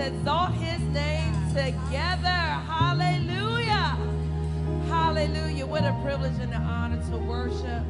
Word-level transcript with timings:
exalt 0.00 0.52
his 0.52 0.80
name 0.94 1.34
together. 1.50 2.28
Hallelujah. 2.28 3.98
Hallelujah. 4.88 5.66
What 5.66 5.84
a 5.84 5.96
privilege 6.02 6.38
and 6.40 6.52
an 6.52 6.62
honor 6.62 7.02
to 7.10 7.16
worship 7.18 7.84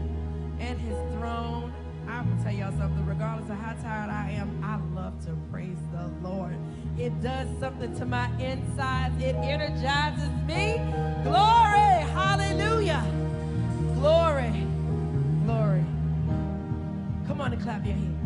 in 0.58 0.78
his 0.78 0.96
throne. 1.14 1.72
I'm 2.08 2.26
going 2.26 2.38
to 2.38 2.44
tell 2.44 2.52
y'all 2.52 2.78
something. 2.78 3.06
Regardless 3.06 3.48
of 3.50 3.56
how 3.56 3.72
tired 3.82 4.10
I 4.10 4.30
am, 4.32 4.62
I 4.64 4.76
love 4.94 5.24
to 5.26 5.36
praise 5.50 5.78
the 5.92 6.08
Lord. 6.28 6.56
It 6.98 7.20
does 7.22 7.48
something 7.60 7.94
to 7.96 8.04
my 8.04 8.28
insides, 8.38 9.22
it 9.22 9.36
energizes 9.36 10.30
me. 10.46 10.76
Glory. 11.22 12.00
Hallelujah. 12.12 13.04
Glory. 13.94 14.66
Glory. 15.44 15.84
Come 17.26 17.40
on 17.40 17.52
and 17.52 17.62
clap 17.62 17.86
your 17.86 17.94
hands. 17.94 18.19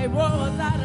they 0.00 0.08
roll 0.08 0.60
out. 0.60 0.79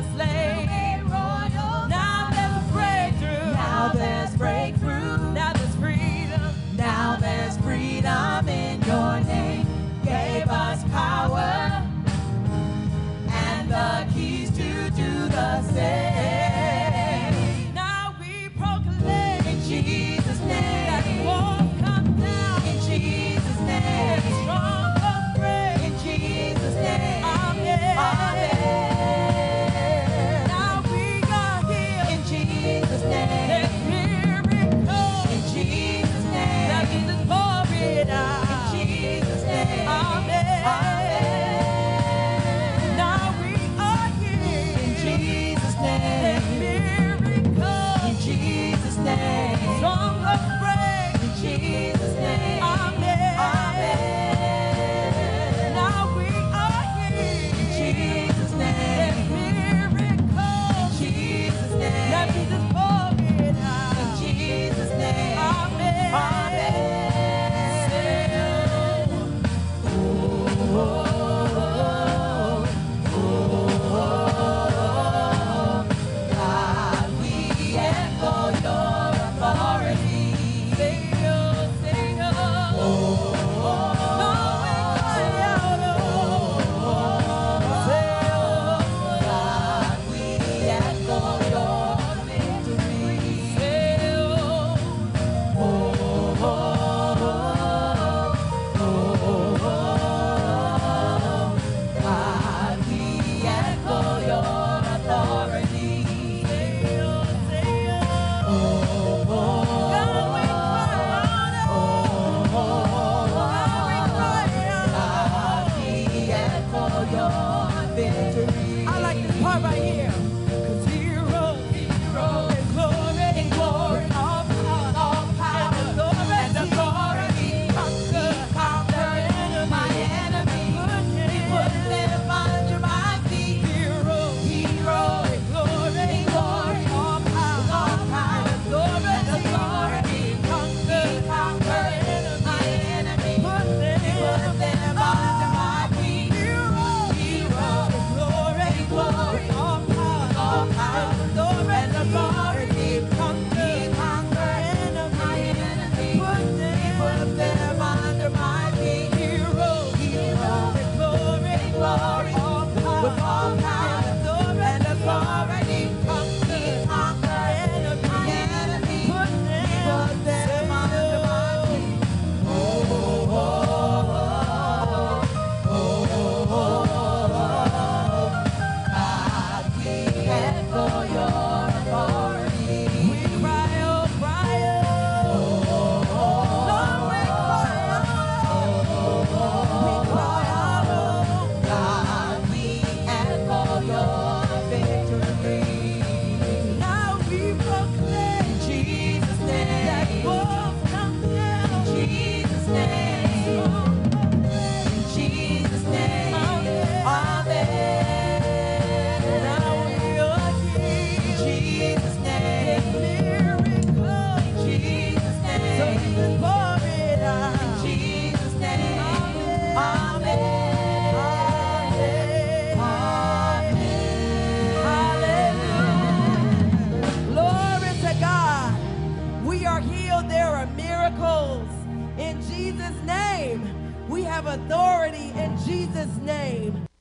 Jesus' 235.85 236.17
name. 236.25 236.94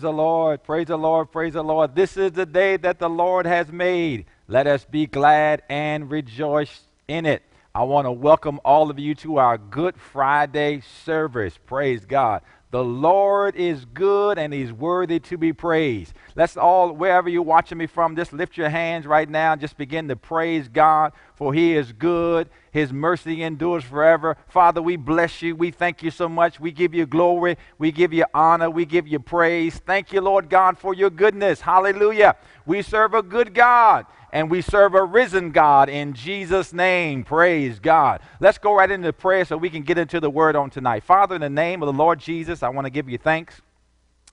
Praise 0.00 0.12
the 0.14 0.16
Lord, 0.16 0.62
praise 0.62 0.86
the 0.86 0.96
Lord, 0.96 1.30
praise 1.30 1.52
the 1.52 1.62
Lord. 1.62 1.94
This 1.94 2.16
is 2.16 2.32
the 2.32 2.46
day 2.46 2.78
that 2.78 2.98
the 2.98 3.10
Lord 3.10 3.44
has 3.44 3.70
made. 3.70 4.24
Let 4.48 4.66
us 4.66 4.82
be 4.82 5.04
glad 5.04 5.62
and 5.68 6.10
rejoice 6.10 6.84
in 7.06 7.26
it. 7.26 7.42
I 7.74 7.82
want 7.82 8.06
to 8.06 8.10
welcome 8.10 8.60
all 8.64 8.90
of 8.90 8.98
you 8.98 9.14
to 9.16 9.36
our 9.36 9.58
Good 9.58 9.96
Friday 9.98 10.80
service. 11.04 11.58
Praise 11.66 12.06
God. 12.06 12.40
The 12.70 12.82
Lord 12.82 13.56
is 13.56 13.84
good 13.84 14.38
and 14.38 14.54
He's 14.54 14.72
worthy 14.72 15.20
to 15.20 15.36
be 15.36 15.52
praised. 15.52 16.14
Let's 16.34 16.56
all, 16.56 16.92
wherever 16.92 17.28
you're 17.28 17.42
watching 17.42 17.76
me 17.76 17.86
from, 17.86 18.16
just 18.16 18.32
lift 18.32 18.56
your 18.56 18.70
hands 18.70 19.06
right 19.06 19.28
now 19.28 19.52
and 19.52 19.60
just 19.60 19.76
begin 19.76 20.08
to 20.08 20.16
praise 20.16 20.66
God, 20.66 21.12
for 21.34 21.52
He 21.52 21.76
is 21.76 21.92
good. 21.92 22.48
His 22.70 22.92
mercy 22.92 23.42
endures 23.42 23.84
forever. 23.84 24.36
Father, 24.48 24.80
we 24.80 24.96
bless 24.96 25.42
you. 25.42 25.56
We 25.56 25.70
thank 25.70 26.02
you 26.02 26.10
so 26.10 26.28
much. 26.28 26.60
We 26.60 26.70
give 26.70 26.94
you 26.94 27.06
glory. 27.06 27.56
We 27.78 27.90
give 27.92 28.12
you 28.12 28.24
honor. 28.32 28.70
We 28.70 28.84
give 28.84 29.08
you 29.08 29.18
praise. 29.18 29.78
Thank 29.78 30.12
you, 30.12 30.20
Lord 30.20 30.48
God, 30.48 30.78
for 30.78 30.94
your 30.94 31.10
goodness. 31.10 31.60
Hallelujah. 31.60 32.36
We 32.66 32.82
serve 32.82 33.14
a 33.14 33.22
good 33.22 33.54
God 33.54 34.06
and 34.32 34.50
we 34.50 34.62
serve 34.62 34.94
a 34.94 35.02
risen 35.02 35.50
God 35.50 35.88
in 35.88 36.12
Jesus' 36.12 36.72
name. 36.72 37.24
Praise 37.24 37.78
God. 37.78 38.20
Let's 38.38 38.58
go 38.58 38.74
right 38.74 38.90
into 38.90 39.12
prayer 39.12 39.44
so 39.44 39.56
we 39.56 39.70
can 39.70 39.82
get 39.82 39.98
into 39.98 40.20
the 40.20 40.30
word 40.30 40.56
on 40.56 40.70
tonight. 40.70 41.02
Father, 41.02 41.34
in 41.34 41.40
the 41.40 41.50
name 41.50 41.82
of 41.82 41.86
the 41.86 41.92
Lord 41.92 42.20
Jesus, 42.20 42.62
I 42.62 42.68
want 42.68 42.86
to 42.86 42.90
give 42.90 43.08
you 43.08 43.18
thanks 43.18 43.60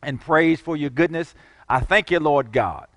and 0.03 0.21
praise 0.21 0.59
for 0.59 0.77
your 0.77 0.91
goodness. 0.91 1.33
I 1.67 1.79
thank 1.79 2.11
you, 2.11 2.19
Lord 2.19 2.51
God, 2.51 2.87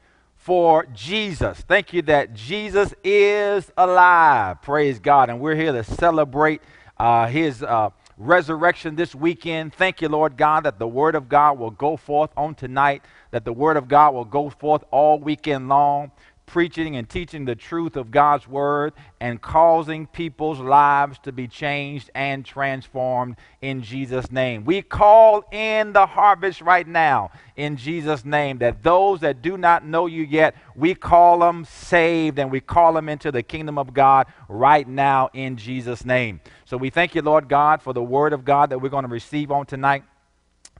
for 0.40 0.86
Jesus. 0.94 1.60
Thank 1.60 1.92
you 1.92 2.00
that 2.02 2.32
Jesus 2.32 2.94
is 3.04 3.70
alive. 3.76 4.62
Praise 4.62 4.98
God. 4.98 5.28
And 5.28 5.38
we're 5.38 5.54
here 5.54 5.72
to 5.72 5.84
celebrate 5.84 6.62
uh, 6.98 7.26
his. 7.28 7.62
Uh, 7.62 7.90
resurrection 8.20 8.96
this 8.96 9.14
weekend. 9.14 9.72
Thank 9.72 10.02
you, 10.02 10.08
Lord 10.10 10.36
God, 10.36 10.64
that 10.64 10.78
the 10.78 10.86
Word 10.86 11.14
of 11.14 11.30
God 11.30 11.58
will 11.58 11.70
go 11.70 11.96
forth 11.96 12.28
on 12.36 12.54
tonight, 12.54 13.02
that 13.30 13.46
the 13.46 13.52
Word 13.52 13.78
of 13.78 13.88
God 13.88 14.12
will 14.12 14.26
go 14.26 14.50
forth 14.50 14.84
all 14.90 15.18
weekend 15.18 15.70
long 15.70 16.12
preaching 16.50 16.96
and 16.96 17.08
teaching 17.08 17.44
the 17.44 17.54
truth 17.54 17.96
of 17.96 18.10
God's 18.10 18.48
word 18.48 18.92
and 19.20 19.40
causing 19.40 20.04
people's 20.08 20.58
lives 20.58 21.16
to 21.20 21.30
be 21.30 21.46
changed 21.46 22.10
and 22.12 22.44
transformed 22.44 23.36
in 23.62 23.82
Jesus' 23.82 24.32
name. 24.32 24.64
We 24.64 24.82
call 24.82 25.44
in 25.52 25.92
the 25.92 26.06
harvest 26.06 26.60
right 26.60 26.86
now 26.86 27.30
in 27.54 27.76
Jesus' 27.76 28.24
name 28.24 28.58
that 28.58 28.82
those 28.82 29.20
that 29.20 29.42
do 29.42 29.56
not 29.56 29.86
know 29.86 30.06
you 30.06 30.24
yet, 30.24 30.56
we 30.74 30.92
call 30.92 31.38
them 31.38 31.64
saved 31.64 32.40
and 32.40 32.50
we 32.50 32.60
call 32.60 32.94
them 32.94 33.08
into 33.08 33.30
the 33.30 33.44
kingdom 33.44 33.78
of 33.78 33.94
God 33.94 34.26
right 34.48 34.88
now 34.88 35.30
in 35.32 35.56
Jesus' 35.56 36.04
name. 36.04 36.40
So 36.64 36.76
we 36.76 36.90
thank 36.90 37.14
you, 37.14 37.22
Lord 37.22 37.48
God, 37.48 37.80
for 37.80 37.92
the 37.92 38.02
word 38.02 38.32
of 38.32 38.44
God 38.44 38.70
that 38.70 38.80
we're 38.80 38.88
going 38.88 39.04
to 39.04 39.08
receive 39.08 39.52
on 39.52 39.66
tonight. 39.66 40.02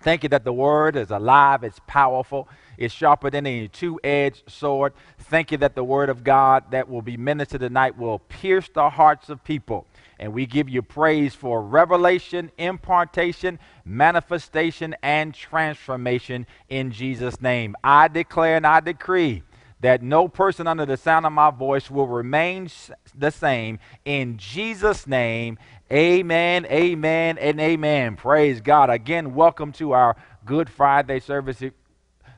Thank 0.02 0.23
you 0.23 0.30
that 0.30 0.45
the 0.45 0.52
word 0.52 0.97
is 0.97 1.11
alive, 1.11 1.62
it's 1.62 1.80
powerful, 1.87 2.49
it's 2.78 2.95
sharper 2.95 3.28
than 3.28 3.47
a 3.47 3.69
two 3.69 4.00
edged 4.02 4.50
sword. 4.50 4.95
Thank 5.19 5.52
you 5.52 5.59
that 5.59 5.75
the 5.75 5.85
word 5.85 6.09
of 6.09 6.25
God 6.25 6.71
that 6.71 6.88
will 6.88 7.02
be 7.02 7.19
ministered 7.19 7.61
tonight 7.61 7.99
will 7.99 8.19
pierce 8.19 8.71
the 8.73 8.88
hearts 8.88 9.28
of 9.28 9.45
people. 9.45 9.87
And 10.19 10.33
we 10.33 10.47
give 10.47 10.71
you 10.71 10.80
praise 10.80 11.35
for 11.35 11.62
revelation, 11.62 12.50
impartation, 12.57 13.59
manifestation, 13.85 14.97
and 15.02 15.35
transformation 15.35 16.47
in 16.71 16.92
Jesus' 16.92 17.40
name. 17.40 17.76
I 17.85 18.09
declare 18.09 18.57
and 18.57 18.66
I 18.66 18.80
decree 18.80 19.42
that 19.80 20.02
no 20.02 20.28
person 20.28 20.66
under 20.66 20.84
the 20.84 20.96
sound 20.96 21.26
of 21.26 21.32
my 21.32 21.50
voice 21.50 21.90
will 21.90 22.06
remain 22.06 22.68
the 23.14 23.30
same. 23.30 23.78
In 24.04 24.37
Jesus' 24.37 25.06
name, 25.06 25.58
amen, 25.90 26.66
amen, 26.66 27.38
and 27.38 27.60
amen. 27.60 28.16
Praise 28.16 28.60
God. 28.60 28.90
Again, 28.90 29.34
welcome 29.34 29.72
to 29.72 29.92
our 29.92 30.16
Good 30.44 30.68
Friday 30.68 31.20
service. 31.20 31.62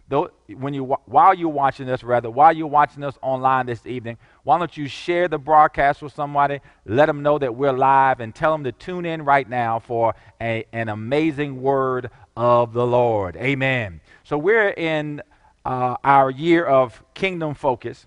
Though, 0.09 0.31
when 0.55 0.75
you, 0.75 0.85
while 1.07 1.33
you're 1.33 1.49
watching 1.49 1.87
this, 1.87 2.05
rather, 2.05 2.31
while 2.31 2.53
you're 2.55 2.67
watching 2.67 3.03
us 3.03 3.17
online 3.23 3.67
this 3.67 3.87
evening, 3.87 4.19
why 4.45 4.59
don't 4.59 4.77
you 4.77 4.87
share 4.87 5.27
the 5.27 5.39
broadcast 5.39 6.03
with 6.03 6.13
somebody? 6.13 6.61
Let 6.85 7.07
them 7.07 7.23
know 7.23 7.39
that 7.39 7.55
we're 7.55 7.73
live 7.73 8.21
and 8.21 8.35
tell 8.35 8.53
them 8.53 8.65
to 8.65 8.73
tune 8.73 9.07
in 9.07 9.25
right 9.25 9.49
now 9.49 9.79
for 9.79 10.15
a, 10.41 10.65
an 10.73 10.91
amazing 10.91 11.63
word 11.63 12.11
of 12.37 12.73
the 12.73 12.87
Lord. 12.87 13.37
Amen. 13.37 14.01
So 14.25 14.37
we're 14.37 14.71
in 14.71 15.23
uh, 15.65 15.97
our 16.03 16.31
year 16.31 16.65
of 16.65 17.03
kingdom 17.15 17.55
focus. 17.55 18.07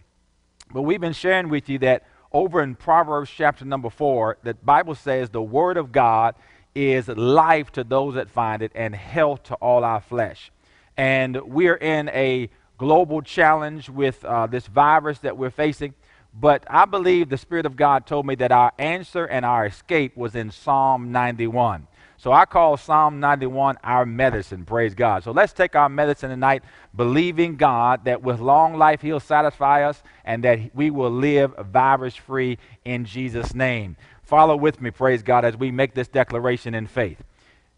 But 0.72 0.82
we've 0.82 1.02
been 1.02 1.14
sharing 1.14 1.50
with 1.50 1.70
you 1.70 1.80
that 1.80 2.04
over 2.32 2.62
in 2.62 2.76
Proverbs 2.76 3.30
chapter 3.30 3.64
number 3.64 3.90
four, 3.90 4.38
the 4.44 4.54
Bible 4.56 4.96
says 4.96 5.30
the 5.30 5.42
word 5.42 5.78
of 5.78 5.92
God 5.92 6.36
is 6.74 7.08
life 7.08 7.72
to 7.72 7.84
those 7.84 8.16
that 8.16 8.30
find 8.30 8.62
it 8.62 8.72
and 8.76 8.94
health 8.94 9.44
to 9.44 9.56
all 9.56 9.84
our 9.84 10.02
flesh. 10.02 10.52
And 10.98 11.42
we're 11.44 11.78
in 11.78 12.10
a 12.10 12.50
global 12.78 13.22
challenge 13.22 13.90
with 13.90 14.24
uh, 14.26 14.48
this 14.48 14.68
virus 14.68 15.20
that 15.20 15.38
we're 15.38 15.50
facing. 15.50 15.94
But 16.38 16.66
I 16.70 16.84
believe 16.84 17.30
the 17.30 17.38
Spirit 17.38 17.66
of 17.66 17.78
God 17.78 18.06
told 18.06 18.26
me 18.26 18.36
that 18.36 18.52
our 18.52 18.74
answer 18.78 19.26
and 19.26 19.46
our 19.46 19.66
escape 19.66 20.18
was 20.18 20.36
in 20.36 20.52
Psalm 20.52 21.14
91. 21.14 21.88
So 22.18 22.32
I 22.32 22.46
call 22.46 22.78
Psalm 22.78 23.20
91 23.20 23.78
our 23.84 24.06
medicine. 24.06 24.66
Praise 24.66 24.96
God. 24.96 25.24
So 25.24 25.32
let's 25.32 25.54
take 25.54 25.76
our 25.76 25.90
medicine 25.90 26.30
tonight, 26.30 26.64
believing 26.96 27.56
God 27.56 28.06
that 28.06 28.22
with 28.22 28.40
long 28.40 28.78
life 28.78 29.02
He'll 29.02 29.20
satisfy 29.20 29.84
us 29.84 30.02
and 30.24 30.44
that 30.44 30.74
we 30.74 30.90
will 30.90 31.12
live 31.12 31.54
virus 31.72 32.16
free 32.16 32.58
in 32.86 33.06
Jesus' 33.06 33.54
name. 33.54 33.98
Follow 34.24 34.56
with 34.56 34.82
me, 34.82 34.92
praise 34.92 35.24
God, 35.24 35.46
as 35.46 35.58
we 35.58 35.72
make 35.72 35.94
this 35.94 36.08
declaration 36.08 36.74
in 36.74 36.88
faith. 36.88 37.22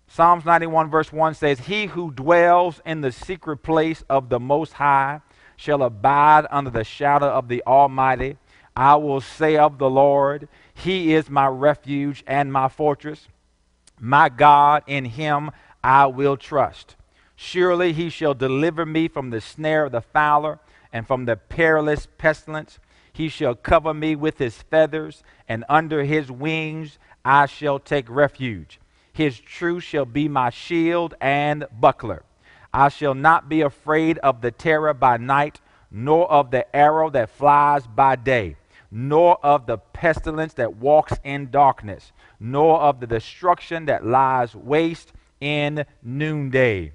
Psalms 0.08 0.46
91, 0.46 0.90
verse 0.90 1.12
1 1.12 1.34
says, 1.34 1.60
He 1.62 1.88
who 1.88 2.12
dwells 2.12 2.80
in 2.86 3.02
the 3.02 3.12
secret 3.12 3.58
place 3.58 4.04
of 4.10 4.30
the 4.30 4.40
Most 4.40 4.74
High 4.74 5.20
shall 5.58 5.84
abide 5.84 6.46
under 6.50 6.70
the 6.70 6.86
shadow 6.86 7.28
of 7.28 7.50
the 7.50 7.64
Almighty. 7.68 8.38
I 8.76 8.96
will 8.96 9.20
say 9.20 9.58
of 9.58 9.80
the 9.80 9.90
Lord, 9.90 10.48
He 10.74 11.14
is 11.14 11.30
my 11.30 11.48
refuge 11.48 12.24
and 12.28 12.54
my 12.54 12.70
fortress 12.70 13.28
my 14.00 14.30
God, 14.30 14.84
in 14.88 15.06
him 15.06 15.52
I 15.84 16.06
will 16.08 16.38
trust. 16.38 16.96
Surely 17.36 17.94
he 17.94 18.10
shall 18.10 18.34
deliver 18.34 18.86
me 18.86 19.08
from 19.08 19.30
the 19.30 19.42
snare 19.42 19.86
of 19.86 19.92
the 19.92 20.02
fowler 20.02 20.60
and 20.92 21.06
from 21.06 21.26
the 21.26 21.36
perilous 21.36 22.08
pestilence. 22.18 22.80
He 23.14 23.30
shall 23.30 23.56
cover 23.56 23.94
me 23.94 24.16
with 24.16 24.38
his 24.38 24.62
feathers, 24.62 25.24
and 25.48 25.64
under 25.70 26.04
his 26.04 26.32
wings 26.32 27.00
I 27.26 27.46
shall 27.46 27.80
take 27.80 28.10
refuge. 28.10 28.80
His 29.12 29.40
truth 29.40 29.84
shall 29.84 30.06
be 30.06 30.28
my 30.28 30.52
shield 30.52 31.16
and 31.20 31.66
buckler. 31.80 32.24
I 32.74 32.90
shall 32.90 33.16
not 33.16 33.50
be 33.50 33.62
afraid 33.62 34.20
of 34.20 34.42
the 34.42 34.52
terror 34.52 34.94
by 34.94 35.18
night, 35.18 35.60
nor 35.90 36.32
of 36.32 36.52
the 36.52 36.76
arrow 36.76 37.10
that 37.10 37.30
flies 37.30 37.88
by 37.88 38.16
day, 38.16 38.58
nor 38.92 39.44
of 39.44 39.66
the 39.66 39.78
pestilence 39.78 40.54
that 40.54 40.78
walks 40.78 41.14
in 41.24 41.50
darkness, 41.50 42.12
nor 42.40 42.80
of 42.80 43.00
the 43.00 43.08
destruction 43.08 43.86
that 43.86 44.06
lies 44.06 44.56
waste 44.56 45.14
in 45.40 45.86
noonday. 46.04 46.94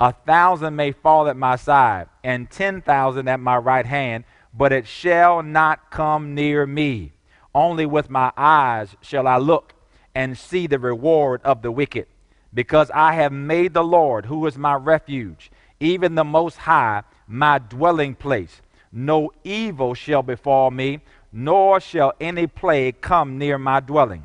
A 0.00 0.12
thousand 0.12 0.74
may 0.76 0.92
fall 0.92 1.28
at 1.28 1.36
my 1.36 1.56
side, 1.56 2.08
and 2.24 2.50
ten 2.50 2.82
thousand 2.82 3.28
at 3.28 3.40
my 3.40 3.56
right 3.56 3.86
hand, 3.86 4.24
but 4.52 4.72
it 4.72 4.86
shall 4.86 5.42
not 5.42 5.90
come 5.90 6.34
near 6.34 6.66
me. 6.66 7.12
Only 7.54 7.86
with 7.86 8.10
my 8.10 8.32
eyes 8.36 8.96
shall 9.00 9.26
I 9.26 9.36
look 9.36 9.74
and 10.14 10.36
see 10.36 10.66
the 10.66 10.78
reward 10.78 11.40
of 11.44 11.62
the 11.62 11.70
wicked, 11.70 12.06
because 12.52 12.90
I 12.92 13.14
have 13.14 13.32
made 13.32 13.74
the 13.74 13.84
Lord, 13.84 14.26
who 14.26 14.46
is 14.46 14.58
my 14.58 14.74
refuge, 14.74 15.50
even 15.80 16.14
the 16.14 16.24
Most 16.24 16.58
High, 16.58 17.02
my 17.26 17.58
dwelling 17.58 18.14
place. 18.14 18.60
No 18.90 19.32
evil 19.44 19.94
shall 19.94 20.22
befall 20.22 20.70
me, 20.70 21.00
nor 21.32 21.80
shall 21.80 22.12
any 22.20 22.46
plague 22.46 23.00
come 23.00 23.38
near 23.38 23.56
my 23.56 23.80
dwelling. 23.80 24.24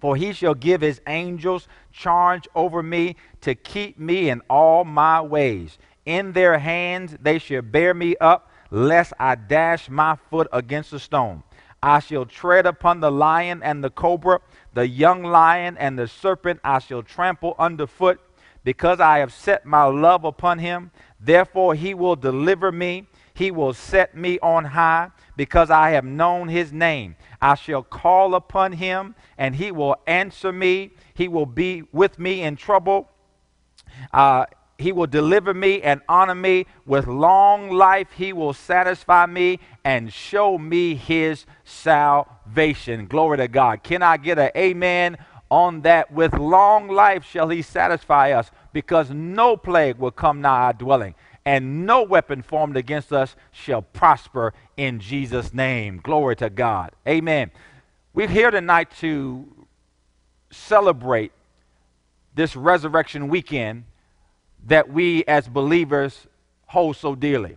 For 0.00 0.16
he 0.16 0.32
shall 0.32 0.54
give 0.54 0.80
his 0.80 1.00
angels 1.06 1.68
charge 1.92 2.46
over 2.54 2.82
me 2.82 3.16
to 3.40 3.54
keep 3.54 3.98
me 3.98 4.30
in 4.30 4.42
all 4.48 4.84
my 4.84 5.20
ways. 5.20 5.78
In 6.06 6.32
their 6.32 6.58
hands 6.58 7.16
they 7.20 7.38
shall 7.38 7.62
bear 7.62 7.94
me 7.94 8.16
up, 8.20 8.50
lest 8.70 9.12
I 9.18 9.34
dash 9.34 9.88
my 9.88 10.16
foot 10.30 10.48
against 10.52 10.92
a 10.92 10.98
stone. 10.98 11.42
I 11.82 12.00
shall 12.00 12.24
tread 12.26 12.66
upon 12.66 13.00
the 13.00 13.10
lion 13.10 13.62
and 13.62 13.82
the 13.82 13.90
cobra, 13.90 14.40
the 14.74 14.86
young 14.86 15.22
lion 15.22 15.76
and 15.78 15.98
the 15.98 16.08
serpent 16.08 16.60
I 16.64 16.78
shall 16.80 17.02
trample 17.02 17.54
underfoot, 17.58 18.20
because 18.64 19.00
I 19.00 19.18
have 19.18 19.32
set 19.32 19.64
my 19.64 19.84
love 19.84 20.24
upon 20.24 20.58
him. 20.58 20.90
Therefore 21.20 21.74
he 21.74 21.94
will 21.94 22.16
deliver 22.16 22.72
me. 22.72 23.06
He 23.32 23.50
will 23.50 23.72
set 23.72 24.16
me 24.16 24.38
on 24.40 24.64
high, 24.64 25.10
because 25.38 25.70
I 25.70 25.90
have 25.90 26.04
known 26.04 26.48
his 26.48 26.72
name. 26.72 27.14
I 27.40 27.54
shall 27.54 27.84
call 27.84 28.34
upon 28.34 28.72
him, 28.72 29.14
and 29.38 29.54
he 29.54 29.70
will 29.70 29.94
answer 30.04 30.52
me. 30.52 30.90
He 31.14 31.28
will 31.28 31.46
be 31.46 31.84
with 31.92 32.18
me 32.18 32.42
in 32.42 32.56
trouble. 32.56 33.08
Uh, 34.12 34.46
he 34.78 34.90
will 34.90 35.06
deliver 35.06 35.54
me 35.54 35.80
and 35.80 36.00
honor 36.08 36.34
me 36.34 36.66
with 36.86 37.06
long 37.06 37.70
life. 37.70 38.08
He 38.16 38.32
will 38.32 38.52
satisfy 38.52 39.26
me 39.26 39.60
and 39.84 40.12
show 40.12 40.58
me 40.58 40.96
his 40.96 41.46
salvation. 41.62 43.06
Glory 43.06 43.36
to 43.36 43.46
God. 43.46 43.84
Can 43.84 44.02
I 44.02 44.16
get 44.16 44.40
an 44.40 44.50
amen 44.56 45.18
on 45.52 45.82
that? 45.82 46.12
With 46.12 46.34
long 46.34 46.88
life 46.88 47.24
shall 47.24 47.48
he 47.48 47.62
satisfy 47.62 48.32
us, 48.32 48.50
because 48.72 49.10
no 49.10 49.56
plague 49.56 49.98
will 49.98 50.10
come 50.10 50.40
nigh 50.40 50.64
our 50.64 50.72
dwelling, 50.72 51.14
and 51.48 51.86
no 51.86 52.02
weapon 52.02 52.42
formed 52.42 52.76
against 52.76 53.10
us 53.10 53.34
shall 53.52 53.80
prosper 53.80 54.52
in 54.76 55.00
Jesus' 55.00 55.54
name. 55.54 55.98
Glory 56.02 56.36
to 56.36 56.50
God. 56.50 56.90
Amen. 57.08 57.50
We're 58.12 58.28
here 58.28 58.50
tonight 58.50 58.90
to 58.98 59.66
celebrate 60.50 61.32
this 62.34 62.54
resurrection 62.54 63.28
weekend 63.28 63.84
that 64.66 64.92
we 64.92 65.24
as 65.24 65.48
believers 65.48 66.26
hold 66.66 66.96
so 66.96 67.14
dearly. 67.14 67.56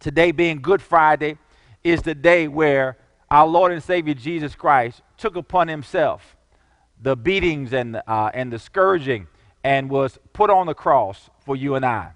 Today, 0.00 0.32
being 0.32 0.62
Good 0.62 0.80
Friday, 0.80 1.36
is 1.82 2.00
the 2.00 2.14
day 2.14 2.48
where 2.48 2.96
our 3.30 3.46
Lord 3.46 3.70
and 3.70 3.82
Savior 3.82 4.14
Jesus 4.14 4.54
Christ 4.54 5.02
took 5.18 5.36
upon 5.36 5.68
himself 5.68 6.38
the 7.02 7.18
beatings 7.18 7.74
and, 7.74 8.00
uh, 8.06 8.30
and 8.32 8.50
the 8.50 8.58
scourging 8.58 9.26
and 9.62 9.90
was 9.90 10.18
put 10.32 10.48
on 10.48 10.66
the 10.66 10.74
cross 10.74 11.28
for 11.44 11.54
you 11.54 11.74
and 11.74 11.84
I. 11.84 12.12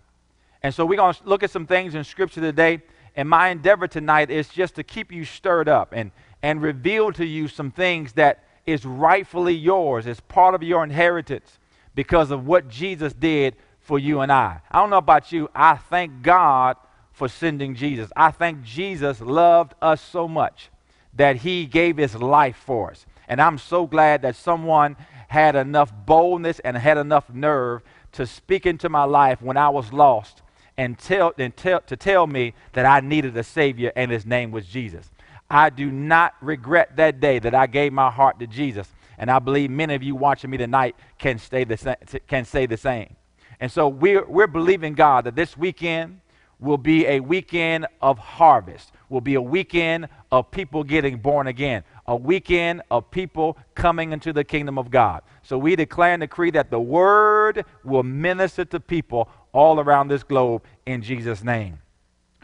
And 0.69 0.75
so 0.75 0.85
we're 0.85 0.97
going 0.97 1.15
to 1.15 1.21
look 1.25 1.43
at 1.43 1.51
some 1.51 1.67
things 1.67 1.95
in 1.95 2.05
Scripture 2.05 2.43
today. 2.43 2.83
And 3.17 3.27
my 3.27 3.49
endeavor 3.49 3.89
tonight 3.89 4.31
is 4.31 4.51
just 4.51 4.75
to 4.75 4.83
keep 4.83 5.11
you 5.11 5.25
stirred 5.25 5.67
up 5.67 5.95
and, 5.97 6.11
and 6.43 6.61
reveal 6.61 7.11
to 7.13 7.25
you 7.25 7.49
some 7.49 7.71
things 7.71 8.13
that 8.13 8.45
is 8.67 8.85
rightfully 8.85 9.55
yours 9.55 10.07
as 10.07 10.21
part 10.21 10.55
of 10.55 10.63
your 10.63 10.85
inheritance 10.85 11.59
because 11.95 12.31
of 12.31 12.47
what 12.47 12.69
Jesus 12.69 13.15
did 13.15 13.57
for 13.81 13.99
you 13.99 14.21
and 14.21 14.31
I. 14.31 14.61
I 14.71 14.81
don't 14.81 14.91
know 14.91 14.99
about 14.99 15.33
you. 15.33 15.49
I 15.55 15.77
thank 15.77 16.21
God 16.21 16.77
for 17.13 17.29
sending 17.29 17.75
Jesus. 17.75 18.13
I 18.15 18.31
think 18.31 18.63
Jesus 18.63 19.23
loved 19.23 19.73
us 19.81 20.03
so 20.03 20.29
much 20.29 20.69
that 21.15 21.37
he 21.37 21.65
gave 21.65 21.97
his 21.97 22.15
life 22.15 22.57
for 22.57 22.91
us. 22.91 23.07
And 23.27 23.41
I'm 23.41 23.57
so 23.57 23.87
glad 23.87 24.21
that 24.21 24.37
someone 24.37 24.97
had 25.29 25.57
enough 25.57 25.91
boldness 26.05 26.59
and 26.59 26.77
had 26.77 26.99
enough 26.99 27.31
nerve 27.31 27.81
to 28.13 28.27
speak 28.27 28.67
into 28.67 28.91
my 28.91 29.05
life 29.05 29.41
when 29.41 29.57
I 29.57 29.71
was 29.71 29.95
lost 29.95 30.43
and, 30.79 30.99
tell, 30.99 31.35
and 31.37 31.55
tell, 31.55 31.81
to 31.83 31.97
tell 31.97 32.27
me 32.27 32.55
that 32.73 32.87
I 32.87 33.01
needed 33.01 33.37
a 33.37 33.43
Savior 33.43 33.93
and 33.97 34.11
his 34.11 34.25
name 34.25 34.53
was 34.53 34.65
Jesus. 34.67 35.11
I 35.51 35.71
do 35.71 35.91
not 35.91 36.35
regret 36.41 36.97
that 36.97 37.21
day 37.21 37.39
that 37.41 37.55
I 37.55 37.67
gave 37.67 37.93
my 37.93 38.11
heart 38.11 38.39
to 38.39 38.47
Jesus. 38.47 38.89
And 39.19 39.31
I 39.31 39.41
believe 39.41 39.71
many 39.71 39.95
of 39.95 40.03
you 40.03 40.15
watching 40.15 40.51
me 40.51 40.57
tonight 40.57 40.95
can, 41.19 41.39
stay 41.39 41.65
the, 41.65 41.99
can 42.29 42.45
say 42.45 42.67
the 42.67 42.77
same. 42.77 43.17
And 43.59 43.71
so 43.71 43.89
we're, 43.89 44.25
we're 44.25 44.47
believing 44.47 44.95
God 44.95 45.25
that 45.25 45.35
this 45.35 45.57
weekend 45.57 46.21
will 46.61 46.79
be 46.79 47.07
a 47.07 47.21
weekend 47.21 47.87
of 48.03 48.19
harvest, 48.19 48.93
will 49.09 49.21
be 49.21 49.35
a 49.35 49.43
weekend 49.43 50.09
of 50.31 50.51
people 50.51 50.85
getting 50.85 51.17
born 51.17 51.47
again, 51.47 51.85
a 52.07 52.17
weekend 52.17 52.83
of 52.91 53.11
people 53.11 53.57
coming 53.75 54.13
into 54.13 54.33
the 54.33 54.45
kingdom 54.45 54.79
of 54.79 54.91
God. 54.91 55.23
So 55.43 55.57
we 55.57 55.77
declare 55.77 56.15
and 56.15 56.21
decree 56.21 56.51
that 56.53 56.71
the 56.71 56.81
word 56.81 57.65
will 57.85 58.03
minister 58.03 58.65
to 58.67 58.81
people 58.81 59.29
all 59.53 59.81
around 59.81 60.09
this 60.09 60.23
globe 60.23 60.63
in 60.87 61.03
Jesus' 61.03 61.43
name. 61.43 61.79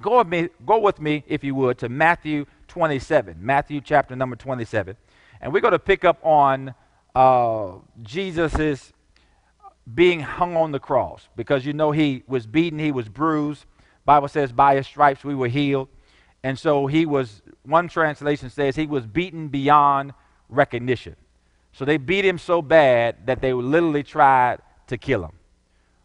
Go 0.01 0.19
with 0.19 0.29
me, 0.29 0.49
go 0.67 0.79
with 0.79 1.01
me 1.01 1.25
if 1.27 1.45
you 1.45 1.55
would, 1.55 1.79
to 1.79 1.89
Matthew 1.89 2.47
27, 2.69 3.37
Matthew 3.39 3.81
chapter 3.81 4.17
number 4.17 4.37
27. 4.37 4.97
And 5.41 5.53
we're 5.53 5.61
going 5.61 5.73
to 5.73 5.79
pick 5.79 6.05
up 6.05 6.19
on 6.25 6.75
uh, 7.15 7.73
Jesus' 8.03 8.93
being 9.93 10.21
hung 10.21 10.57
on 10.57 10.73
the 10.73 10.79
cross 10.79 11.29
because 11.37 11.67
you 11.67 11.73
know 11.73 11.91
he 11.93 12.23
was 12.27 12.47
beaten, 12.47 12.79
he 12.79 12.91
was 12.91 13.09
bruised. 13.09 13.67
Bible 14.05 14.29
says 14.29 14.53
by 14.53 14.77
his 14.77 14.87
stripes 14.87 15.25
we 15.25 15.35
were 15.35 15.49
healed. 15.49 15.89
And 16.43 16.59
so 16.59 16.87
he 16.87 17.07
was 17.07 17.43
one 17.63 17.89
translation 17.89 18.51
says 18.51 18.77
he 18.77 18.87
was 18.87 19.07
beaten 19.07 19.49
beyond 19.49 20.13
recognition. 20.49 21.17
So 21.73 21.85
they 21.85 21.97
beat 21.97 22.25
him 22.25 22.39
so 22.39 22.63
bad 22.63 23.27
that 23.27 23.41
they 23.41 23.53
literally 23.53 24.03
tried 24.03 24.61
to 24.87 24.99
kill 24.99 25.25
him. 25.25 25.33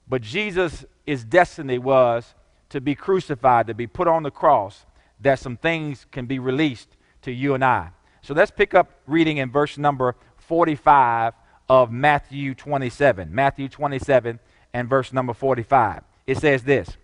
But 0.10 0.24
Jesus' 0.24 0.86
his 1.06 1.24
destiny 1.24 1.80
was 1.80 2.36
to 2.69 2.82
be 2.82 2.95
crucified, 2.95 3.67
to 3.67 3.74
be 3.74 3.88
put 3.88 4.08
on 4.08 4.24
the 4.24 4.32
cross, 4.32 4.86
that 5.22 5.39
some 5.39 5.58
things 5.58 6.06
can 6.12 6.26
be 6.26 6.39
released 6.39 6.89
to 7.24 7.32
you 7.32 7.54
and 7.54 7.63
I. 7.63 7.89
So 8.22 8.34
let's 8.34 8.52
pick 8.52 8.74
up 8.74 8.91
reading 9.08 9.38
in 9.38 9.52
verse 9.52 9.78
number 9.78 10.15
45 10.38 11.34
of 11.67 11.91
Matthew 11.91 12.54
27. 12.54 13.34
Matthew 13.34 13.69
27 13.69 14.39
and 14.74 14.89
verse 14.89 15.12
number 15.12 15.34
45. 15.34 16.04
It 16.28 16.38
says 16.38 16.63
this 16.63 16.98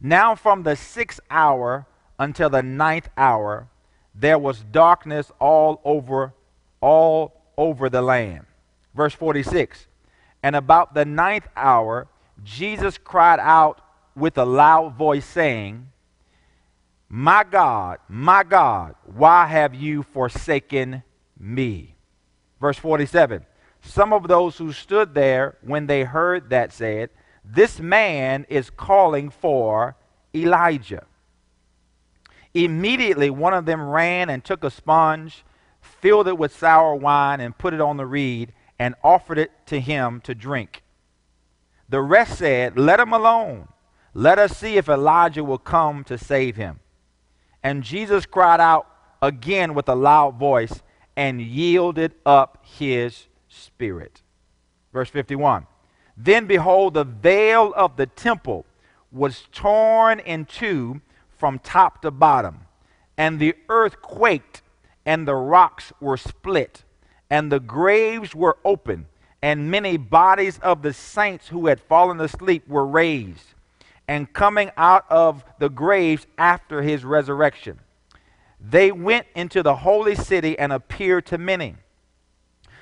Now 0.00 0.34
from 0.34 0.62
the 0.62 0.74
sixth 0.74 1.20
hour 1.30 1.86
until 2.18 2.50
the 2.50 2.62
ninth 2.62 3.08
hour, 3.16 3.68
there 4.14 4.38
was 4.38 4.64
darkness 4.72 5.30
all 5.38 5.80
over, 5.84 6.32
all 6.80 7.34
over 7.56 7.88
the 7.88 8.02
land. 8.02 8.46
Verse 8.94 9.14
46. 9.14 9.86
And 10.46 10.54
about 10.54 10.94
the 10.94 11.04
ninth 11.04 11.48
hour, 11.56 12.06
Jesus 12.44 12.98
cried 12.98 13.40
out 13.40 13.80
with 14.14 14.38
a 14.38 14.44
loud 14.44 14.94
voice, 14.94 15.24
saying, 15.26 15.88
My 17.08 17.42
God, 17.42 17.98
my 18.08 18.44
God, 18.44 18.94
why 19.06 19.46
have 19.46 19.74
you 19.74 20.04
forsaken 20.04 21.02
me? 21.36 21.96
Verse 22.60 22.78
47 22.78 23.44
some 23.80 24.12
of 24.12 24.28
those 24.28 24.56
who 24.56 24.72
stood 24.72 25.14
there 25.14 25.56
when 25.62 25.88
they 25.88 26.04
heard 26.04 26.50
that 26.50 26.72
said, 26.72 27.10
This 27.44 27.80
man 27.80 28.46
is 28.48 28.70
calling 28.70 29.30
for 29.30 29.96
Elijah. 30.32 31.06
Immediately, 32.54 33.30
one 33.30 33.52
of 33.52 33.66
them 33.66 33.80
ran 33.80 34.30
and 34.30 34.44
took 34.44 34.62
a 34.62 34.70
sponge, 34.70 35.44
filled 35.80 36.28
it 36.28 36.38
with 36.38 36.56
sour 36.56 36.94
wine, 36.94 37.40
and 37.40 37.58
put 37.58 37.74
it 37.74 37.80
on 37.80 37.96
the 37.96 38.06
reed, 38.06 38.52
and 38.78 38.94
offered 39.02 39.38
it 39.38 39.50
to 39.66 39.80
him 39.80 40.20
to 40.22 40.34
drink. 40.34 40.82
The 41.88 42.00
rest 42.00 42.38
said, 42.38 42.78
Let 42.78 43.00
him 43.00 43.12
alone. 43.12 43.68
Let 44.12 44.38
us 44.38 44.56
see 44.56 44.76
if 44.76 44.88
Elijah 44.88 45.44
will 45.44 45.58
come 45.58 46.02
to 46.04 46.16
save 46.16 46.56
him. 46.56 46.80
And 47.62 47.82
Jesus 47.82 48.26
cried 48.26 48.60
out 48.60 48.86
again 49.20 49.74
with 49.74 49.88
a 49.88 49.94
loud 49.94 50.36
voice 50.38 50.82
and 51.16 51.40
yielded 51.40 52.14
up 52.24 52.64
his 52.64 53.26
spirit. 53.48 54.22
Verse 54.92 55.10
51 55.10 55.66
Then 56.16 56.46
behold, 56.46 56.94
the 56.94 57.04
veil 57.04 57.72
of 57.76 57.96
the 57.96 58.06
temple 58.06 58.66
was 59.12 59.44
torn 59.52 60.20
in 60.20 60.44
two 60.44 61.00
from 61.28 61.58
top 61.58 62.02
to 62.02 62.10
bottom, 62.10 62.60
and 63.16 63.38
the 63.38 63.54
earth 63.68 64.00
quaked, 64.00 64.62
and 65.04 65.26
the 65.26 65.34
rocks 65.34 65.92
were 66.00 66.16
split, 66.16 66.84
and 67.30 67.50
the 67.50 67.60
graves 67.60 68.34
were 68.34 68.58
open, 68.64 69.06
and 69.42 69.70
many 69.70 69.96
bodies 69.96 70.58
of 70.58 70.82
the 70.82 70.92
saints 70.92 71.48
who 71.48 71.66
had 71.66 71.80
fallen 71.80 72.20
asleep 72.20 72.66
were 72.68 72.86
raised, 72.86 73.54
and 74.08 74.32
coming 74.32 74.70
out 74.76 75.04
of 75.10 75.44
the 75.58 75.68
graves 75.68 76.26
after 76.38 76.82
his 76.82 77.04
resurrection. 77.04 77.78
They 78.60 78.90
went 78.90 79.26
into 79.34 79.62
the 79.62 79.76
holy 79.76 80.14
city 80.14 80.58
and 80.58 80.72
appeared 80.72 81.26
to 81.26 81.38
many. 81.38 81.76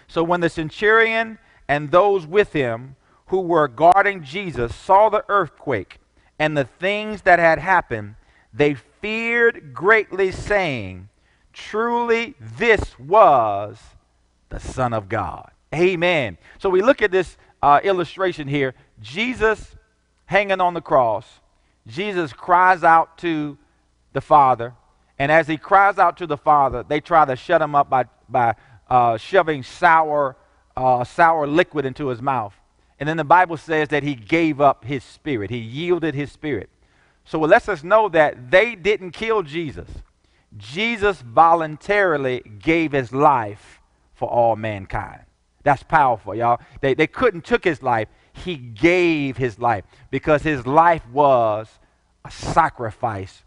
So 0.06 0.22
when 0.22 0.40
the 0.40 0.48
centurion 0.48 1.38
and 1.68 1.90
those 1.90 2.26
with 2.26 2.52
him 2.52 2.96
who 3.26 3.40
were 3.40 3.68
guarding 3.68 4.22
Jesus 4.22 4.74
saw 4.74 5.08
the 5.08 5.24
earthquake 5.28 5.98
and 6.38 6.56
the 6.56 6.64
things 6.64 7.22
that 7.22 7.38
had 7.38 7.58
happened, 7.58 8.16
they 8.52 8.74
feared 8.74 9.74
greatly, 9.74 10.30
saying, 10.30 11.08
Truly, 11.52 12.34
this 12.40 12.98
was 12.98 13.78
the 14.54 14.60
Son 14.60 14.92
of 14.92 15.08
God. 15.08 15.50
Amen. 15.74 16.38
So 16.58 16.70
we 16.70 16.80
look 16.80 17.02
at 17.02 17.10
this 17.10 17.36
uh, 17.60 17.80
illustration 17.82 18.46
here. 18.46 18.74
Jesus 19.02 19.74
hanging 20.26 20.60
on 20.60 20.74
the 20.74 20.80
cross. 20.80 21.40
Jesus 21.88 22.32
cries 22.32 22.84
out 22.84 23.18
to 23.18 23.58
the 24.12 24.20
Father. 24.20 24.74
And 25.18 25.32
as 25.32 25.48
he 25.48 25.56
cries 25.56 25.98
out 25.98 26.16
to 26.18 26.26
the 26.28 26.36
Father, 26.36 26.84
they 26.84 27.00
try 27.00 27.24
to 27.24 27.34
shut 27.34 27.60
him 27.60 27.74
up 27.74 27.90
by, 27.90 28.04
by 28.28 28.54
uh, 28.88 29.16
shoving 29.16 29.64
sour, 29.64 30.36
uh, 30.76 31.02
sour 31.02 31.48
liquid 31.48 31.84
into 31.84 32.06
his 32.06 32.22
mouth. 32.22 32.54
And 33.00 33.08
then 33.08 33.16
the 33.16 33.24
Bible 33.24 33.56
says 33.56 33.88
that 33.88 34.04
he 34.04 34.14
gave 34.14 34.60
up 34.60 34.84
his 34.84 35.02
spirit, 35.02 35.50
he 35.50 35.58
yielded 35.58 36.14
his 36.14 36.30
spirit. 36.30 36.70
So 37.24 37.42
it 37.42 37.48
lets 37.48 37.68
us 37.68 37.82
know 37.82 38.08
that 38.10 38.52
they 38.52 38.76
didn't 38.76 39.10
kill 39.10 39.42
Jesus. 39.42 39.88
Jesus 40.56 41.22
voluntarily 41.22 42.40
gave 42.60 42.92
his 42.92 43.12
life 43.12 43.80
for 44.24 44.30
all 44.30 44.56
mankind. 44.56 45.20
That's 45.64 45.82
powerful, 45.82 46.34
y'all. 46.34 46.58
They, 46.80 46.94
they 46.94 47.06
couldn't 47.06 47.44
took 47.44 47.62
his 47.62 47.82
life. 47.82 48.08
He 48.32 48.56
gave 48.56 49.36
his 49.36 49.58
life 49.58 49.84
because 50.10 50.42
his 50.42 50.66
life 50.66 51.06
was 51.12 51.68
a 52.24 52.30
sacrifice 52.30 53.42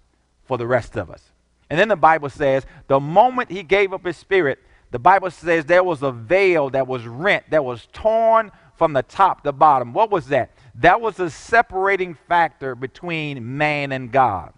for 0.46 0.58
the 0.58 0.68
rest 0.68 0.96
of 0.96 1.10
us. 1.10 1.24
And 1.72 1.80
then 1.80 1.88
the 1.88 1.96
Bible 1.96 2.30
says 2.30 2.63
the 2.88 3.00
moment 3.00 3.52
he 3.52 3.63
gave 3.63 3.92
up 3.92 4.06
his 4.06 4.18
spirit, 4.18 4.60
the 4.92 5.00
Bible 5.00 5.32
says 5.32 5.66
there 5.66 5.84
was 5.84 6.04
a 6.04 6.12
veil 6.12 6.70
that 6.70 6.86
was 6.86 7.08
rent, 7.08 7.46
that 7.50 7.66
was 7.66 7.88
torn 7.92 8.52
from 8.76 8.94
the 8.94 9.02
top 9.02 9.44
to 9.46 9.52
bottom. 9.52 9.94
What 9.94 10.12
was 10.12 10.28
that? 10.28 10.52
That 10.76 11.02
was 11.02 11.20
a 11.20 11.32
separating 11.32 12.16
factor 12.28 12.76
between 12.76 13.58
man 13.58 13.92
and 13.92 14.12
God. 14.12 14.54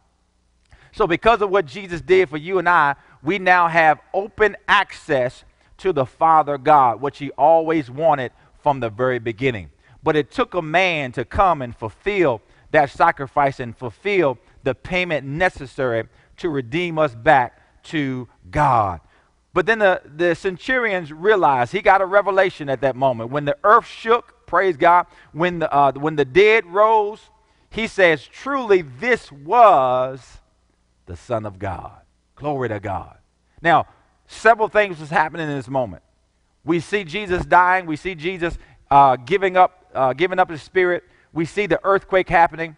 So, 0.92 1.08
because 1.08 1.42
of 1.42 1.50
what 1.50 1.66
Jesus 1.66 2.02
did 2.02 2.30
for 2.30 2.38
you 2.38 2.60
and 2.60 2.68
I, 2.68 2.96
we 3.24 3.40
now 3.40 3.68
have 3.68 4.02
open 4.14 4.58
access 4.68 5.46
to 5.80 5.94
the 5.94 6.06
Father 6.06 6.58
God, 6.58 7.02
which 7.02 7.18
He 7.18 7.32
always 7.32 7.90
wanted 7.90 8.32
from 8.62 8.80
the 8.80 8.90
very 8.90 9.20
beginning. 9.20 9.72
But 10.04 10.16
it 10.16 10.32
took 10.32 10.54
a 10.54 10.62
man 10.62 11.12
to 11.14 11.26
come 11.26 11.62
and 11.62 11.76
fulfill 11.76 12.42
that 12.72 12.90
sacrifice 12.90 13.60
and 13.60 13.76
fulfill 13.76 14.38
the 14.64 14.76
payment 14.76 15.26
necessary 15.26 16.08
to 16.38 16.50
redeem 16.50 16.98
us 16.98 17.16
back 17.16 17.60
to 17.84 18.28
God. 18.52 19.02
But 19.54 19.66
then 19.66 19.80
the, 19.80 20.02
the 20.06 20.36
centurions 20.36 21.12
realized, 21.12 21.72
he 21.72 21.82
got 21.82 22.02
a 22.02 22.06
revelation 22.06 22.70
at 22.70 22.82
that 22.82 22.96
moment. 22.96 23.32
When 23.32 23.46
the 23.46 23.58
earth 23.64 23.88
shook, 23.88 24.46
praise 24.46 24.78
God, 24.78 25.08
when 25.32 25.60
the, 25.60 25.74
uh, 25.74 25.94
when 25.94 26.16
the 26.16 26.26
dead 26.26 26.66
rose, 26.68 27.30
he 27.72 27.88
says, 27.88 28.26
truly 28.26 28.84
this 28.84 29.32
was 29.32 30.38
the 31.08 31.16
Son 31.16 31.46
of 31.46 31.58
God. 31.58 32.02
Glory 32.36 32.70
to 32.70 32.80
God. 32.80 33.18
Now, 33.62 33.88
several 34.30 34.70
things 34.70 35.00
was 35.00 35.10
happening 35.10 35.50
in 35.50 35.56
this 35.56 35.68
moment. 35.68 36.04
We 36.64 36.80
see 36.80 37.04
Jesus 37.04 37.46
dying. 37.46 37.86
We 37.86 37.96
see 37.96 38.16
Jesus 38.16 38.58
uh, 38.90 39.16
giving 39.18 39.58
up, 39.58 39.86
uh, 39.94 40.14
giving 40.14 40.40
up 40.40 40.50
his 40.50 40.62
spirit. 40.62 41.04
We 41.34 41.46
see 41.46 41.66
the 41.66 41.80
earthquake 41.84 42.30
happening. 42.30 42.78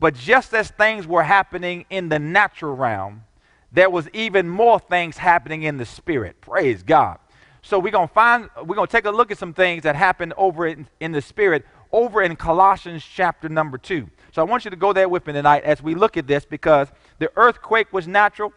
But 0.00 0.14
just 0.14 0.54
as 0.54 0.70
things 0.70 1.06
were 1.06 1.22
happening 1.22 1.84
in 1.90 2.08
the 2.08 2.18
natural 2.18 2.74
realm, 2.74 3.24
there 3.70 3.90
was 3.90 4.08
even 4.12 4.48
more 4.48 4.78
things 4.78 5.18
happening 5.18 5.64
in 5.64 5.76
the 5.76 5.84
spirit. 5.84 6.40
Praise 6.40 6.82
God. 6.82 7.18
So 7.62 7.78
we're 7.78 7.92
gonna 7.92 8.08
find 8.08 8.48
we're 8.64 8.76
gonna 8.76 8.86
take 8.86 9.04
a 9.04 9.10
look 9.10 9.30
at 9.30 9.36
some 9.38 9.52
things 9.52 9.82
that 9.82 9.94
happened 9.94 10.32
over 10.36 10.66
in, 10.66 10.86
in 11.00 11.12
the 11.12 11.20
spirit 11.20 11.66
over 11.92 12.22
in 12.22 12.36
Colossians 12.36 13.04
chapter 13.04 13.48
number 13.48 13.76
two. 13.76 14.08
So 14.32 14.40
I 14.42 14.44
want 14.44 14.64
you 14.64 14.70
to 14.70 14.76
go 14.76 14.92
there 14.92 15.08
with 15.08 15.26
me 15.26 15.32
tonight 15.32 15.64
as 15.64 15.82
we 15.82 15.94
look 15.94 16.16
at 16.16 16.26
this 16.26 16.44
because 16.44 16.88
the 17.18 17.30
earthquake 17.36 17.92
was 17.92 18.06
natural. 18.06 18.52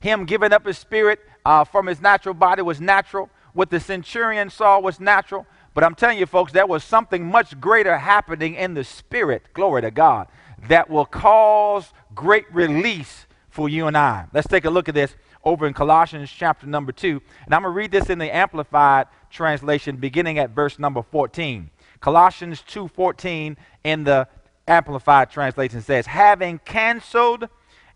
Him 0.00 0.24
giving 0.24 0.52
up 0.52 0.66
his 0.66 0.78
spirit 0.78 1.20
uh, 1.44 1.64
from 1.64 1.86
his 1.86 2.00
natural 2.00 2.34
body 2.34 2.62
was 2.62 2.80
natural. 2.80 3.30
What 3.52 3.70
the 3.70 3.80
centurion 3.80 4.50
saw 4.50 4.78
was 4.78 5.00
natural. 5.00 5.46
But 5.74 5.84
I'm 5.84 5.94
telling 5.94 6.18
you, 6.18 6.26
folks, 6.26 6.52
there 6.52 6.66
was 6.66 6.84
something 6.84 7.24
much 7.24 7.60
greater 7.60 7.98
happening 7.98 8.54
in 8.54 8.74
the 8.74 8.84
spirit, 8.84 9.52
glory 9.52 9.82
to 9.82 9.90
God, 9.90 10.28
that 10.68 10.88
will 10.88 11.06
cause 11.06 11.92
great 12.14 12.46
release 12.52 13.26
for 13.50 13.68
you 13.68 13.86
and 13.86 13.96
I. 13.96 14.26
Let's 14.32 14.48
take 14.48 14.64
a 14.64 14.70
look 14.70 14.88
at 14.88 14.94
this 14.94 15.14
over 15.44 15.66
in 15.66 15.72
Colossians 15.72 16.30
chapter 16.30 16.66
number 16.66 16.92
2. 16.92 17.20
And 17.44 17.54
I'm 17.54 17.62
going 17.62 17.72
to 17.72 17.76
read 17.76 17.90
this 17.90 18.10
in 18.10 18.18
the 18.18 18.34
Amplified 18.34 19.06
translation 19.30 19.96
beginning 19.96 20.38
at 20.38 20.50
verse 20.50 20.78
number 20.78 21.02
14. 21.02 21.70
Colossians 22.00 22.62
2:14 22.62 23.56
in 23.84 24.04
the 24.04 24.28
Amplified 24.68 25.30
translation 25.30 25.80
says, 25.80 26.06
"Having 26.06 26.60
canceled 26.60 27.48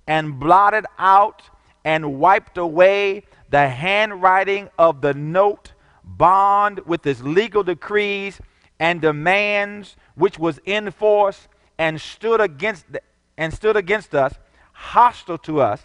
and 0.06 0.38
blotted 0.38 0.86
out 0.98 1.50
and 1.84 2.18
wiped 2.18 2.58
away 2.58 3.24
the 3.50 3.68
handwriting 3.68 4.68
of 4.78 5.00
the 5.00 5.14
note 5.14 5.72
bond 6.04 6.80
with 6.86 7.06
its 7.06 7.22
legal 7.22 7.62
decrees 7.62 8.40
and 8.78 9.00
demands 9.00 9.96
which 10.14 10.38
was 10.38 10.60
in 10.64 10.90
force 10.90 11.48
and 11.78 12.00
stood 12.00 12.40
against 12.40 12.86
and 13.36 13.54
stood 13.54 13.76
against 13.76 14.14
us 14.14 14.34
hostile 14.72 15.38
to 15.38 15.60
us, 15.60 15.82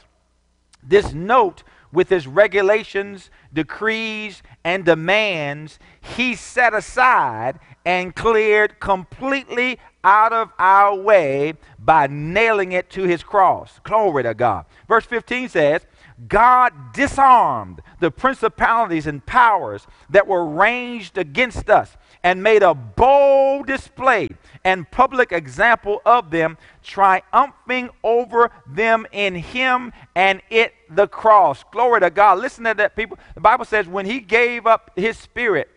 this 0.83 1.13
note 1.13 1.63
with 1.95 2.09
his 2.09 2.27
regulations, 2.27 3.31
decrees, 3.53 4.43
and 4.63 4.85
demands, 4.85 5.79
he 6.01 6.35
set 6.35 6.73
aside 6.73 7.57
and 7.85 8.15
cleared 8.15 8.79
completely 8.79 9.79
out 10.03 10.33
of 10.33 10.51
our 10.59 10.93
way 10.93 11.53
by 11.79 12.07
nailing 12.07 12.73
it 12.73 12.89
to 12.91 13.03
his 13.03 13.23
cross. 13.23 13.79
Glory 13.83 14.23
to 14.23 14.33
God. 14.33 14.65
Verse 14.87 15.05
15 15.05 15.49
says, 15.49 15.85
God 16.27 16.93
disarmed 16.93 17.81
the 17.99 18.09
principalities 18.09 19.05
and 19.05 19.25
powers 19.25 19.85
that 20.09 20.27
were 20.27 20.45
ranged 20.45 21.17
against 21.17 21.69
us 21.69 21.97
and 22.23 22.41
made 22.41 22.63
a 22.63 22.73
bold 22.73 23.67
display 23.67 24.29
and 24.63 24.89
public 24.89 25.31
example 25.31 26.01
of 26.05 26.31
them, 26.31 26.57
triumphing 26.81 27.89
over 28.03 28.49
them 28.65 29.05
in 29.11 29.35
him 29.35 29.91
and 30.15 30.41
it 30.49 30.73
the 30.89 31.07
cross. 31.07 31.63
Glory 31.71 31.99
to 31.99 32.09
God. 32.09 32.39
Listen 32.39 32.63
to 32.63 32.73
that, 32.73 32.95
people. 32.95 33.19
The 33.35 33.41
Bible 33.41 33.65
says 33.65 33.87
when 33.87 34.05
he 34.05 34.21
gave 34.21 34.65
up 34.65 34.91
his 34.95 35.17
spirit, 35.17 35.69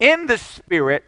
in 0.00 0.26
the 0.26 0.36
spirit, 0.36 1.04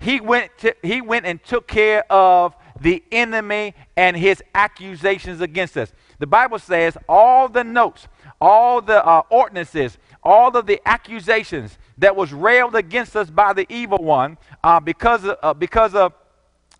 he 0.00 0.20
went, 0.20 0.50
to, 0.58 0.74
he 0.82 1.00
went 1.00 1.26
and 1.26 1.42
took 1.44 1.68
care 1.68 2.10
of 2.10 2.56
the 2.80 3.02
enemy 3.12 3.74
and 3.96 4.16
his 4.16 4.42
accusations 4.54 5.40
against 5.40 5.76
us. 5.76 5.92
The 6.22 6.28
Bible 6.28 6.60
says 6.60 6.96
all 7.08 7.48
the 7.48 7.64
notes, 7.64 8.06
all 8.40 8.80
the 8.80 9.04
uh, 9.04 9.22
ordinances, 9.28 9.98
all 10.22 10.56
of 10.56 10.66
the 10.66 10.80
accusations 10.86 11.76
that 11.98 12.14
was 12.14 12.32
railed 12.32 12.76
against 12.76 13.16
us 13.16 13.28
by 13.28 13.52
the 13.52 13.66
evil 13.68 13.98
one 13.98 14.38
uh, 14.62 14.78
because, 14.78 15.24
of, 15.24 15.36
uh, 15.42 15.52
because 15.52 15.96
of 15.96 16.12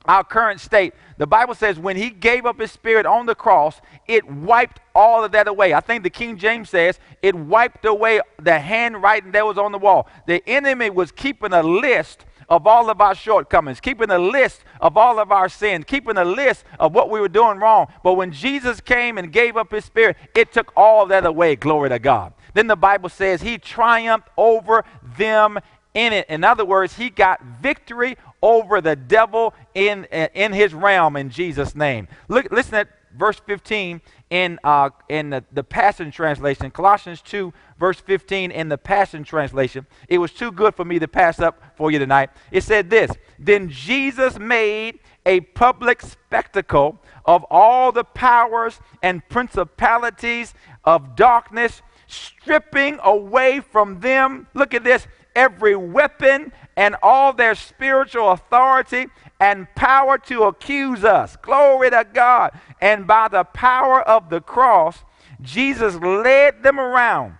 our 0.05 0.22
current 0.22 0.61
state. 0.61 0.94
The 1.18 1.26
Bible 1.26 1.57
says 1.57 1.76
when 1.76 1.96
he 1.96 2.11
gave 2.11 2.46
up 2.46 2.61
his 2.61 2.70
spirit 2.70 3.05
on 3.05 3.26
the 3.26 3.35
cross, 3.35 3.81
it 4.07 4.24
wiped 4.31 4.78
all 4.94 5.24
of 5.24 5.33
that 5.33 5.48
away. 5.48 5.74
I 5.74 5.81
think 5.81 6.05
the 6.05 6.11
King 6.11 6.37
James 6.37 6.70
says 6.70 7.00
it 7.20 7.35
wiped 7.35 7.85
away 7.85 8.20
the 8.40 8.61
handwriting 8.61 9.33
that 9.33 9.44
was 9.44 9.59
on 9.59 9.72
the 9.72 9.78
wall. 9.78 10.07
The 10.28 10.40
enemy 10.48 10.88
was 10.88 11.11
keeping 11.11 11.52
a 11.52 11.64
list 11.64 12.26
of 12.52 12.66
all 12.66 12.90
of 12.90 13.00
our 13.00 13.14
shortcomings, 13.14 13.80
keeping 13.80 14.10
a 14.10 14.18
list 14.18 14.62
of 14.78 14.98
all 14.98 15.18
of 15.18 15.32
our 15.32 15.48
sins, 15.48 15.86
keeping 15.86 16.18
a 16.18 16.24
list 16.24 16.66
of 16.78 16.94
what 16.94 17.08
we 17.08 17.18
were 17.18 17.26
doing 17.26 17.58
wrong. 17.58 17.86
But 18.04 18.12
when 18.12 18.30
Jesus 18.30 18.78
came 18.78 19.16
and 19.16 19.32
gave 19.32 19.56
up 19.56 19.72
his 19.72 19.86
spirit, 19.86 20.18
it 20.34 20.52
took 20.52 20.70
all 20.76 21.06
that 21.06 21.24
away. 21.24 21.56
Glory 21.56 21.88
to 21.88 21.98
God. 21.98 22.34
Then 22.52 22.66
the 22.66 22.76
Bible 22.76 23.08
says 23.08 23.40
he 23.40 23.56
triumphed 23.56 24.28
over 24.36 24.84
them 25.16 25.60
in 25.94 26.12
it. 26.12 26.28
In 26.28 26.44
other 26.44 26.66
words, 26.66 26.94
he 26.94 27.08
got 27.08 27.42
victory 27.62 28.18
over 28.42 28.82
the 28.82 28.96
devil 28.96 29.54
in, 29.72 30.04
in 30.04 30.52
his 30.52 30.74
realm 30.74 31.16
in 31.16 31.30
Jesus' 31.30 31.74
name. 31.74 32.06
Look, 32.28 32.52
listen 32.52 32.74
at 32.74 32.88
verse 33.16 33.40
15 33.46 34.02
in, 34.32 34.58
uh, 34.64 34.88
in 35.10 35.28
the, 35.28 35.44
the 35.52 35.62
Passion 35.62 36.10
Translation, 36.10 36.70
Colossians 36.70 37.20
2, 37.20 37.52
verse 37.78 38.00
15 38.00 38.50
in 38.50 38.70
the 38.70 38.78
Passion 38.78 39.24
Translation. 39.24 39.86
It 40.08 40.16
was 40.16 40.32
too 40.32 40.50
good 40.50 40.74
for 40.74 40.86
me 40.86 40.98
to 41.00 41.06
pass 41.06 41.38
up 41.38 41.62
for 41.76 41.90
you 41.90 41.98
tonight. 41.98 42.30
It 42.50 42.62
said 42.62 42.88
this 42.88 43.10
Then 43.38 43.68
Jesus 43.68 44.38
made 44.38 45.00
a 45.26 45.40
public 45.40 46.00
spectacle 46.00 46.98
of 47.26 47.44
all 47.50 47.92
the 47.92 48.04
powers 48.04 48.80
and 49.02 49.20
principalities 49.28 50.54
of 50.82 51.14
darkness, 51.14 51.82
stripping 52.06 53.00
away 53.04 53.60
from 53.60 54.00
them, 54.00 54.46
look 54.54 54.72
at 54.72 54.82
this, 54.82 55.06
every 55.36 55.76
weapon 55.76 56.52
and 56.76 56.96
all 57.02 57.34
their 57.34 57.54
spiritual 57.54 58.30
authority 58.30 59.08
and 59.42 59.66
power 59.74 60.18
to 60.18 60.44
accuse 60.44 61.02
us. 61.02 61.35
Glory 61.35 61.90
to 61.90 62.07
God. 62.14 62.52
And 62.81 63.09
by 63.09 63.26
the 63.26 63.42
power 63.42 64.00
of 64.00 64.31
the 64.31 64.40
cross, 64.40 65.02
Jesus 65.40 65.96
led 65.96 66.62
them 66.62 66.78
around 66.78 67.38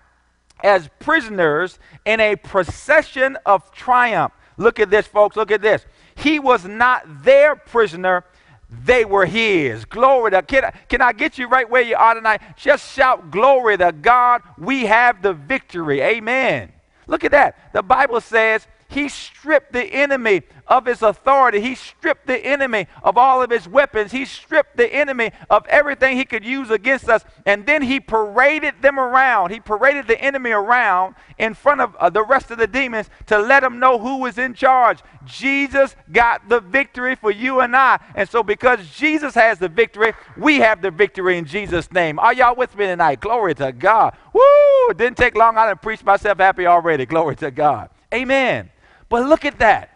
as 0.65 0.91
prisoners 0.99 1.79
in 2.05 2.19
a 2.19 2.35
procession 2.35 3.39
of 3.47 3.71
triumph. 3.71 4.33
Look 4.57 4.81
at 4.81 4.91
this, 4.91 5.07
folks. 5.07 5.37
Look 5.37 5.53
at 5.53 5.63
this. 5.63 5.87
He 6.17 6.41
was 6.41 6.65
not 6.65 7.05
their 7.23 7.55
prisoner, 7.55 8.25
they 8.69 9.05
were 9.05 9.27
his. 9.27 9.85
Glory 9.85 10.33
to 10.33 10.43
can 10.43 10.65
I, 10.65 10.71
can 10.89 11.03
I 11.03 11.13
get 11.13 11.39
you 11.39 11.47
right 11.47 11.71
where 11.71 11.83
you 11.83 11.95
are 11.95 12.15
tonight? 12.15 12.41
Just 12.57 12.93
shout 12.93 13.31
glory 13.31 13.79
to 13.79 13.93
God. 13.93 14.43
We 14.59 14.87
have 14.87 15.23
the 15.23 15.35
victory. 15.35 16.01
Amen. 16.01 16.73
Look 17.07 17.23
at 17.23 17.31
that. 17.31 17.73
The 17.73 17.83
Bible 17.83 18.21
says 18.21 18.67
he 18.93 19.09
stripped 19.09 19.73
the 19.73 19.85
enemy 19.85 20.43
of 20.67 20.87
his 20.87 21.03
authority. 21.03 21.61
He 21.61 21.75
stripped 21.75 22.27
the 22.27 22.39
enemy 22.39 22.87
of 23.03 23.17
all 23.17 23.43
of 23.43 23.51
his 23.51 23.67
weapons. 23.69 24.13
He 24.13 24.25
stripped 24.25 24.77
the 24.77 24.93
enemy 24.93 25.33
of 25.51 25.67
everything 25.67 26.17
he 26.17 26.25
could 26.25 26.45
use 26.45 26.71
against 26.71 27.09
us. 27.09 27.25
And 27.47 27.65
then 27.67 27.83
he 27.83 28.01
paraded 28.01 28.83
them 28.83 28.99
around. 28.99 29.51
He 29.51 29.61
paraded 29.61 30.07
the 30.07 30.21
enemy 30.21 30.51
around 30.51 31.15
in 31.39 31.55
front 31.55 31.81
of 31.81 31.97
uh, 31.97 32.11
the 32.11 32.23
rest 32.23 32.51
of 32.51 32.59
the 32.59 32.67
demons 32.67 33.09
to 33.27 33.39
let 33.39 33.61
them 33.61 33.79
know 33.79 33.99
who 33.99 34.19
was 34.19 34.39
in 34.39 34.55
charge. 34.55 34.99
Jesus 35.25 35.97
got 36.13 36.49
the 36.49 36.61
victory 36.61 37.15
for 37.15 37.31
you 37.31 37.61
and 37.61 37.75
I. 37.75 37.99
And 38.15 38.29
so, 38.29 38.43
because 38.43 38.87
Jesus 38.91 39.35
has 39.35 39.59
the 39.59 39.69
victory, 39.69 40.13
we 40.37 40.59
have 40.59 40.83
the 40.83 40.91
victory 40.91 41.39
in 41.39 41.45
Jesus' 41.45 41.91
name. 41.93 42.19
Are 42.19 42.35
y'all 42.35 42.57
with 42.57 42.77
me 42.77 42.87
tonight? 42.87 43.21
Glory 43.21 43.55
to 43.55 43.73
God. 43.73 44.17
Woo! 44.33 44.91
It 44.91 44.99
didn't 44.99 45.17
take 45.17 45.35
long. 45.35 45.57
I 45.57 45.67
done 45.67 45.79
preached 45.79 46.05
myself 46.05 46.39
happy 46.39 46.67
already. 46.67 47.07
Glory 47.07 47.37
to 47.37 47.51
God. 47.51 47.91
Amen. 48.13 48.72
But 49.13 49.29
look 49.29 49.45
at 49.45 49.59
that. 49.59 49.91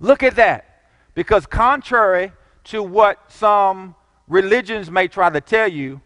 Look 0.00 0.22
at 0.22 0.36
that. 0.36 0.86
Because 1.14 1.44
contrary 1.44 2.32
to 2.64 2.82
what 2.82 3.30
some 3.30 3.94
religions 4.28 4.90
may 4.90 5.08
try 5.08 5.28
to 5.28 5.42
tell 5.42 5.68
you, 5.68 6.00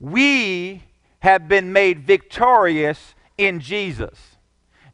we 0.00 0.82
have 1.20 1.46
been 1.46 1.72
made 1.72 2.04
victorious 2.04 3.14
in 3.38 3.60
Jesus. 3.60 4.18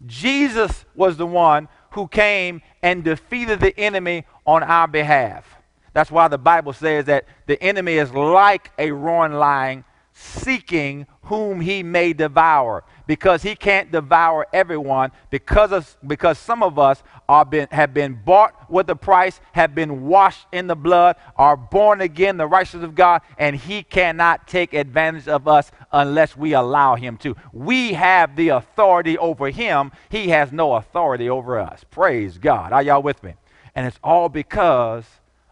Jesus 0.05 0.85
was 0.95 1.17
the 1.17 1.25
one 1.27 1.69
who 1.93 2.09
came 2.09 2.61
and 2.83 3.03
defeated 3.03 3.59
the 3.59 3.75
enemy 3.81 4.27
on 4.45 4.63
our 4.63 4.87
behalf. 4.87 5.47
That's 5.95 6.11
why 6.11 6.29
the 6.29 6.37
Bible 6.37 6.75
says 6.75 7.07
that 7.07 7.25
the 7.47 7.61
enemy 7.63 7.95
is 7.95 8.13
like 8.13 8.71
a 8.79 8.91
roaring 8.91 9.33
lion 9.33 9.83
seeking 10.19 11.07
whom 11.25 11.61
he 11.61 11.83
may 11.83 12.15
devour 12.15 12.83
because 13.07 13.43
he 13.43 13.55
can't 13.55 13.93
devour 13.93 14.47
everyone 14.51 15.13
because 15.29 15.73
of, 15.73 15.95
because 16.07 16.39
some 16.39 16.63
of 16.63 16.79
us 16.79 17.03
are 17.29 17.45
been, 17.45 17.69
have 17.71 17.93
been 17.93 18.19
bought 18.25 18.71
with 18.71 18.89
a 18.89 18.97
price 18.97 19.41
have 19.53 19.75
been 19.75 20.07
washed 20.07 20.47
in 20.53 20.69
the 20.69 20.75
blood 20.75 21.17
are 21.37 21.55
born 21.55 22.01
again 22.01 22.39
the 22.39 22.47
righteousness 22.47 22.83
of 22.83 22.95
god 22.95 23.21
and 23.37 23.57
he 23.57 23.83
cannot 23.83 24.49
take 24.49 24.73
advantage 24.73 25.29
of 25.29 25.47
us 25.47 25.71
unless 25.93 26.35
we 26.35 26.55
allow 26.55 26.95
him 26.95 27.19
to. 27.19 27.37
We 27.53 27.93
have 27.93 28.37
the 28.37 28.49
authority 28.49 29.19
over 29.19 29.51
him. 29.51 29.93
He 30.09 30.29
has 30.29 30.51
no 30.51 30.75
authority 30.75 31.29
over 31.29 31.59
us. 31.59 31.85
Praise 31.91 32.39
god. 32.39 32.73
Are 32.73 32.83
y'all 32.83 33.03
with 33.03 33.23
me? 33.23 33.35
And 33.75 33.87
it's 33.87 33.99
all 34.03 34.31
because 34.31 35.05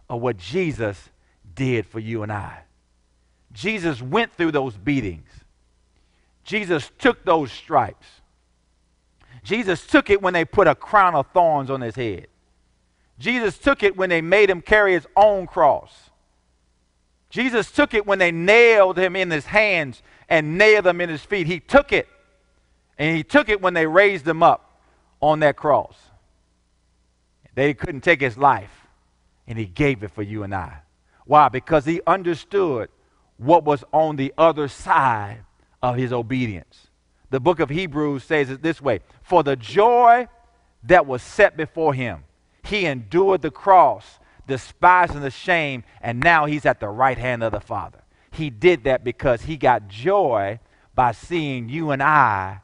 of 0.08 0.22
what 0.22 0.38
jesus 0.38 1.10
did 1.54 1.86
for 1.86 2.00
you 2.00 2.22
and 2.22 2.32
i 2.32 2.63
Jesus 3.54 4.02
went 4.02 4.34
through 4.34 4.52
those 4.52 4.76
beatings. 4.76 5.30
Jesus 6.42 6.90
took 6.98 7.24
those 7.24 7.50
stripes. 7.50 8.06
Jesus 9.42 9.86
took 9.86 10.10
it 10.10 10.20
when 10.20 10.34
they 10.34 10.44
put 10.44 10.66
a 10.66 10.74
crown 10.74 11.14
of 11.14 11.26
thorns 11.28 11.70
on 11.70 11.80
his 11.80 11.94
head. 11.94 12.26
Jesus 13.18 13.56
took 13.56 13.82
it 13.82 13.96
when 13.96 14.10
they 14.10 14.20
made 14.20 14.50
him 14.50 14.60
carry 14.60 14.92
his 14.92 15.06
own 15.16 15.46
cross. 15.46 16.10
Jesus 17.30 17.70
took 17.70 17.94
it 17.94 18.06
when 18.06 18.18
they 18.18 18.32
nailed 18.32 18.98
him 18.98 19.16
in 19.16 19.30
his 19.30 19.46
hands 19.46 20.02
and 20.28 20.58
nailed 20.58 20.86
him 20.86 21.00
in 21.00 21.08
his 21.08 21.22
feet. 21.22 21.46
He 21.46 21.60
took 21.60 21.92
it. 21.92 22.08
And 22.98 23.16
he 23.16 23.22
took 23.22 23.48
it 23.48 23.60
when 23.60 23.74
they 23.74 23.86
raised 23.86 24.26
him 24.26 24.42
up 24.42 24.80
on 25.20 25.40
that 25.40 25.56
cross. 25.56 25.96
They 27.54 27.74
couldn't 27.74 28.02
take 28.02 28.20
his 28.20 28.36
life, 28.36 28.86
and 29.46 29.58
he 29.58 29.66
gave 29.66 30.02
it 30.02 30.10
for 30.10 30.22
you 30.22 30.42
and 30.42 30.54
I. 30.54 30.78
Why? 31.24 31.48
Because 31.48 31.84
he 31.84 32.00
understood 32.06 32.88
what 33.36 33.64
was 33.64 33.84
on 33.92 34.16
the 34.16 34.32
other 34.38 34.68
side 34.68 35.44
of 35.82 35.96
his 35.96 36.12
obedience. 36.12 36.88
The 37.30 37.40
book 37.40 37.60
of 37.60 37.68
Hebrews 37.68 38.24
says 38.24 38.50
it 38.50 38.62
this 38.62 38.80
way 38.80 39.00
For 39.22 39.42
the 39.42 39.56
joy 39.56 40.28
that 40.84 41.06
was 41.06 41.22
set 41.22 41.56
before 41.56 41.94
him, 41.94 42.24
he 42.62 42.86
endured 42.86 43.42
the 43.42 43.50
cross, 43.50 44.18
despising 44.46 45.20
the 45.20 45.30
shame, 45.30 45.84
and 46.00 46.20
now 46.20 46.46
he's 46.46 46.64
at 46.66 46.80
the 46.80 46.88
right 46.88 47.18
hand 47.18 47.42
of 47.42 47.52
the 47.52 47.60
Father. 47.60 48.00
He 48.30 48.50
did 48.50 48.84
that 48.84 49.04
because 49.04 49.42
he 49.42 49.56
got 49.56 49.88
joy 49.88 50.58
by 50.94 51.12
seeing 51.12 51.68
you 51.68 51.90
and 51.90 52.02
I 52.02 52.60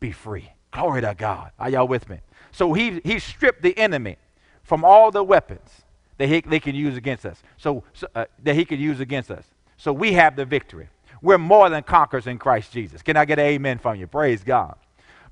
be 0.00 0.12
free. 0.12 0.50
Glory 0.70 1.02
to 1.02 1.14
God. 1.16 1.52
Are 1.58 1.70
y'all 1.70 1.88
with 1.88 2.08
me? 2.08 2.18
So 2.50 2.72
he, 2.72 3.00
he 3.04 3.18
stripped 3.18 3.62
the 3.62 3.76
enemy 3.78 4.16
from 4.62 4.84
all 4.84 5.10
the 5.10 5.22
weapons 5.22 5.70
that 6.18 6.28
he, 6.28 6.40
they 6.40 6.60
can 6.60 6.74
use 6.74 6.96
against 6.96 7.26
us. 7.26 7.42
So, 7.56 7.84
so 7.92 8.06
uh, 8.14 8.26
that 8.42 8.54
he 8.54 8.64
could 8.64 8.80
use 8.80 9.00
against 9.00 9.30
us. 9.30 9.44
So 9.84 9.92
we 9.92 10.14
have 10.14 10.34
the 10.34 10.46
victory. 10.46 10.88
We're 11.20 11.36
more 11.36 11.68
than 11.68 11.82
conquerors 11.82 12.26
in 12.26 12.38
Christ 12.38 12.72
Jesus. 12.72 13.02
Can 13.02 13.18
I 13.18 13.26
get 13.26 13.38
an 13.38 13.44
amen 13.44 13.76
from 13.76 13.96
you? 13.96 14.06
Praise 14.06 14.42
God. 14.42 14.76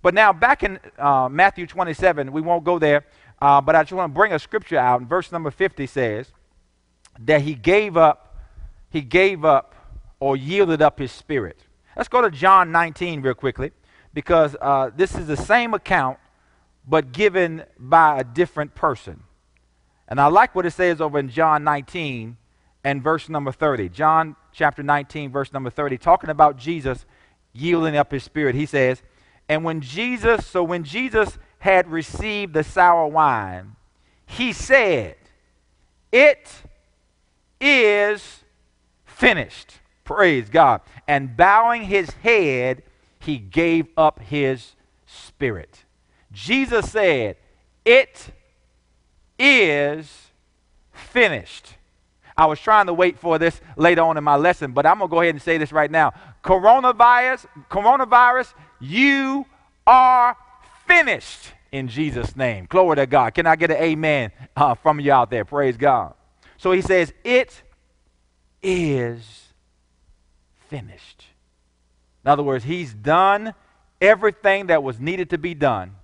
But 0.02 0.12
now, 0.12 0.30
back 0.34 0.62
in 0.62 0.78
uh, 0.98 1.30
Matthew 1.30 1.66
27, 1.66 2.30
we 2.30 2.42
won't 2.42 2.62
go 2.62 2.78
there, 2.78 3.06
uh, 3.40 3.62
but 3.62 3.74
I 3.74 3.82
just 3.82 3.94
want 3.94 4.12
to 4.12 4.14
bring 4.14 4.34
a 4.34 4.38
scripture 4.38 4.76
out. 4.76 5.00
And 5.00 5.08
verse 5.08 5.32
number 5.32 5.50
50 5.50 5.86
says 5.86 6.32
that 7.20 7.40
he 7.40 7.54
gave 7.54 7.96
up, 7.96 8.36
he 8.90 9.00
gave 9.00 9.42
up 9.42 9.74
or 10.20 10.36
yielded 10.36 10.82
up 10.82 10.98
his 10.98 11.12
spirit. 11.12 11.58
Let's 11.96 12.10
go 12.10 12.20
to 12.20 12.30
John 12.30 12.70
19 12.72 13.22
real 13.22 13.32
quickly, 13.32 13.70
because 14.12 14.54
uh, 14.60 14.90
this 14.94 15.14
is 15.14 15.28
the 15.28 15.36
same 15.38 15.72
account, 15.72 16.18
but 16.86 17.12
given 17.12 17.64
by 17.78 18.20
a 18.20 18.24
different 18.24 18.74
person. 18.74 19.22
And 20.08 20.20
I 20.20 20.26
like 20.26 20.54
what 20.54 20.66
it 20.66 20.72
says 20.72 21.00
over 21.00 21.18
in 21.18 21.30
John 21.30 21.64
19 21.64 22.36
and 22.84 23.02
verse 23.02 23.30
number 23.30 23.50
30. 23.50 23.88
John 23.88 24.36
chapter 24.52 24.82
19, 24.82 25.30
verse 25.30 25.52
number 25.52 25.70
30, 25.70 25.98
talking 25.98 26.30
about 26.30 26.56
Jesus 26.56 27.04
yielding 27.52 27.96
up 27.96 28.12
his 28.12 28.22
spirit. 28.22 28.54
He 28.54 28.66
says, 28.66 29.02
And 29.48 29.64
when 29.64 29.80
Jesus, 29.80 30.46
so 30.46 30.62
when 30.62 30.84
Jesus 30.84 31.38
had 31.58 31.90
received 31.90 32.54
the 32.54 32.64
sour 32.64 33.06
wine, 33.06 33.76
he 34.26 34.52
said, 34.52 35.16
It 36.10 36.48
is 37.60 38.44
finished. 39.04 39.78
Praise 40.04 40.48
God. 40.48 40.80
And 41.06 41.36
bowing 41.36 41.84
his 41.84 42.10
head, 42.10 42.82
he 43.18 43.38
gave 43.38 43.86
up 43.96 44.20
his 44.20 44.74
spirit. 45.06 45.84
Jesus 46.32 46.90
said, 46.90 47.36
It 47.84 48.30
is 49.38 50.32
finished. 50.92 51.76
I 52.42 52.46
was 52.46 52.59
trying 52.59 52.87
to 52.87 52.92
wait 52.92 53.20
for 53.20 53.38
this 53.38 53.61
later 53.76 54.02
on 54.02 54.16
in 54.16 54.24
my 54.24 54.35
lesson, 54.35 54.72
but 54.72 54.85
I'm 54.85 54.98
going 54.98 55.09
to 55.09 55.12
go 55.12 55.20
ahead 55.20 55.33
and 55.33 55.40
say 55.40 55.59
this 55.59 55.70
right 55.70 55.88
now. 55.88 56.12
Coronavirus, 56.42 57.46
coronavirus, 57.70 58.52
you 58.81 59.46
are 59.87 60.37
finished 60.88 61.52
in 61.70 61.87
Jesus' 61.87 62.35
name. 62.35 62.66
Glory 62.68 62.96
to 62.96 63.07
God. 63.07 63.33
Can 63.35 63.46
I 63.46 63.55
get 63.55 63.70
an 63.70 63.76
amen 63.76 64.33
uh, 64.57 64.74
from 64.74 64.98
you 64.98 65.12
out 65.12 65.31
there? 65.31 65.44
Praise 65.44 65.76
God. 65.76 66.14
So 66.57 66.72
he 66.72 66.81
says, 66.83 67.12
It 67.22 67.62
is 68.61 69.52
finished. 70.68 71.26
In 72.24 72.31
other 72.33 72.42
words, 72.42 72.64
he's 72.64 72.92
done 72.92 73.55
everything 74.00 74.66
that 74.66 74.83
was 74.83 74.98
needed 74.98 75.31
to 75.31 75.38
be 75.38 75.55
done 75.55 75.94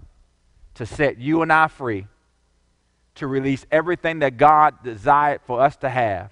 to 0.74 0.86
set 0.86 1.18
you 1.18 1.42
and 1.42 1.52
I 1.52 1.66
free 1.66 2.06
to 3.18 3.26
release 3.26 3.66
everything 3.70 4.20
that 4.20 4.36
God 4.36 4.82
desired 4.82 5.40
for 5.46 5.60
us 5.60 5.76
to 5.76 5.88
have 5.88 6.30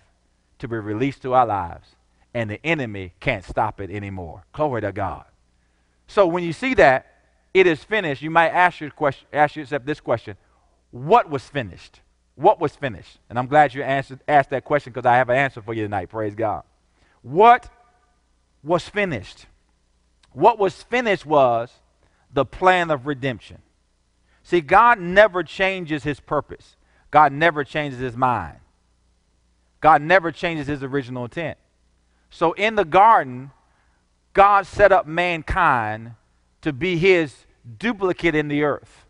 to 0.59 0.69
be 0.69 0.77
released 0.77 1.23
to 1.23 1.35
our 1.35 1.47
lives. 1.47 1.89
And 2.35 2.51
the 2.51 2.65
enemy 2.65 3.15
can't 3.21 3.45
stop 3.45 3.81
it 3.81 3.91
anymore. 3.91 4.45
Glory 4.53 4.83
to 4.83 4.93
God. 4.93 5.25
So 6.07 6.27
when 6.27 6.45
you 6.45 6.53
see 6.53 6.75
that, 6.75 7.07
it 7.55 7.67
is 7.67 7.83
finished, 7.83 8.21
you 8.21 8.31
might 8.31 8.51
ask, 8.51 8.81
your 8.81 8.91
question, 8.91 9.27
ask 9.33 9.57
yourself 9.57 9.85
this 9.85 10.01
question 10.01 10.37
What 10.91 11.31
was 11.31 11.49
finished? 11.49 12.01
What 12.35 12.61
was 12.61 12.77
finished? 12.77 13.19
And 13.31 13.39
I'm 13.39 13.47
glad 13.47 13.73
you 13.73 13.83
answered, 13.83 14.21
asked 14.29 14.51
that 14.51 14.65
question 14.65 14.93
because 14.93 15.07
I 15.07 15.17
have 15.17 15.31
an 15.31 15.37
answer 15.37 15.63
for 15.63 15.73
you 15.73 15.83
tonight. 15.83 16.11
Praise 16.11 16.35
God. 16.35 16.65
What 17.23 17.71
was 18.63 18.87
finished? 18.89 19.47
What 20.33 20.59
was 20.59 20.83
finished 20.83 21.25
was 21.25 21.73
the 22.31 22.45
plan 22.45 22.91
of 22.91 23.07
redemption. 23.07 23.63
See, 24.47 24.61
God 24.61 25.01
never 25.01 25.43
changes 25.43 26.05
his 26.05 26.21
purpose. 26.21 26.77
God 27.11 27.33
never 27.33 27.65
changes 27.65 27.99
his 27.99 28.17
mind. 28.17 28.59
God 29.81 30.03
never 30.03 30.31
changes 30.31 30.69
his 30.69 30.85
original 30.85 31.25
intent. 31.25 31.59
So 32.31 32.53
in 32.53 32.77
the 32.77 32.85
garden, 32.85 33.51
God 34.35 34.65
set 34.65 34.93
up 34.93 35.05
mankind 35.05 36.13
to 36.61 36.73
be 36.73 36.97
his 36.97 37.35
duplicate 37.77 38.37
in 38.37 38.47
the 38.47 38.63
earth. 38.63 39.07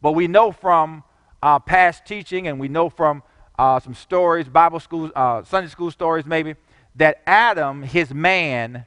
But 0.00 0.12
we 0.12 0.26
know 0.26 0.50
from 0.50 1.04
uh, 1.40 1.60
past 1.60 2.04
teaching 2.04 2.48
and 2.48 2.58
we 2.58 2.66
know 2.66 2.88
from 2.88 3.22
uh, 3.56 3.78
some 3.78 3.94
stories, 3.94 4.48
Bible 4.48 4.80
school, 4.80 5.12
uh, 5.14 5.44
Sunday 5.44 5.68
school 5.70 5.92
stories 5.92 6.26
maybe, 6.26 6.56
that 6.96 7.22
Adam, 7.24 7.84
his 7.84 8.12
man, 8.12 8.86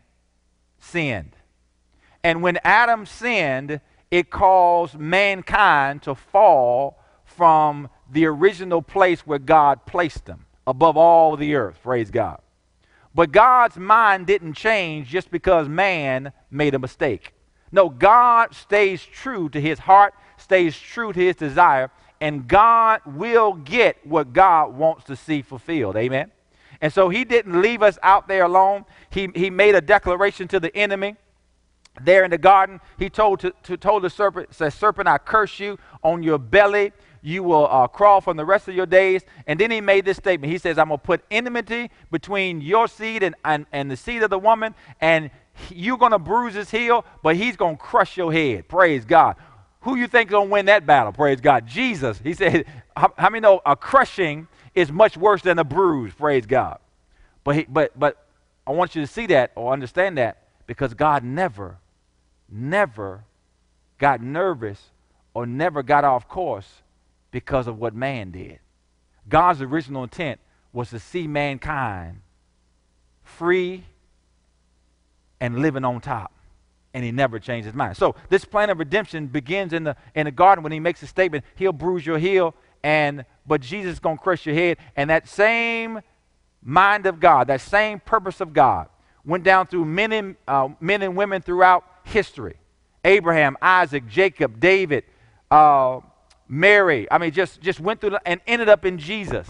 sinned. 0.78 1.38
And 2.22 2.42
when 2.42 2.60
Adam 2.66 3.06
sinned, 3.06 3.80
it 4.12 4.30
caused 4.30 4.98
mankind 4.98 6.02
to 6.04 6.15
fall 6.15 7.00
from 7.24 7.89
the 8.12 8.26
original 8.26 8.82
place 8.82 9.22
where 9.22 9.39
God 9.39 9.86
placed 9.86 10.26
them, 10.26 10.46
above 10.68 10.96
all 10.96 11.36
the 11.36 11.56
earth. 11.56 11.80
Praise 11.84 12.12
God. 12.12 12.39
But 13.13 13.32
God's 13.32 13.78
mind 13.78 14.28
didn't 14.28 14.54
change 14.54 15.08
just 15.08 15.32
because 15.32 15.68
man 15.68 16.34
made 16.52 16.76
a 16.76 16.80
mistake. 16.80 17.34
No, 17.72 17.89
God 17.89 18.54
stays 18.54 19.04
true 19.04 19.50
to 19.50 19.60
his 19.60 19.80
heart, 19.80 20.13
stays 20.38 20.78
true 20.78 21.13
to 21.13 21.20
his 21.20 21.36
desire, 21.36 21.91
and 22.22 22.48
God 22.48 23.02
will 23.06 23.54
get 23.54 24.06
what 24.06 24.34
God 24.34 24.76
wants 24.76 25.06
to 25.06 25.15
see 25.15 25.41
fulfilled. 25.41 25.96
Amen. 25.96 26.32
And 26.82 26.91
so 26.91 27.10
he 27.10 27.24
didn't 27.24 27.62
leave 27.62 27.82
us 27.82 27.98
out 28.04 28.28
there 28.28 28.44
alone. 28.44 28.86
He, 29.10 29.30
he 29.34 29.50
made 29.50 29.76
a 29.76 29.82
declaration 29.82 30.48
to 30.50 30.60
the 30.60 30.76
enemy 30.76 31.15
there 32.02 32.24
in 32.24 32.32
the 32.32 32.38
garden. 32.38 32.80
He 32.98 33.10
told, 33.10 33.40
to, 33.42 33.54
to 33.64 33.78
told 33.78 34.04
the 34.04 34.10
serpent, 34.10 34.54
says, 34.54 34.74
Serpent, 34.74 35.08
I 35.08 35.18
curse 35.18 35.60
you 35.60 35.78
on 36.04 36.24
your 36.24 36.38
belly. 36.38 36.92
You 37.22 37.42
will 37.42 37.68
uh, 37.68 37.88
crawl 37.88 38.22
from 38.22 38.38
the 38.38 38.46
rest 38.46 38.68
of 38.68 38.76
your 38.76 38.86
days. 38.86 39.24
And 39.48 39.60
then 39.60 39.72
he 39.72 39.82
made 39.82 40.06
this 40.06 40.18
statement. 40.18 40.52
He 40.52 40.60
says, 40.60 40.78
I'm 40.78 40.90
going 40.90 41.00
to 41.00 41.04
put 41.06 41.24
enmity 41.32 41.90
between 42.12 42.62
your 42.62 42.88
seed 42.88 43.24
and, 43.24 43.36
and, 43.44 43.66
and 43.72 43.90
the 43.90 43.98
seed 43.98 44.22
of 44.22 44.30
the 44.30 44.38
woman, 44.38 44.76
and 45.02 45.32
you're 45.70 45.98
going 45.98 46.12
to 46.12 46.20
bruise 46.20 46.54
his 46.54 46.70
heel, 46.70 47.06
but 47.24 47.36
he's 47.36 47.56
going 47.56 47.78
to 47.78 47.82
crush 47.82 48.18
your 48.18 48.32
head. 48.32 48.68
Praise 48.68 49.06
God. 49.06 49.38
Who 49.82 49.96
you 49.96 50.08
think 50.08 50.30
going 50.30 50.50
to 50.50 50.52
win 50.52 50.66
that 50.66 50.86
battle? 50.86 51.14
Praise 51.14 51.42
God. 51.42 51.68
Jesus. 51.68 52.20
He 52.24 52.34
said, 52.34 52.66
how, 52.98 53.14
how 53.18 53.30
many 53.30 53.42
know 53.42 53.62
a 53.66 53.76
crushing 53.76 54.48
is 54.74 54.92
much 54.92 55.18
worse 55.18 55.42
than 55.42 55.60
a 55.60 55.64
bruise? 55.64 56.14
Praise 56.14 56.46
God. 56.46 56.80
But, 57.44 57.56
he, 57.56 57.66
but, 57.70 57.98
but 57.98 58.26
I 58.68 58.72
want 58.72 58.96
you 58.96 59.02
to 59.02 59.08
see 59.08 59.28
that 59.28 59.52
or 59.56 59.72
understand 59.72 60.18
that 60.18 60.44
because 60.68 60.94
God 60.94 61.24
never, 61.24 61.78
never 62.56 63.24
got 63.98 64.22
nervous 64.22 64.82
or 65.34 65.46
never 65.46 65.84
got 65.84 66.04
off 66.04 66.28
course 66.28 66.82
because 67.32 67.68
of 67.68 67.78
what 67.78 67.94
man 67.94 68.32
did. 68.32 68.60
God's 69.28 69.62
original 69.62 70.04
intent 70.04 70.39
was 70.72 70.89
to 70.91 71.00
see 71.00 71.28
mankind 71.28 72.22
free 73.24 73.84
and 75.41 75.60
living 75.60 75.84
on 75.84 76.00
top. 76.00 76.32
And 76.94 77.04
he 77.04 77.12
never 77.12 77.39
changed 77.39 77.65
his 77.65 77.76
mind. 77.76 77.98
So 77.98 78.15
this 78.30 78.46
plan 78.46 78.70
of 78.70 78.80
redemption 78.80 79.28
begins 79.28 79.74
in 79.74 79.84
the 79.84 79.98
in 80.15 80.26
the 80.26 80.32
garden 80.32 80.63
when 80.63 80.72
he 80.72 80.80
makes 80.80 81.04
a 81.04 81.08
statement, 81.08 81.44
he'll 81.56 81.74
bruise 81.74 82.06
your 82.06 82.18
heel, 82.18 82.56
and 82.84 83.26
but 83.46 83.60
Jesus 83.60 83.94
is 83.94 84.00
gonna 84.00 84.18
crush 84.18 84.46
your 84.46 84.56
head. 84.56 84.78
And 84.96 85.10
that 85.10 85.28
same 85.28 86.00
mind 86.63 87.06
of 87.06 87.20
God, 87.20 87.48
that 87.48 87.60
same 87.60 88.00
purpose 88.00 88.39
of 88.39 88.54
God, 88.54 88.88
went 89.26 89.44
down 89.44 89.68
through 89.68 89.84
men 89.84 90.13
and, 90.13 90.36
uh, 90.48 90.70
men 90.80 91.02
and 91.02 91.18
women 91.18 91.41
throughout 91.41 91.84
history 92.06 92.58
Abraham, 93.04 93.56
Isaac, 93.62 94.08
Jacob, 94.08 94.60
David, 94.60 95.04
uh, 95.52 96.00
Mary. 96.48 97.08
I 97.12 97.20
mean, 97.20 97.32
just, 97.32 97.62
just 97.62 97.80
went 97.80 98.02
through 98.02 98.18
and 98.26 98.41
ended 98.48 98.68
up 98.68 98.84
in 98.84 98.98
Jesus. 98.98 99.48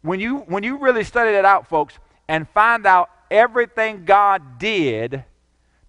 When 0.00 0.20
you, 0.20 0.38
when 0.38 0.62
you 0.62 0.78
really 0.78 1.04
study 1.04 1.32
that 1.32 1.44
out, 1.44 1.68
folks, 1.68 1.98
and 2.28 2.48
find 2.48 2.86
out 2.86 3.10
everything 3.30 4.06
God 4.06 4.58
did 4.58 5.24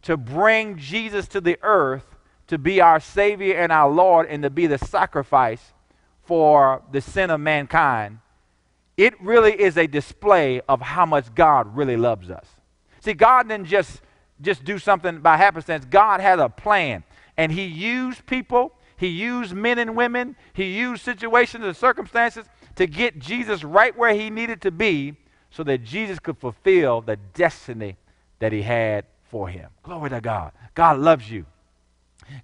to 0.03 0.17
bring 0.17 0.77
Jesus 0.77 1.27
to 1.29 1.41
the 1.41 1.57
earth 1.61 2.03
to 2.47 2.57
be 2.57 2.81
our 2.81 2.99
Savior 2.99 3.55
and 3.55 3.71
our 3.71 3.89
Lord 3.89 4.27
and 4.27 4.43
to 4.43 4.49
be 4.49 4.67
the 4.67 4.77
sacrifice 4.77 5.73
for 6.23 6.81
the 6.91 7.01
sin 7.01 7.29
of 7.29 7.39
mankind, 7.39 8.19
it 8.97 9.19
really 9.21 9.59
is 9.59 9.77
a 9.77 9.87
display 9.87 10.61
of 10.67 10.81
how 10.81 11.05
much 11.05 11.33
God 11.35 11.75
really 11.75 11.97
loves 11.97 12.29
us. 12.29 12.45
See, 12.99 13.13
God 13.13 13.47
didn't 13.47 13.67
just, 13.67 14.01
just 14.41 14.63
do 14.63 14.77
something 14.79 15.19
by 15.19 15.37
happenstance, 15.37 15.85
God 15.85 16.19
had 16.19 16.39
a 16.39 16.49
plan. 16.49 17.03
And 17.37 17.51
He 17.51 17.65
used 17.65 18.25
people, 18.25 18.73
He 18.97 19.07
used 19.07 19.53
men 19.53 19.79
and 19.79 19.95
women, 19.95 20.35
He 20.53 20.65
used 20.77 21.03
situations 21.03 21.63
and 21.65 21.75
circumstances 21.75 22.45
to 22.75 22.87
get 22.87 23.19
Jesus 23.19 23.63
right 23.63 23.97
where 23.97 24.13
He 24.13 24.29
needed 24.29 24.61
to 24.61 24.71
be 24.71 25.15
so 25.49 25.63
that 25.63 25.83
Jesus 25.83 26.19
could 26.19 26.37
fulfill 26.37 27.01
the 27.01 27.17
destiny 27.33 27.97
that 28.39 28.51
He 28.51 28.61
had 28.61 29.05
for 29.23 29.49
Him. 29.49 29.69
Glory 29.83 30.09
to 30.09 30.21
God. 30.21 30.51
God 30.73 30.99
loves 30.99 31.29
you. 31.29 31.45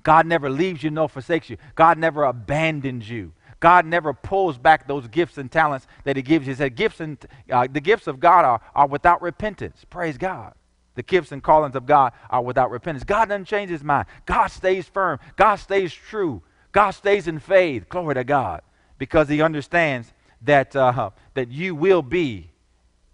God 0.01 0.25
never 0.25 0.49
leaves 0.49 0.81
you 0.83 0.89
nor 0.89 1.09
forsakes 1.09 1.49
you. 1.49 1.57
God 1.75 1.97
never 1.97 2.23
abandons 2.23 3.09
you. 3.09 3.33
God 3.59 3.85
never 3.85 4.13
pulls 4.13 4.57
back 4.57 4.87
those 4.87 5.07
gifts 5.07 5.37
and 5.37 5.51
talents 5.51 5.87
that 6.03 6.15
He 6.15 6.21
gives 6.21 6.45
you. 6.45 6.53
He 6.53 6.57
said, 6.57 6.75
gifts 6.75 6.99
and, 6.99 7.17
uh, 7.49 7.67
the 7.71 7.79
gifts 7.79 8.07
of 8.07 8.19
God 8.19 8.45
are, 8.45 8.61
are 8.75 8.87
without 8.87 9.21
repentance. 9.21 9.85
Praise 9.89 10.17
God. 10.17 10.53
The 10.95 11.03
gifts 11.03 11.31
and 11.31 11.41
callings 11.41 11.75
of 11.75 11.85
God 11.85 12.13
are 12.29 12.41
without 12.41 12.71
repentance. 12.71 13.03
God 13.03 13.29
doesn't 13.29 13.45
change 13.45 13.69
His 13.69 13.83
mind. 13.83 14.07
God 14.25 14.47
stays 14.47 14.87
firm. 14.87 15.19
God 15.35 15.55
stays 15.55 15.93
true. 15.93 16.41
God 16.71 16.91
stays 16.91 17.27
in 17.27 17.39
faith. 17.39 17.89
Glory 17.89 18.15
to 18.15 18.23
God. 18.23 18.61
Because 18.97 19.29
He 19.29 19.41
understands 19.41 20.13
that, 20.43 20.75
uh, 20.75 21.11
that 21.33 21.49
you 21.49 21.75
will 21.75 22.01
be 22.01 22.51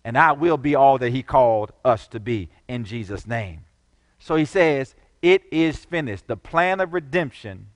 and 0.04 0.18
I 0.18 0.32
will 0.32 0.58
be 0.58 0.76
all 0.76 0.98
that 0.98 1.12
He 1.12 1.24
called 1.24 1.72
us 1.84 2.08
to 2.08 2.20
be 2.20 2.50
in 2.68 2.86
Jesus' 2.86 3.28
name. 3.28 3.66
So 4.18 4.36
He 4.36 4.46
says, 4.46 4.96
It 5.22 5.44
is 5.52 5.86
finished. 5.86 6.28
The 6.28 6.38
plan 6.38 6.80
of 6.80 6.94
redemption 6.94 7.68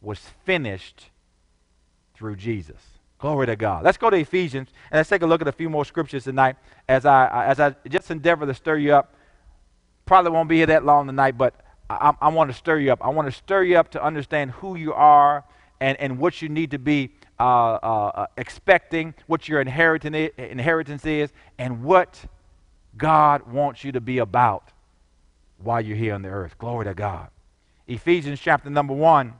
was 0.00 0.18
finished 0.44 1.10
through 2.14 2.36
Jesus. 2.36 2.80
Glory 3.18 3.46
to 3.46 3.56
God. 3.56 3.84
Let's 3.84 3.98
go 3.98 4.10
to 4.10 4.16
Ephesians 4.16 4.68
and 4.90 4.98
let's 4.98 5.08
take 5.08 5.22
a 5.22 5.26
look 5.26 5.40
at 5.40 5.48
a 5.48 5.52
few 5.52 5.70
more 5.70 5.84
scriptures 5.84 6.24
tonight 6.24 6.56
as 6.88 7.06
I, 7.06 7.46
as 7.46 7.58
I 7.58 7.74
just 7.88 8.10
endeavor 8.10 8.46
to 8.46 8.54
stir 8.54 8.76
you 8.76 8.94
up. 8.94 9.14
Probably 10.06 10.30
won't 10.30 10.48
be 10.48 10.58
here 10.58 10.66
that 10.66 10.84
long 10.84 11.08
tonight, 11.08 11.36
but 11.36 11.54
I, 11.90 12.14
I 12.20 12.28
want 12.28 12.50
to 12.50 12.56
stir 12.56 12.78
you 12.78 12.92
up. 12.92 13.04
I 13.04 13.08
want 13.08 13.26
to 13.26 13.32
stir 13.32 13.64
you 13.64 13.76
up 13.76 13.90
to 13.90 14.02
understand 14.02 14.52
who 14.52 14.76
you 14.76 14.94
are 14.94 15.44
and, 15.80 15.98
and 15.98 16.18
what 16.18 16.40
you 16.40 16.48
need 16.48 16.70
to 16.70 16.78
be 16.78 17.10
uh, 17.38 17.42
uh, 17.42 18.12
uh 18.14 18.26
expecting, 18.38 19.14
what 19.26 19.48
your 19.48 19.60
inheritance 19.60 21.04
is, 21.04 21.32
and 21.58 21.82
what 21.82 22.24
God 22.96 23.52
wants 23.52 23.84
you 23.84 23.92
to 23.92 24.00
be 24.00 24.18
about 24.18 24.72
while 25.58 25.80
you're 25.80 25.96
here 25.96 26.14
on 26.14 26.22
the 26.22 26.28
earth. 26.28 26.56
Glory 26.56 26.84
to 26.86 26.94
God. 26.94 27.28
Ephesians 27.88 28.40
chapter 28.40 28.70
number 28.70 28.94
1 28.94 29.34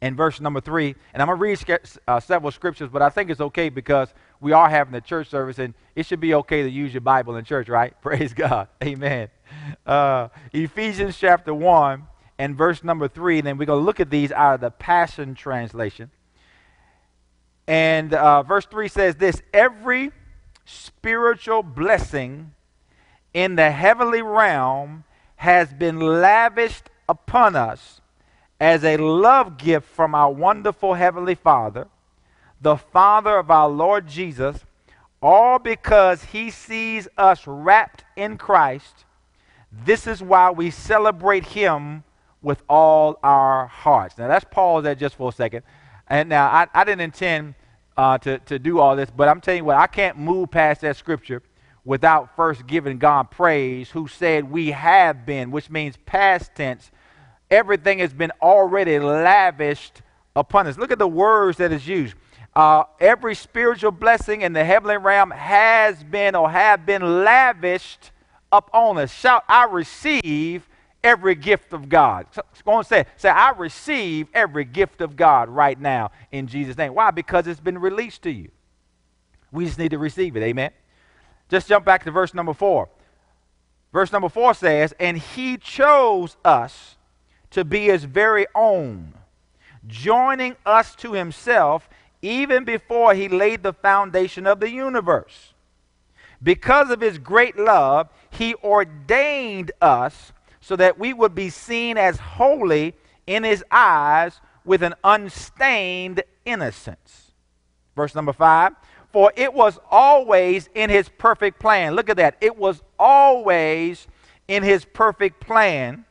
and 0.00 0.16
verse 0.16 0.40
number 0.40 0.60
three. 0.60 0.94
And 1.12 1.22
I'm 1.22 1.28
going 1.28 1.56
to 1.56 1.66
read 1.66 1.80
uh, 2.06 2.20
several 2.20 2.52
scriptures, 2.52 2.88
but 2.90 3.02
I 3.02 3.10
think 3.10 3.30
it's 3.30 3.40
okay 3.40 3.68
because 3.68 4.12
we 4.40 4.52
are 4.52 4.68
having 4.68 4.94
a 4.94 5.00
church 5.00 5.28
service, 5.28 5.58
and 5.58 5.74
it 5.96 6.06
should 6.06 6.20
be 6.20 6.34
okay 6.34 6.62
to 6.62 6.70
use 6.70 6.92
your 6.92 7.00
Bible 7.00 7.36
in 7.36 7.44
church, 7.44 7.68
right? 7.68 7.98
Praise 8.02 8.32
God. 8.32 8.68
Amen. 8.82 9.28
Uh, 9.86 10.28
Ephesians 10.52 11.18
chapter 11.18 11.54
1 11.54 12.06
and 12.38 12.56
verse 12.56 12.84
number 12.84 13.08
3, 13.08 13.38
and 13.38 13.46
then 13.46 13.58
we're 13.58 13.66
going 13.66 13.80
to 13.80 13.84
look 13.84 14.00
at 14.00 14.10
these 14.10 14.30
out 14.32 14.54
of 14.54 14.60
the 14.60 14.70
Passion 14.70 15.34
Translation. 15.34 16.10
And 17.66 18.14
uh, 18.14 18.42
verse 18.42 18.66
3 18.66 18.88
says 18.88 19.16
this 19.16 19.42
Every 19.52 20.12
spiritual 20.64 21.62
blessing 21.62 22.52
in 23.34 23.56
the 23.56 23.70
heavenly 23.70 24.22
realm 24.22 25.04
has 25.36 25.72
been 25.72 26.00
lavished 26.00 26.90
upon 27.08 27.56
us 27.56 28.00
as 28.60 28.84
a 28.84 28.96
love 28.96 29.56
gift 29.58 29.86
from 29.86 30.14
our 30.14 30.32
wonderful 30.32 30.94
Heavenly 30.94 31.34
Father, 31.34 31.88
the 32.60 32.76
Father 32.76 33.36
of 33.36 33.50
our 33.50 33.68
Lord 33.68 34.06
Jesus, 34.06 34.64
all 35.22 35.58
because 35.58 36.24
He 36.24 36.50
sees 36.50 37.08
us 37.16 37.46
wrapped 37.46 38.04
in 38.16 38.38
Christ. 38.38 39.04
This 39.70 40.06
is 40.06 40.22
why 40.22 40.50
we 40.50 40.70
celebrate 40.70 41.44
Him 41.46 42.04
with 42.42 42.62
all 42.68 43.18
our 43.22 43.66
hearts. 43.66 44.16
Now, 44.18 44.28
let's 44.28 44.46
pause 44.50 44.84
there 44.84 44.94
just 44.94 45.16
for 45.16 45.30
a 45.30 45.32
second. 45.32 45.62
And 46.08 46.28
now, 46.28 46.46
I, 46.46 46.66
I 46.72 46.84
didn't 46.84 47.02
intend 47.02 47.54
uh, 47.96 48.18
to, 48.18 48.38
to 48.38 48.58
do 48.58 48.78
all 48.78 48.96
this, 48.96 49.10
but 49.10 49.28
I'm 49.28 49.40
telling 49.40 49.58
you 49.58 49.64
what, 49.64 49.76
I 49.76 49.86
can't 49.86 50.16
move 50.16 50.50
past 50.50 50.80
that 50.82 50.96
scripture 50.96 51.42
without 51.84 52.34
first 52.36 52.66
giving 52.66 52.98
God 52.98 53.30
praise, 53.30 53.90
who 53.90 54.08
said 54.08 54.50
we 54.50 54.70
have 54.70 55.26
been, 55.26 55.50
which 55.50 55.70
means 55.70 55.96
past 56.06 56.54
tense 56.54 56.90
everything 57.50 57.98
has 57.98 58.12
been 58.12 58.32
already 58.42 58.98
lavished 58.98 60.02
upon 60.36 60.66
us. 60.66 60.78
Look 60.78 60.92
at 60.92 60.98
the 60.98 61.08
words 61.08 61.58
that 61.58 61.72
is 61.72 61.86
used. 61.86 62.14
Uh, 62.58 62.82
every 62.98 63.36
spiritual 63.36 63.92
blessing 63.92 64.42
in 64.42 64.52
the 64.52 64.64
heavenly 64.64 64.96
realm 64.96 65.30
has 65.30 66.02
been 66.02 66.34
or 66.34 66.50
have 66.50 66.84
been 66.84 67.22
lavished 67.22 68.10
upon 68.50 68.98
us. 68.98 69.12
Shout, 69.12 69.44
I 69.46 69.66
receive 69.66 70.68
every 71.04 71.36
gift 71.36 71.72
of 71.72 71.88
God. 71.88 72.26
So, 72.32 72.42
go 72.64 72.72
on 72.72 72.78
and 72.78 72.86
say, 72.88 73.04
say, 73.16 73.28
I 73.28 73.52
receive 73.52 74.26
every 74.34 74.64
gift 74.64 75.00
of 75.02 75.14
God 75.14 75.48
right 75.48 75.78
now 75.80 76.10
in 76.32 76.48
Jesus' 76.48 76.76
name. 76.76 76.94
Why? 76.94 77.12
Because 77.12 77.46
it's 77.46 77.60
been 77.60 77.78
released 77.78 78.22
to 78.22 78.30
you. 78.32 78.50
We 79.52 79.64
just 79.64 79.78
need 79.78 79.92
to 79.92 79.98
receive 79.98 80.36
it. 80.36 80.42
Amen. 80.42 80.72
Just 81.48 81.68
jump 81.68 81.84
back 81.84 82.02
to 82.06 82.10
verse 82.10 82.34
number 82.34 82.54
four. 82.54 82.88
Verse 83.92 84.10
number 84.10 84.28
four 84.28 84.52
says, 84.52 84.92
And 84.98 85.16
he 85.16 85.58
chose 85.58 86.36
us 86.44 86.96
to 87.52 87.64
be 87.64 87.84
his 87.84 88.02
very 88.02 88.48
own, 88.56 89.14
joining 89.86 90.56
us 90.66 90.96
to 90.96 91.12
himself 91.12 91.88
even 92.22 92.64
before 92.64 93.14
he 93.14 93.28
laid 93.28 93.62
the 93.62 93.72
foundation 93.72 94.46
of 94.46 94.60
the 94.60 94.70
universe. 94.70 95.54
Because 96.42 96.90
of 96.90 97.00
his 97.00 97.18
great 97.18 97.58
love, 97.58 98.08
he 98.30 98.54
ordained 98.56 99.72
us 99.80 100.32
so 100.60 100.76
that 100.76 100.98
we 100.98 101.12
would 101.12 101.34
be 101.34 101.50
seen 101.50 101.96
as 101.96 102.18
holy 102.18 102.94
in 103.26 103.44
his 103.44 103.64
eyes 103.70 104.40
with 104.64 104.82
an 104.82 104.94
unstained 105.02 106.22
innocence. 106.44 107.32
Verse 107.96 108.14
number 108.14 108.32
five 108.32 108.72
For 109.10 109.32
it 109.34 109.52
was 109.52 109.78
always 109.90 110.68
in 110.74 110.90
his 110.90 111.08
perfect 111.08 111.58
plan. 111.58 111.94
Look 111.94 112.10
at 112.10 112.16
that. 112.18 112.36
It 112.40 112.56
was 112.56 112.82
always 112.98 114.06
in 114.46 114.62
his 114.62 114.84
perfect 114.84 115.40
plan 115.40 116.04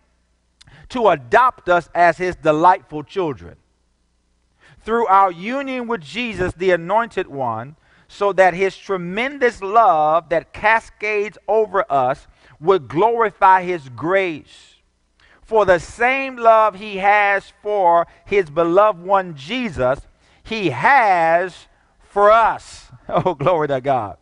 to 0.89 1.09
adopt 1.09 1.69
us 1.69 1.89
as 1.93 2.17
his 2.17 2.35
delightful 2.35 3.03
children. 3.03 3.55
Through 4.87 5.07
our 5.07 5.33
union 5.33 5.87
with 5.87 5.99
Jesus, 5.99 6.53
the 6.53 6.71
anointed 6.71 7.27
one, 7.27 7.75
so 8.07 8.31
that 8.31 8.53
his 8.53 8.77
tremendous 8.77 9.61
love 9.61 10.29
that 10.29 10.53
cascades 10.53 11.37
over 11.45 11.83
us 11.91 12.25
would 12.61 12.87
glorify 12.87 13.63
his 13.63 13.89
grace. 13.89 14.75
For 15.41 15.65
the 15.65 15.79
same 15.79 16.37
love 16.37 16.75
he 16.75 16.99
has 16.99 17.51
for 17.61 18.07
his 18.23 18.49
beloved 18.49 19.03
one 19.03 19.35
Jesus, 19.35 19.99
he 20.41 20.69
has 20.69 21.67
for 21.99 22.31
us. 22.31 22.85
Oh, 23.09 23.33
glory 23.33 23.67
to 23.67 23.81
God. 23.81 24.15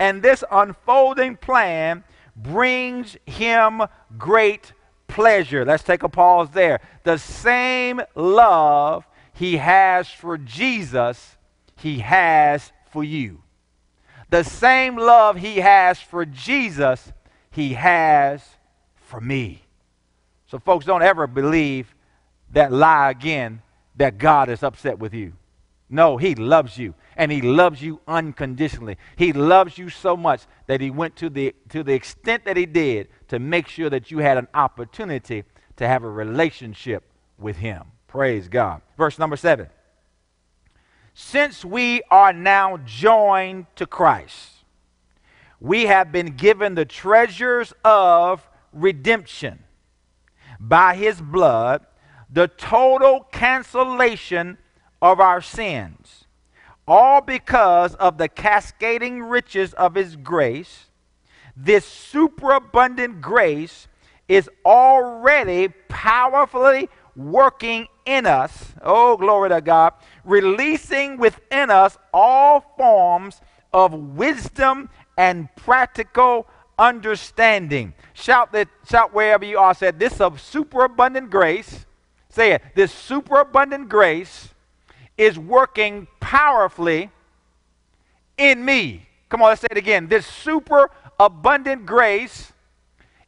And 0.00 0.20
this 0.20 0.42
unfolding 0.50 1.36
plan 1.36 2.02
brings 2.34 3.16
him 3.24 3.82
great 4.18 4.72
pleasure. 5.06 5.64
Let's 5.64 5.84
take 5.84 6.02
a 6.02 6.08
pause 6.08 6.50
there. 6.50 6.80
The 7.04 7.18
same 7.18 8.00
love 8.16 9.07
he 9.38 9.58
has 9.58 10.10
for 10.10 10.36
Jesus, 10.36 11.36
he 11.76 12.00
has 12.00 12.72
for 12.90 13.04
you. 13.04 13.40
The 14.30 14.42
same 14.42 14.96
love 14.96 15.36
he 15.36 15.58
has 15.58 16.00
for 16.00 16.24
Jesus, 16.24 17.12
he 17.52 17.74
has 17.74 18.42
for 18.96 19.20
me. 19.20 19.62
So, 20.48 20.58
folks, 20.58 20.84
don't 20.84 21.02
ever 21.02 21.28
believe 21.28 21.94
that 22.50 22.72
lie 22.72 23.12
again 23.12 23.62
that 23.94 24.18
God 24.18 24.48
is 24.48 24.64
upset 24.64 24.98
with 24.98 25.14
you. 25.14 25.34
No, 25.88 26.16
he 26.16 26.34
loves 26.34 26.76
you, 26.76 26.94
and 27.16 27.30
he 27.30 27.40
loves 27.40 27.80
you 27.80 28.00
unconditionally. 28.08 28.98
He 29.14 29.32
loves 29.32 29.78
you 29.78 29.88
so 29.88 30.16
much 30.16 30.42
that 30.66 30.80
he 30.80 30.90
went 30.90 31.14
to 31.14 31.30
the, 31.30 31.54
to 31.68 31.84
the 31.84 31.94
extent 31.94 32.44
that 32.44 32.56
he 32.56 32.66
did 32.66 33.06
to 33.28 33.38
make 33.38 33.68
sure 33.68 33.88
that 33.88 34.10
you 34.10 34.18
had 34.18 34.36
an 34.36 34.48
opportunity 34.52 35.44
to 35.76 35.86
have 35.86 36.02
a 36.02 36.10
relationship 36.10 37.04
with 37.38 37.58
him. 37.58 37.84
Praise 38.08 38.48
God. 38.48 38.80
Verse 38.96 39.18
number 39.18 39.36
seven. 39.36 39.68
Since 41.14 41.64
we 41.64 42.02
are 42.10 42.32
now 42.32 42.78
joined 42.84 43.66
to 43.76 43.86
Christ, 43.86 44.50
we 45.60 45.86
have 45.86 46.10
been 46.10 46.36
given 46.36 46.74
the 46.74 46.84
treasures 46.84 47.72
of 47.84 48.48
redemption 48.72 49.64
by 50.58 50.94
his 50.94 51.20
blood, 51.20 51.84
the 52.30 52.48
total 52.48 53.26
cancellation 53.32 54.58
of 55.02 55.20
our 55.20 55.40
sins, 55.40 56.24
all 56.86 57.20
because 57.20 57.94
of 57.96 58.16
the 58.16 58.28
cascading 58.28 59.22
riches 59.22 59.74
of 59.74 59.94
his 59.94 60.16
grace. 60.16 60.86
This 61.56 61.84
superabundant 61.84 63.20
grace 63.20 63.88
is 64.28 64.48
already 64.64 65.68
powerfully 65.88 66.88
working 67.18 67.88
in 68.06 68.24
us. 68.24 68.72
Oh, 68.82 69.16
glory 69.16 69.50
to 69.50 69.60
God 69.60 69.92
releasing 70.28 71.16
within 71.16 71.70
us 71.70 71.98
all 72.12 72.60
forms 72.76 73.40
of 73.72 73.92
wisdom 73.92 74.90
and 75.16 75.48
practical 75.56 76.46
understanding. 76.78 77.94
Shout 78.14 78.52
that 78.52 78.68
shout 78.88 79.12
wherever 79.12 79.44
you 79.44 79.58
are, 79.58 79.74
said 79.74 79.98
this 79.98 80.20
of 80.20 80.40
superabundant 80.40 81.30
grace. 81.30 81.86
Say 82.28 82.52
it, 82.52 82.62
this 82.76 82.92
superabundant 82.92 83.88
grace 83.88 84.50
is 85.16 85.38
working 85.38 86.06
powerfully 86.20 87.10
in 88.36 88.64
me. 88.64 89.06
Come 89.28 89.42
on, 89.42 89.48
let's 89.48 89.62
say 89.62 89.68
it 89.70 89.76
again. 89.76 90.06
This 90.08 90.26
super 90.26 90.90
abundant 91.18 91.84
grace 91.84 92.52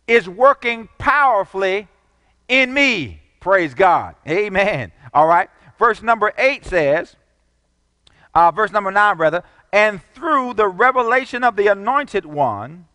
is 0.07 0.29
working 0.29 0.89
powerfully 0.99 1.89
in 2.47 2.73
me. 2.73 3.20
Praise 3.41 3.75
God. 3.75 4.15
Amen. 4.29 4.93
All 5.15 5.27
right. 5.27 5.49
Verse 5.79 6.03
number 6.03 6.33
8 6.37 6.65
says, 6.65 7.17
uh, 8.35 8.51
verse 8.51 8.71
number 8.71 8.91
9, 8.91 9.17
rather, 9.17 9.43
and 9.73 10.03
through 10.15 10.55
the 10.55 10.69
revelation 10.69 11.43
of 11.43 11.57
the 11.57 11.69
anointed 11.69 12.27
one, 12.27 12.87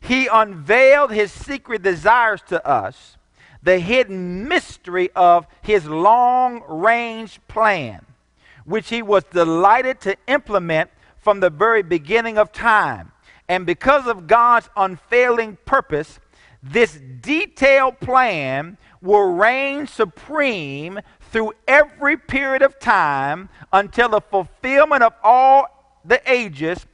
he 0.00 0.26
unveiled 0.26 1.12
his 1.12 1.30
secret 1.30 1.82
desires 1.82 2.40
to 2.48 2.66
us, 2.66 3.16
the 3.62 3.78
hidden 3.78 4.48
mystery 4.48 5.10
of 5.14 5.46
his 5.60 5.86
long 5.86 6.62
range 6.68 7.38
plan, 7.46 8.04
which 8.64 8.88
he 8.88 9.02
was 9.02 9.24
delighted 9.24 10.00
to 10.00 10.16
implement 10.26 10.90
from 11.18 11.40
the 11.40 11.50
very 11.50 11.82
beginning 11.82 12.38
of 12.38 12.50
time. 12.50 13.12
And 13.48 13.66
because 13.66 14.06
of 14.06 14.26
God's 14.26 14.68
unfailing 14.76 15.58
purpose, 15.64 16.18
this 16.62 16.98
detailed 17.20 18.00
plan 18.00 18.78
will 19.02 19.32
reign 19.34 19.86
supreme 19.86 21.00
through 21.30 21.52
every 21.66 22.16
period 22.16 22.62
of 22.62 22.78
time 22.78 23.48
until 23.72 24.08
the 24.08 24.20
fulfillment 24.20 25.02
of 25.02 25.12
all 25.22 25.98
the 26.04 26.20
ages 26.30 26.86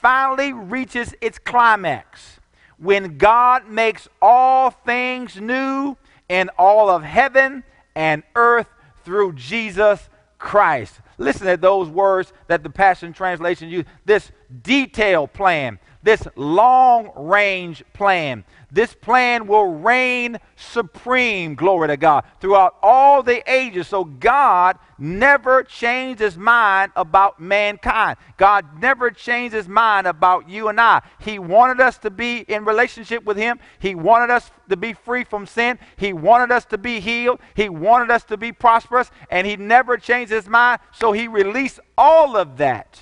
finally 0.00 0.52
reaches 0.52 1.14
its 1.20 1.38
climax 1.38 2.38
when 2.78 3.18
God 3.18 3.68
makes 3.68 4.08
all 4.20 4.70
things 4.70 5.40
new 5.40 5.96
in 6.28 6.50
all 6.58 6.88
of 6.88 7.02
heaven 7.02 7.64
and 7.94 8.22
earth 8.34 8.68
through 9.04 9.32
Jesus 9.32 10.08
Christ. 10.38 11.00
Listen 11.18 11.46
to 11.46 11.56
those 11.56 11.88
words 11.88 12.32
that 12.48 12.62
the 12.62 12.70
Passion 12.70 13.12
Translation 13.12 13.68
used. 13.68 13.86
This 14.04 14.30
detailed 14.62 15.32
plan, 15.32 15.78
this 16.06 16.22
long 16.36 17.10
range 17.16 17.82
plan, 17.92 18.44
this 18.70 18.94
plan 18.94 19.48
will 19.48 19.74
reign 19.74 20.38
supreme, 20.54 21.56
glory 21.56 21.88
to 21.88 21.96
God, 21.96 22.24
throughout 22.40 22.76
all 22.80 23.24
the 23.24 23.42
ages. 23.50 23.88
So 23.88 24.04
God 24.04 24.78
never 24.98 25.64
changed 25.64 26.20
his 26.20 26.38
mind 26.38 26.92
about 26.94 27.40
mankind. 27.40 28.18
God 28.36 28.80
never 28.80 29.10
changed 29.10 29.52
his 29.52 29.66
mind 29.66 30.06
about 30.06 30.48
you 30.48 30.68
and 30.68 30.80
I. 30.80 31.02
He 31.18 31.40
wanted 31.40 31.80
us 31.80 31.98
to 31.98 32.10
be 32.10 32.38
in 32.46 32.64
relationship 32.64 33.24
with 33.24 33.36
him. 33.36 33.58
He 33.80 33.96
wanted 33.96 34.30
us 34.30 34.52
to 34.68 34.76
be 34.76 34.92
free 34.92 35.24
from 35.24 35.44
sin. 35.44 35.76
He 35.96 36.12
wanted 36.12 36.52
us 36.52 36.64
to 36.66 36.78
be 36.78 37.00
healed. 37.00 37.40
He 37.54 37.68
wanted 37.68 38.12
us 38.12 38.22
to 38.24 38.36
be 38.36 38.52
prosperous. 38.52 39.10
And 39.28 39.44
he 39.44 39.56
never 39.56 39.96
changed 39.96 40.30
his 40.30 40.48
mind. 40.48 40.80
So 40.92 41.10
he 41.10 41.26
released 41.26 41.80
all 41.98 42.36
of 42.36 42.58
that 42.58 43.00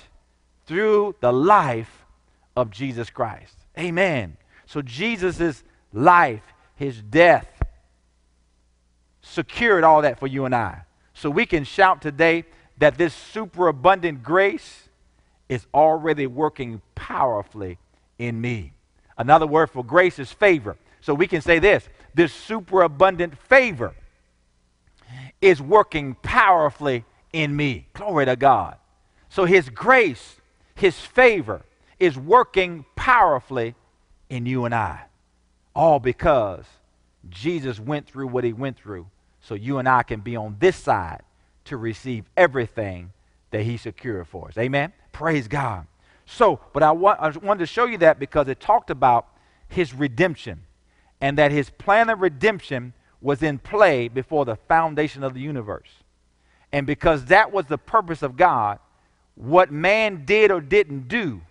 through 0.65 1.15
the 1.19 1.31
life 1.31 2.04
of 2.55 2.71
Jesus 2.71 3.09
Christ. 3.09 3.55
Amen. 3.77 4.37
So 4.65 4.81
Jesus' 4.81 5.63
life, 5.93 6.43
his 6.75 7.01
death, 7.01 7.47
secured 9.21 9.83
all 9.83 10.01
that 10.03 10.19
for 10.19 10.27
you 10.27 10.45
and 10.45 10.55
I. 10.55 10.81
So 11.13 11.29
we 11.29 11.45
can 11.45 11.63
shout 11.63 12.01
today 12.01 12.45
that 12.77 12.97
this 12.97 13.13
superabundant 13.13 14.23
grace 14.23 14.89
is 15.49 15.65
already 15.73 16.27
working 16.27 16.81
powerfully 16.93 17.77
in 18.17 18.39
me. 18.39 18.73
Another 19.17 19.47
word 19.47 19.69
for 19.69 19.83
grace 19.83 20.19
is 20.19 20.31
favor. 20.31 20.77
So 21.01 21.13
we 21.13 21.27
can 21.27 21.41
say 21.41 21.59
this 21.59 21.87
this 22.13 22.33
superabundant 22.33 23.37
favor 23.37 23.93
is 25.41 25.61
working 25.61 26.15
powerfully 26.21 27.05
in 27.31 27.55
me. 27.55 27.87
Glory 27.93 28.25
to 28.25 28.35
God. 28.35 28.77
So 29.29 29.45
his 29.45 29.69
grace, 29.69 30.37
his 30.75 30.97
favor 30.99 31.61
is 31.99 32.17
working 32.17 32.85
powerfully 32.95 33.75
in 34.29 34.45
you 34.45 34.65
and 34.65 34.73
I. 34.73 35.01
All 35.75 35.99
because 35.99 36.65
Jesus 37.29 37.79
went 37.79 38.07
through 38.07 38.27
what 38.27 38.43
he 38.43 38.53
went 38.53 38.77
through 38.77 39.07
so 39.41 39.55
you 39.55 39.77
and 39.77 39.87
I 39.87 40.03
can 40.03 40.21
be 40.21 40.35
on 40.35 40.57
this 40.59 40.75
side 40.75 41.21
to 41.65 41.77
receive 41.77 42.25
everything 42.35 43.11
that 43.51 43.63
he 43.63 43.77
secured 43.77 44.27
for 44.27 44.47
us. 44.47 44.57
Amen? 44.57 44.93
Praise 45.11 45.47
God. 45.47 45.87
So, 46.25 46.59
but 46.73 46.83
I, 46.83 46.91
want, 46.91 47.19
I 47.19 47.29
wanted 47.29 47.59
to 47.59 47.65
show 47.67 47.85
you 47.85 47.97
that 47.99 48.19
because 48.19 48.47
it 48.47 48.59
talked 48.59 48.89
about 48.89 49.27
his 49.67 49.93
redemption 49.93 50.63
and 51.21 51.37
that 51.37 51.51
his 51.51 51.69
plan 51.69 52.09
of 52.09 52.21
redemption 52.21 52.93
was 53.21 53.41
in 53.41 53.59
play 53.59 54.07
before 54.07 54.45
the 54.45 54.55
foundation 54.55 55.23
of 55.23 55.33
the 55.33 55.39
universe. 55.39 55.89
And 56.71 56.85
because 56.85 57.25
that 57.25 57.51
was 57.51 57.65
the 57.67 57.77
purpose 57.77 58.21
of 58.21 58.35
God, 58.35 58.79
what 59.35 59.71
man 59.71 60.25
did 60.25 60.51
or 60.51 60.61
didn't 60.61 61.07
do 61.07 61.41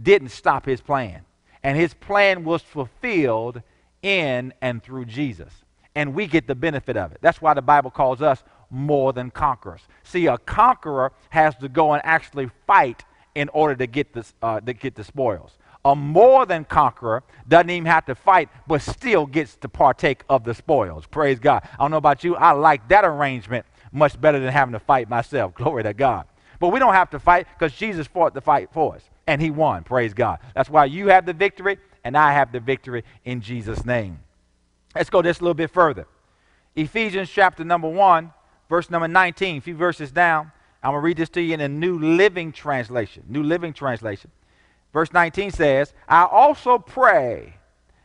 didn't 0.00 0.30
stop 0.30 0.66
his 0.66 0.80
plan 0.80 1.24
and 1.64 1.78
his 1.78 1.94
plan 1.94 2.44
was 2.44 2.62
fulfilled 2.62 3.62
in 4.02 4.52
and 4.60 4.82
through 4.82 5.06
Jesus. 5.06 5.52
And 5.96 6.14
we 6.14 6.26
get 6.26 6.46
the 6.46 6.54
benefit 6.54 6.96
of 6.96 7.12
it. 7.12 7.18
That's 7.22 7.40
why 7.40 7.54
the 7.54 7.62
Bible 7.62 7.90
calls 7.90 8.20
us 8.20 8.44
more 8.70 9.12
than 9.12 9.30
conquerors. 9.30 9.80
See, 10.02 10.26
a 10.26 10.36
conqueror 10.36 11.12
has 11.30 11.56
to 11.56 11.68
go 11.68 11.94
and 11.94 12.02
actually 12.04 12.50
fight 12.66 13.04
in 13.34 13.48
order 13.48 13.74
to 13.76 13.86
get, 13.86 14.12
this, 14.12 14.34
uh, 14.42 14.60
to 14.60 14.74
get 14.74 14.94
the 14.94 15.04
spoils. 15.04 15.56
A 15.86 15.96
more 15.96 16.46
than 16.46 16.64
conqueror 16.64 17.22
doesn't 17.48 17.70
even 17.70 17.86
have 17.86 18.04
to 18.06 18.14
fight, 18.14 18.48
but 18.66 18.82
still 18.82 19.26
gets 19.26 19.56
to 19.56 19.68
partake 19.68 20.22
of 20.28 20.44
the 20.44 20.54
spoils. 20.54 21.06
Praise 21.06 21.38
God. 21.38 21.66
I 21.72 21.84
don't 21.84 21.90
know 21.90 21.96
about 21.96 22.24
you, 22.24 22.36
I 22.36 22.52
like 22.52 22.88
that 22.88 23.04
arrangement 23.04 23.64
much 23.92 24.20
better 24.20 24.40
than 24.40 24.52
having 24.52 24.72
to 24.72 24.80
fight 24.80 25.08
myself. 25.08 25.54
Glory 25.54 25.84
to 25.84 25.94
God. 25.94 26.26
But 26.60 26.68
we 26.68 26.78
don't 26.78 26.94
have 26.94 27.10
to 27.10 27.18
fight 27.18 27.46
because 27.58 27.76
Jesus 27.76 28.06
fought 28.06 28.34
the 28.34 28.40
fight 28.40 28.70
for 28.72 28.94
us, 28.96 29.02
and 29.26 29.40
He 29.40 29.50
won. 29.50 29.84
Praise 29.84 30.14
God. 30.14 30.38
That's 30.54 30.70
why 30.70 30.86
you 30.86 31.08
have 31.08 31.26
the 31.26 31.32
victory, 31.32 31.78
and 32.04 32.16
I 32.16 32.32
have 32.32 32.52
the 32.52 32.60
victory 32.60 33.04
in 33.24 33.40
Jesus' 33.40 33.84
name. 33.84 34.20
Let's 34.94 35.10
go 35.10 35.22
just 35.22 35.40
a 35.40 35.44
little 35.44 35.54
bit 35.54 35.70
further. 35.70 36.06
Ephesians 36.76 37.30
chapter 37.30 37.64
number 37.64 37.88
1, 37.88 38.32
verse 38.68 38.90
number 38.90 39.08
19, 39.08 39.58
a 39.58 39.60
few 39.60 39.74
verses 39.76 40.10
down. 40.10 40.50
I'm 40.82 40.90
going 40.90 41.00
to 41.00 41.04
read 41.04 41.16
this 41.16 41.30
to 41.30 41.40
you 41.40 41.54
in 41.54 41.60
a 41.60 41.68
New 41.68 41.98
Living 41.98 42.52
Translation. 42.52 43.24
New 43.28 43.42
Living 43.42 43.72
Translation. 43.72 44.30
Verse 44.92 45.12
19 45.12 45.50
says, 45.50 45.92
I 46.08 46.24
also 46.24 46.78
pray 46.78 47.54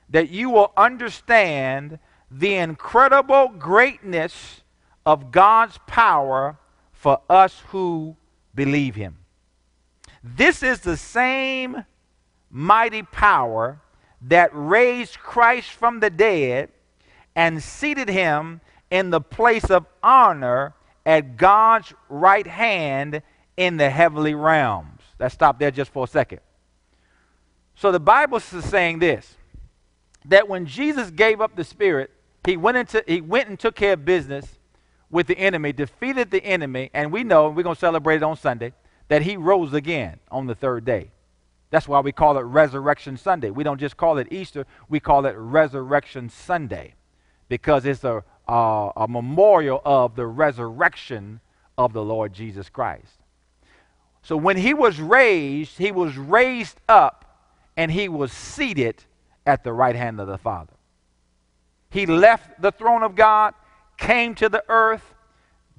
that 0.10 0.30
you 0.30 0.50
will 0.50 0.72
understand 0.76 2.00
the 2.32 2.56
incredible 2.56 3.50
greatness 3.50 4.62
of 5.06 5.32
God's 5.32 5.80
power 5.88 6.58
for 6.91 7.22
us 7.30 7.62
who 7.68 8.16
believe 8.60 8.95
him. 8.95 9.16
This 10.22 10.64
is 10.64 10.82
the 10.82 10.97
same 10.97 11.86
mighty 12.51 13.03
power 13.03 13.80
that 14.24 14.49
raised 14.51 15.18
Christ 15.18 15.70
from 15.70 16.01
the 16.01 16.10
dead 16.10 16.68
and 17.38 17.64
seated 17.64 18.10
him 18.10 18.60
in 18.91 19.12
the 19.12 19.22
place 19.22 19.70
of 19.70 19.86
honor 20.03 20.74
at 21.05 21.38
God's 21.38 21.93
right 22.10 22.45
hand 22.45 23.22
in 23.55 23.78
the 23.78 23.89
heavenly 23.89 24.34
realms. 24.34 25.03
Let's 25.20 25.36
stop 25.36 25.57
there 25.57 25.72
just 25.72 25.93
for 25.93 26.03
a 26.03 26.07
second. 26.07 26.41
So 27.76 27.93
the 27.93 27.99
Bible 28.01 28.39
is 28.39 28.66
saying 28.66 28.99
this 28.99 29.38
that 30.26 30.49
when 30.49 30.66
Jesus 30.66 31.12
gave 31.12 31.39
up 31.39 31.55
the 31.55 31.64
Spirit, 31.64 32.12
he 32.45 32.57
went, 32.57 32.76
into, 32.76 33.01
he 33.07 33.22
went 33.22 33.47
and 33.47 33.57
took 33.57 33.76
care 33.76 33.93
of 33.93 34.03
business 34.03 34.59
with 35.12 35.28
the 35.28 35.38
enemy, 35.38 35.74
defeated 35.74 36.32
the 36.32 36.43
enemy, 36.43 36.89
and 36.93 37.12
we 37.12 37.24
know, 37.24 37.49
we're 37.49 37.64
going 37.64 37.76
to 37.76 37.80
celebrate 37.80 38.18
it 38.18 38.24
on 38.24 38.38
Sunday, 38.38 38.74
that 39.07 39.24
he 39.24 39.38
rose 39.38 39.74
again 39.74 40.20
on 40.30 40.47
the 40.47 40.55
third 40.55 40.86
day. 40.86 41.10
That's 41.72 41.88
why 41.88 41.99
we 41.99 42.12
call 42.12 42.38
it 42.38 42.41
Resurrection 42.41 43.18
Sunday. 43.18 43.49
We 43.49 43.64
don't 43.64 43.80
just 43.80 43.97
call 43.97 44.18
it 44.18 44.28
Easter, 44.32 44.66
we 44.88 44.99
call 44.99 45.26
it 45.26 45.36
Resurrection 45.38 46.30
Sunday 46.30 46.95
because 47.47 47.86
it's 47.86 48.03
a, 48.03 48.24
uh, 48.47 48.91
a 48.95 49.07
memorial 49.07 49.82
of 49.84 50.16
the 50.16 50.26
resurrection 50.26 51.39
of 51.78 51.93
the 51.93 52.03
Lord 52.03 52.34
Jesus 52.34 52.70
Christ. 52.70 53.18
So 54.22 54.38
when 54.38 54.57
he 54.57 54.74
was 54.74 54.99
raised, 54.99 55.78
he 55.78 55.91
was 55.91 56.18
raised 56.18 56.80
up 56.88 57.26
and 57.76 57.91
he 57.91 58.10
was 58.10 58.32
seated 58.32 59.03
at 59.45 59.64
the 59.64 59.74
right 59.74 59.95
hand 59.95 60.20
of 60.20 60.28
the 60.28 60.38
Father. 60.38 60.74
He 61.89 62.05
left 62.05 62.62
the 62.62 62.72
throne 62.72 63.01
of 63.01 63.16
God, 63.16 63.53
came 64.00 64.34
to 64.36 64.50
the 64.50 64.64
earth, 64.70 65.14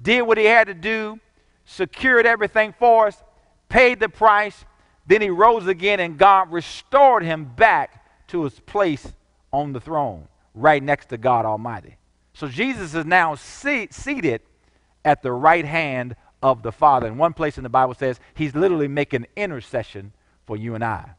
did 0.01 0.21
what 0.21 0.37
he 0.37 0.45
had 0.45 0.67
to 0.67 0.73
do, 0.73 1.19
secured 1.65 2.25
everything 2.25 2.73
for 2.77 3.07
us, 3.07 3.21
paid 3.67 3.99
the 3.99 4.09
price, 4.09 4.65
then 5.07 5.21
he 5.21 5.29
rose 5.29 5.67
again, 5.67 5.99
and 5.99 6.17
God 6.17 6.51
restored 6.51 7.23
him 7.23 7.45
back 7.45 8.05
to 8.27 8.43
his 8.43 8.59
place 8.59 9.11
on 9.51 9.73
the 9.73 9.81
throne, 9.81 10.27
right 10.53 10.81
next 10.81 11.07
to 11.07 11.17
God 11.17 11.45
Almighty. 11.45 11.97
So 12.33 12.47
Jesus 12.47 12.93
is 12.93 13.05
now 13.05 13.35
seated 13.35 14.41
at 15.03 15.21
the 15.21 15.31
right 15.31 15.65
hand 15.65 16.15
of 16.41 16.63
the 16.63 16.71
Father. 16.71 17.07
In 17.07 17.17
one 17.17 17.33
place 17.33 17.57
in 17.57 17.63
the 17.63 17.69
Bible 17.69 17.93
says 17.93 18.19
he's 18.33 18.55
literally 18.55 18.87
making 18.87 19.27
intercession 19.35 20.13
for 20.45 20.55
you 20.55 20.75
and 20.75 20.83
I. 20.83 21.11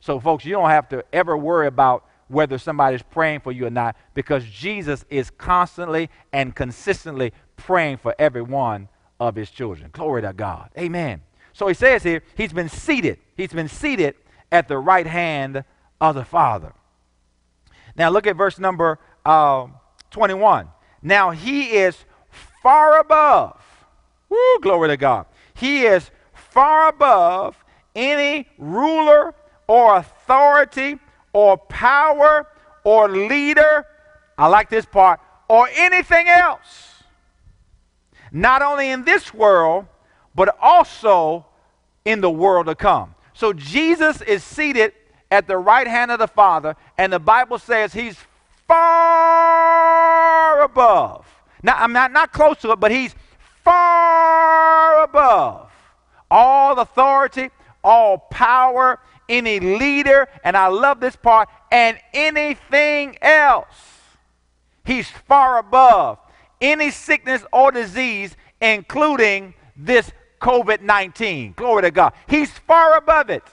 So, 0.00 0.18
folks, 0.18 0.44
you 0.44 0.52
don't 0.52 0.68
have 0.68 0.88
to 0.90 1.04
ever 1.12 1.36
worry 1.36 1.68
about 1.68 2.04
whether 2.32 2.58
somebody's 2.58 3.02
praying 3.02 3.40
for 3.40 3.52
you 3.52 3.66
or 3.66 3.70
not 3.70 3.96
because 4.14 4.44
Jesus 4.44 5.04
is 5.10 5.30
constantly 5.30 6.08
and 6.32 6.56
consistently 6.56 7.32
praying 7.56 7.98
for 7.98 8.14
every 8.18 8.42
one 8.42 8.88
of 9.20 9.36
his 9.36 9.50
children. 9.50 9.90
Glory 9.92 10.22
to 10.22 10.32
God. 10.32 10.70
Amen. 10.78 11.22
So 11.52 11.68
he 11.68 11.74
says 11.74 12.02
here, 12.02 12.22
he's 12.34 12.52
been 12.52 12.68
seated. 12.68 13.18
He's 13.36 13.52
been 13.52 13.68
seated 13.68 14.14
at 14.50 14.66
the 14.66 14.78
right 14.78 15.06
hand 15.06 15.64
of 16.00 16.14
the 16.14 16.24
Father. 16.24 16.72
Now 17.96 18.08
look 18.08 18.26
at 18.26 18.36
verse 18.36 18.58
number 18.58 18.98
uh, 19.24 19.66
21. 20.10 20.68
Now 21.02 21.30
he 21.30 21.70
is 21.72 21.96
far 22.62 22.98
above. 22.98 23.60
Woo, 24.28 24.58
glory 24.60 24.88
to 24.88 24.96
God. 24.96 25.26
He 25.54 25.82
is 25.82 26.10
far 26.32 26.88
above 26.88 27.62
any 27.94 28.48
ruler 28.56 29.34
or 29.66 29.96
authority 29.96 30.98
or 31.32 31.56
power 31.56 32.46
or 32.84 33.08
leader. 33.08 33.86
I 34.36 34.48
like 34.48 34.68
this 34.70 34.84
part. 34.84 35.20
Or 35.48 35.68
anything 35.74 36.28
else. 36.28 37.02
Not 38.30 38.62
only 38.62 38.90
in 38.90 39.04
this 39.04 39.34
world, 39.34 39.86
but 40.34 40.56
also 40.60 41.46
in 42.04 42.20
the 42.20 42.30
world 42.30 42.66
to 42.66 42.74
come. 42.74 43.14
So 43.34 43.52
Jesus 43.52 44.20
is 44.22 44.42
seated 44.42 44.92
at 45.30 45.46
the 45.46 45.56
right 45.56 45.86
hand 45.86 46.10
of 46.10 46.18
the 46.18 46.26
Father, 46.28 46.76
and 46.98 47.12
the 47.12 47.18
Bible 47.18 47.58
says 47.58 47.92
he's 47.92 48.16
far 48.66 50.62
above. 50.62 51.26
Now, 51.62 51.76
I'm 51.76 51.92
not, 51.92 52.12
not 52.12 52.32
close 52.32 52.58
to 52.58 52.72
it, 52.72 52.80
but 52.80 52.90
he's 52.90 53.14
far 53.62 55.04
above 55.04 55.70
all 56.30 56.78
authority, 56.78 57.50
all 57.82 58.18
power, 58.18 59.00
any 59.28 59.60
leader, 59.60 60.28
and 60.44 60.56
I 60.56 60.68
love 60.68 61.00
this 61.00 61.16
part, 61.16 61.48
and 61.70 61.98
anything 62.12 63.16
else. 63.22 63.76
He's 64.84 65.08
far 65.08 65.58
above 65.58 66.18
any 66.60 66.90
sickness 66.90 67.44
or 67.52 67.72
disease, 67.72 68.36
including 68.60 69.54
this 69.76 70.12
COVID 70.40 70.82
19. 70.82 71.54
Glory 71.56 71.82
to 71.82 71.90
God. 71.90 72.12
He's 72.28 72.50
far 72.50 72.96
above 72.96 73.30
it 73.30 73.44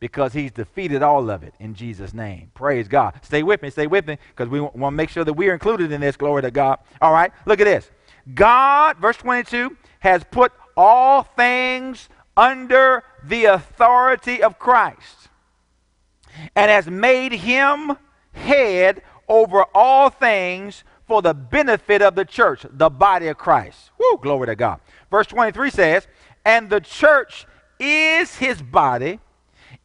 because 0.00 0.32
he's 0.32 0.50
defeated 0.50 1.02
all 1.02 1.30
of 1.30 1.42
it 1.42 1.54
in 1.60 1.74
Jesus' 1.74 2.14
name. 2.14 2.50
Praise 2.54 2.88
God. 2.88 3.20
Stay 3.22 3.42
with 3.42 3.62
me, 3.62 3.70
stay 3.70 3.86
with 3.86 4.06
me, 4.06 4.18
because 4.30 4.48
we 4.48 4.60
want 4.60 4.74
to 4.76 4.90
make 4.90 5.10
sure 5.10 5.24
that 5.24 5.34
we're 5.34 5.52
included 5.52 5.92
in 5.92 6.00
this. 6.00 6.16
Glory 6.16 6.42
to 6.42 6.50
God. 6.50 6.78
All 7.00 7.12
right, 7.12 7.32
look 7.44 7.60
at 7.60 7.64
this. 7.64 7.90
God, 8.34 8.96
verse 8.98 9.16
22, 9.18 9.76
has 10.00 10.24
put 10.30 10.52
all 10.76 11.22
things 11.22 12.08
under 12.36 13.04
the 13.24 13.46
authority 13.46 14.42
of 14.42 14.58
Christ 14.58 15.28
and 16.56 16.70
has 16.70 16.86
made 16.86 17.32
him 17.32 17.96
head 18.32 19.02
over 19.28 19.64
all 19.74 20.10
things 20.10 20.84
for 21.06 21.22
the 21.22 21.34
benefit 21.34 22.02
of 22.02 22.14
the 22.14 22.24
church, 22.24 22.64
the 22.70 22.90
body 22.90 23.28
of 23.28 23.36
Christ. 23.36 23.90
Woo, 23.98 24.18
glory 24.20 24.46
to 24.46 24.56
God. 24.56 24.80
Verse 25.10 25.26
23 25.26 25.70
says, 25.70 26.06
And 26.44 26.70
the 26.70 26.80
church 26.80 27.46
is 27.78 28.36
his 28.36 28.62
body, 28.62 29.18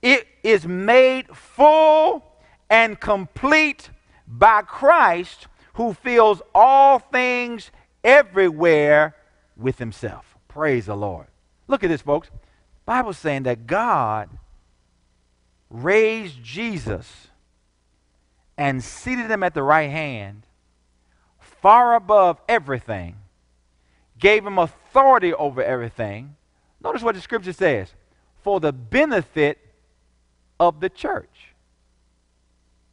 it 0.02 0.28
is 0.44 0.68
made 0.68 1.28
full 1.36 2.24
and 2.70 3.00
complete 3.00 3.90
by 4.28 4.62
Christ, 4.62 5.48
who 5.74 5.94
fills 5.94 6.42
all 6.54 7.00
things 7.00 7.72
everywhere 8.04 9.16
with 9.58 9.80
himself. 9.80 10.36
Praise 10.48 10.86
the 10.86 10.96
Lord. 10.96 11.28
Look 11.68 11.84
at 11.84 11.90
this, 11.90 12.02
folks. 12.02 12.30
Bible's 12.86 13.18
saying 13.18 13.44
that 13.44 13.68
God 13.68 14.30
raised 15.70 16.44
Jesus 16.44 17.28
and 18.58 18.84
seated 18.84 19.30
him 19.30 19.44
at 19.44 19.54
the 19.54 19.64
right 19.64 19.90
hand 19.90 20.44
far 21.40 21.96
above 21.96 22.40
everything, 22.48 23.16
gave 24.20 24.46
him 24.46 24.60
authority 24.60 25.34
over 25.34 25.64
everything. 25.64 26.36
Notice 26.82 27.02
what 27.02 27.16
the 27.16 27.22
scripture 27.22 27.54
says 27.54 27.94
for 28.44 28.60
the 28.60 28.72
benefit 28.72 29.58
of 30.60 30.80
the 30.80 30.90
church. 30.90 31.56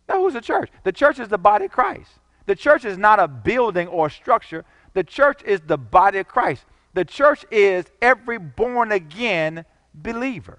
Now, 0.09 0.23
who's 0.23 0.33
the 0.33 0.41
church? 0.41 0.70
The 0.85 0.93
church 0.93 1.18
is 1.18 1.29
the 1.29 1.39
body 1.39 1.66
of 1.66 1.70
Christ. 1.70 2.11
The 2.47 2.57
church 2.57 2.85
is 2.85 2.99
not 2.99 3.20
a 3.20 3.29
building 3.29 3.89
or 3.89 4.07
a 4.07 4.11
structure, 4.11 4.64
the 4.95 5.05
church 5.05 5.43
is 5.45 5.61
the 5.61 5.79
body 5.79 6.18
of 6.18 6.29
Christ. 6.29 6.64
The 6.95 7.05
church 7.05 7.45
is 7.51 7.86
every 8.01 8.38
born 8.38 8.93
again 8.93 9.64
believer. 9.95 10.59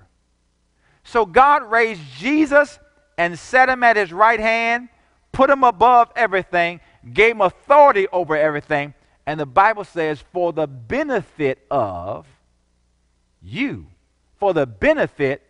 So 1.03 1.25
God 1.25 1.69
raised 1.69 2.01
Jesus 2.17 2.79
and 3.17 3.37
set 3.37 3.69
him 3.69 3.83
at 3.83 3.97
his 3.97 4.11
right 4.11 4.39
hand, 4.39 4.89
put 5.31 5.49
him 5.49 5.63
above 5.63 6.11
everything, 6.15 6.79
gave 7.13 7.31
him 7.31 7.41
authority 7.41 8.07
over 8.11 8.35
everything. 8.35 8.93
And 9.25 9.39
the 9.39 9.45
Bible 9.45 9.83
says, 9.83 10.23
for 10.33 10.51
the 10.53 10.67
benefit 10.67 11.65
of 11.69 12.25
you, 13.41 13.87
for 14.37 14.53
the 14.53 14.65
benefit 14.65 15.41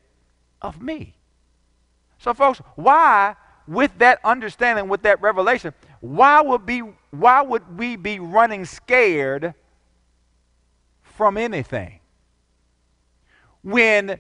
of 0.61 0.81
me. 0.81 1.15
So, 2.17 2.33
folks, 2.33 2.61
why, 2.75 3.35
with 3.67 3.97
that 3.99 4.19
understanding, 4.23 4.87
with 4.87 5.03
that 5.03 5.21
revelation, 5.21 5.73
why 6.01 6.41
would, 6.41 6.65
be, 6.65 6.79
why 7.11 7.41
would 7.41 7.77
we 7.77 7.95
be 7.95 8.19
running 8.19 8.65
scared 8.65 9.53
from 11.15 11.37
anything. 11.37 11.99
When 13.61 14.19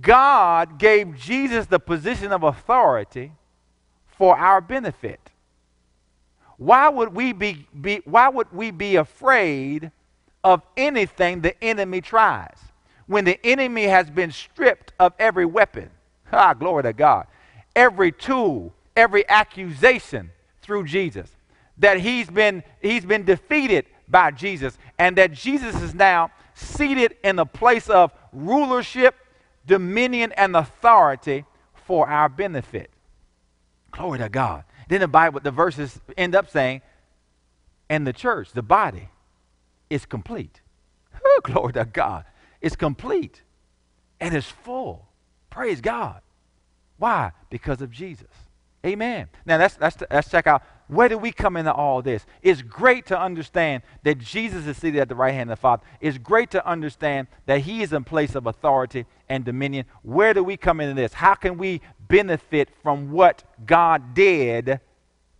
God 0.00 0.78
gave 0.78 1.16
Jesus 1.16 1.66
the 1.66 1.78
position 1.78 2.32
of 2.32 2.42
authority 2.42 3.32
for 4.06 4.36
our 4.36 4.60
benefit. 4.60 5.20
Why 6.56 6.88
would 6.88 7.14
we 7.14 7.32
be, 7.32 7.66
be, 7.80 8.00
why 8.04 8.28
would 8.28 8.52
we 8.52 8.70
be 8.70 8.96
afraid 8.96 9.90
of 10.42 10.62
anything 10.76 11.40
the 11.40 11.62
enemy 11.62 12.00
tries? 12.00 12.56
When 13.06 13.24
the 13.24 13.38
enemy 13.44 13.84
has 13.84 14.08
been 14.08 14.30
stripped 14.30 14.92
of 14.98 15.12
every 15.18 15.44
weapon, 15.44 15.90
ah, 16.32 16.54
glory 16.54 16.84
to 16.84 16.92
God, 16.92 17.26
every 17.76 18.12
tool, 18.12 18.72
every 18.96 19.28
accusation 19.28 20.30
through 20.62 20.84
Jesus, 20.84 21.30
that 21.78 21.98
he's 21.98 22.30
been, 22.30 22.62
he's 22.80 23.04
been 23.04 23.24
defeated 23.24 23.86
by 24.08 24.30
Jesus, 24.30 24.76
and 24.98 25.16
that 25.16 25.32
Jesus 25.32 25.80
is 25.80 25.94
now 25.94 26.30
seated 26.54 27.16
in 27.24 27.36
the 27.36 27.46
place 27.46 27.88
of 27.88 28.12
rulership, 28.32 29.14
dominion, 29.66 30.32
and 30.32 30.54
authority 30.56 31.44
for 31.86 32.08
our 32.08 32.28
benefit. 32.28 32.90
Glory 33.90 34.18
to 34.18 34.28
God. 34.28 34.64
Then 34.88 35.00
the 35.00 35.08
Bible, 35.08 35.40
the 35.40 35.50
verses 35.50 36.00
end 36.16 36.34
up 36.34 36.50
saying, 36.50 36.82
and 37.88 38.06
the 38.06 38.12
church, 38.12 38.52
the 38.52 38.62
body, 38.62 39.08
is 39.90 40.06
complete. 40.06 40.60
Oh, 41.24 41.40
glory 41.42 41.72
to 41.74 41.84
God. 41.84 42.24
It's 42.60 42.76
complete 42.76 43.42
and 44.20 44.34
it's 44.34 44.48
full. 44.48 45.06
Praise 45.50 45.80
God. 45.80 46.20
Why? 46.96 47.32
Because 47.50 47.82
of 47.82 47.90
Jesus. 47.90 48.28
Amen. 48.84 49.28
Now 49.46 49.58
let's, 49.58 49.78
let's, 49.80 49.96
let's 50.10 50.30
check 50.30 50.46
out 50.46 50.62
where 50.88 51.08
do 51.08 51.16
we 51.16 51.32
come 51.32 51.56
into 51.56 51.72
all 51.72 52.02
this? 52.02 52.26
It's 52.42 52.60
great 52.60 53.06
to 53.06 53.18
understand 53.18 53.82
that 54.02 54.18
Jesus 54.18 54.66
is 54.66 54.76
seated 54.76 55.00
at 55.00 55.08
the 55.08 55.14
right 55.14 55.32
hand 55.32 55.50
of 55.50 55.58
the 55.58 55.60
Father. 55.60 55.82
It's 56.00 56.18
great 56.18 56.50
to 56.50 56.66
understand 56.66 57.28
that 57.46 57.60
He 57.60 57.82
is 57.82 57.94
in 57.94 58.04
place 58.04 58.34
of 58.34 58.46
authority 58.46 59.06
and 59.28 59.44
dominion. 59.44 59.86
Where 60.02 60.34
do 60.34 60.44
we 60.44 60.58
come 60.58 60.80
into 60.80 60.94
this? 60.94 61.14
How 61.14 61.34
can 61.34 61.56
we 61.56 61.80
benefit 62.08 62.68
from 62.82 63.10
what 63.10 63.44
God 63.64 64.12
did 64.12 64.80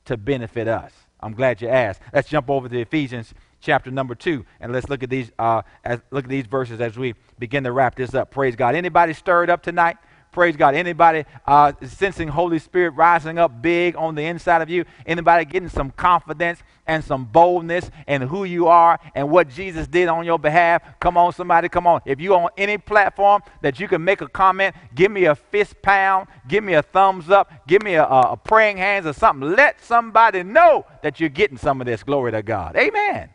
to 0.06 0.16
benefit 0.16 0.66
us? 0.66 0.92
I'm 1.20 1.34
glad 1.34 1.60
you 1.60 1.68
asked. 1.68 2.00
Let's 2.12 2.28
jump 2.28 2.48
over 2.48 2.68
to 2.68 2.80
Ephesians 2.80 3.34
chapter 3.60 3.90
number 3.90 4.14
two, 4.14 4.44
and 4.60 4.72
let's 4.72 4.88
look 4.88 5.02
at 5.02 5.10
these. 5.10 5.30
Uh, 5.38 5.62
as, 5.84 6.00
look 6.10 6.24
at 6.24 6.30
these 6.30 6.46
verses 6.46 6.80
as 6.80 6.98
we 6.98 7.14
begin 7.38 7.64
to 7.64 7.72
wrap 7.72 7.94
this 7.94 8.14
up. 8.14 8.30
Praise 8.30 8.56
God. 8.56 8.74
Anybody 8.74 9.12
stirred 9.12 9.50
up 9.50 9.62
tonight? 9.62 9.96
Praise 10.34 10.56
God. 10.56 10.74
Anybody 10.74 11.24
uh, 11.46 11.72
sensing 11.82 12.26
Holy 12.26 12.58
Spirit 12.58 12.90
rising 12.90 13.38
up 13.38 13.62
big 13.62 13.94
on 13.94 14.16
the 14.16 14.22
inside 14.22 14.62
of 14.62 14.68
you? 14.68 14.84
Anybody 15.06 15.44
getting 15.44 15.68
some 15.68 15.92
confidence 15.92 16.60
and 16.88 17.04
some 17.04 17.24
boldness 17.24 17.88
in 18.08 18.20
who 18.22 18.42
you 18.42 18.66
are 18.66 18.98
and 19.14 19.30
what 19.30 19.48
Jesus 19.48 19.86
did 19.86 20.08
on 20.08 20.26
your 20.26 20.40
behalf? 20.40 20.82
Come 20.98 21.16
on, 21.16 21.32
somebody, 21.32 21.68
come 21.68 21.86
on. 21.86 22.00
If 22.04 22.20
you 22.20 22.34
on 22.34 22.48
any 22.58 22.78
platform 22.78 23.42
that 23.62 23.78
you 23.78 23.86
can 23.86 24.02
make 24.02 24.22
a 24.22 24.28
comment, 24.28 24.74
give 24.92 25.12
me 25.12 25.26
a 25.26 25.36
fist 25.36 25.80
pound, 25.82 26.26
give 26.48 26.64
me 26.64 26.74
a 26.74 26.82
thumbs 26.82 27.30
up, 27.30 27.52
give 27.68 27.82
me 27.82 27.94
a, 27.94 28.04
a 28.04 28.36
praying 28.36 28.78
hands 28.78 29.06
or 29.06 29.12
something. 29.12 29.52
Let 29.52 29.80
somebody 29.84 30.42
know 30.42 30.84
that 31.04 31.20
you're 31.20 31.28
getting 31.28 31.58
some 31.58 31.80
of 31.80 31.86
this. 31.86 32.02
Glory 32.02 32.32
to 32.32 32.42
God. 32.42 32.74
Amen. 32.74 33.30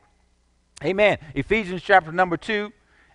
Amen. 0.84 1.18
Ephesians 1.34 1.82
chapter 1.82 2.12
number 2.12 2.36
2 2.36 2.74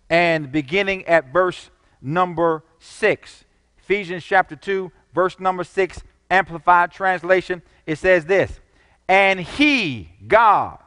and 0.08 0.50
beginning 0.50 1.04
at 1.04 1.30
verse 1.34 1.68
number 2.00 2.64
6. 2.78 3.43
Ephesians 3.84 4.24
chapter 4.24 4.56
2, 4.56 4.90
verse 5.14 5.38
number 5.38 5.62
6, 5.62 6.02
Amplified 6.30 6.90
Translation, 6.90 7.60
it 7.84 7.98
says 7.98 8.24
this 8.24 8.58
And 9.06 9.38
he, 9.38 10.08
God, 10.26 10.78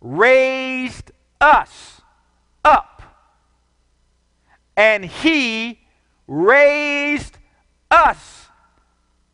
raised 0.00 1.10
us 1.40 2.00
up. 2.64 3.02
And 4.76 5.04
he 5.04 5.80
raised 6.28 7.36
us 7.90 8.46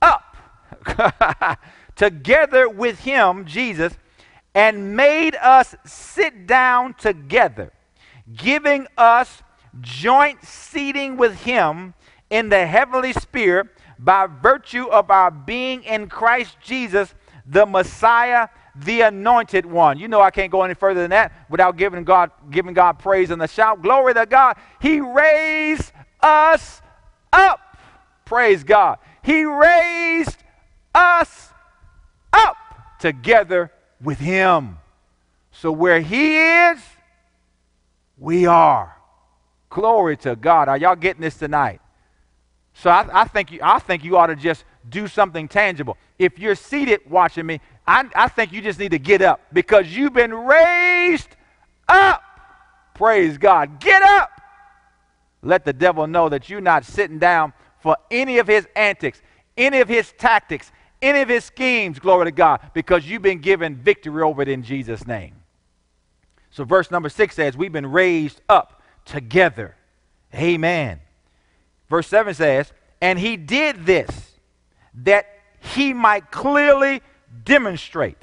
up 0.00 0.38
together 1.94 2.70
with 2.70 3.00
him, 3.00 3.44
Jesus, 3.44 3.98
and 4.54 4.96
made 4.96 5.36
us 5.36 5.74
sit 5.84 6.46
down 6.46 6.94
together, 6.94 7.70
giving 8.34 8.86
us 8.96 9.42
joint 9.82 10.42
seating 10.42 11.18
with 11.18 11.42
him 11.42 11.92
in 12.30 12.48
the 12.48 12.66
heavenly 12.66 13.12
sphere 13.12 13.70
by 13.98 14.26
virtue 14.26 14.86
of 14.86 15.10
our 15.10 15.30
being 15.30 15.82
in 15.84 16.08
Christ 16.08 16.56
Jesus, 16.62 17.14
the 17.46 17.64
Messiah, 17.64 18.48
the 18.74 19.02
anointed 19.02 19.64
one. 19.64 19.98
You 19.98 20.08
know 20.08 20.20
I 20.20 20.30
can't 20.30 20.52
go 20.52 20.62
any 20.62 20.74
further 20.74 21.00
than 21.00 21.10
that 21.10 21.32
without 21.48 21.76
giving 21.76 22.04
God 22.04 22.30
giving 22.50 22.74
God 22.74 22.98
praise 22.98 23.30
and 23.30 23.40
the 23.40 23.46
shout. 23.46 23.82
Glory 23.82 24.14
to 24.14 24.26
God. 24.26 24.56
He 24.80 25.00
raised 25.00 25.92
us 26.20 26.82
up. 27.32 27.60
Praise 28.24 28.64
God. 28.64 28.98
He 29.22 29.44
raised 29.44 30.36
us 30.94 31.50
up 32.32 32.56
together 32.98 33.72
with 34.00 34.18
him. 34.18 34.78
So 35.52 35.72
where 35.72 36.00
he 36.00 36.36
is, 36.38 36.78
we 38.18 38.46
are. 38.46 38.96
Glory 39.70 40.16
to 40.18 40.36
God. 40.36 40.68
Are 40.68 40.76
y'all 40.76 40.96
getting 40.96 41.22
this 41.22 41.36
tonight? 41.36 41.80
So 42.78 42.90
I, 42.90 43.22
I, 43.22 43.24
think 43.24 43.52
you, 43.52 43.60
I 43.62 43.78
think 43.78 44.04
you 44.04 44.18
ought 44.18 44.26
to 44.26 44.36
just 44.36 44.64
do 44.90 45.08
something 45.08 45.48
tangible. 45.48 45.96
If 46.18 46.38
you're 46.38 46.54
seated 46.54 47.00
watching 47.08 47.46
me, 47.46 47.60
I, 47.86 48.08
I 48.14 48.28
think 48.28 48.52
you 48.52 48.60
just 48.60 48.78
need 48.78 48.90
to 48.90 48.98
get 48.98 49.22
up 49.22 49.40
because 49.52 49.88
you've 49.88 50.12
been 50.12 50.34
raised 50.34 51.28
up. 51.88 52.22
Praise 52.94 53.38
God. 53.38 53.80
Get 53.80 54.02
up. 54.02 54.30
Let 55.42 55.64
the 55.64 55.72
devil 55.72 56.06
know 56.06 56.28
that 56.28 56.50
you're 56.50 56.60
not 56.60 56.84
sitting 56.84 57.18
down 57.18 57.54
for 57.80 57.96
any 58.10 58.38
of 58.38 58.46
his 58.46 58.66
antics, 58.76 59.22
any 59.56 59.80
of 59.80 59.88
his 59.88 60.12
tactics, 60.18 60.70
any 61.00 61.20
of 61.20 61.28
his 61.28 61.44
schemes, 61.44 61.98
glory 61.98 62.26
to 62.26 62.32
God, 62.32 62.60
because 62.74 63.08
you've 63.08 63.22
been 63.22 63.40
given 63.40 63.76
victory 63.76 64.22
over 64.22 64.42
it 64.42 64.48
in 64.48 64.62
Jesus' 64.62 65.06
name. 65.06 65.34
So, 66.50 66.64
verse 66.64 66.90
number 66.90 67.08
six 67.08 67.34
says, 67.36 67.56
We've 67.56 67.72
been 67.72 67.90
raised 67.90 68.40
up 68.48 68.82
together. 69.04 69.76
Amen. 70.34 71.00
Verse 71.88 72.08
7 72.08 72.34
says, 72.34 72.72
And 73.00 73.18
he 73.18 73.36
did 73.36 73.86
this 73.86 74.32
that 74.94 75.26
he 75.60 75.92
might 75.92 76.30
clearly 76.30 77.02
demonstrate 77.44 78.18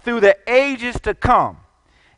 through 0.00 0.20
the 0.20 0.36
ages 0.46 0.98
to 1.00 1.14
come 1.14 1.58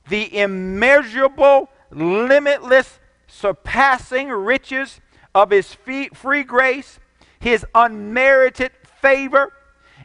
the 0.08 0.36
immeasurable, 0.36 1.70
limitless, 1.90 2.98
surpassing 3.26 4.28
riches 4.28 5.00
of 5.34 5.50
his 5.50 5.74
free 5.74 6.42
grace, 6.44 6.98
his 7.38 7.64
unmerited 7.74 8.72
favor, 9.00 9.52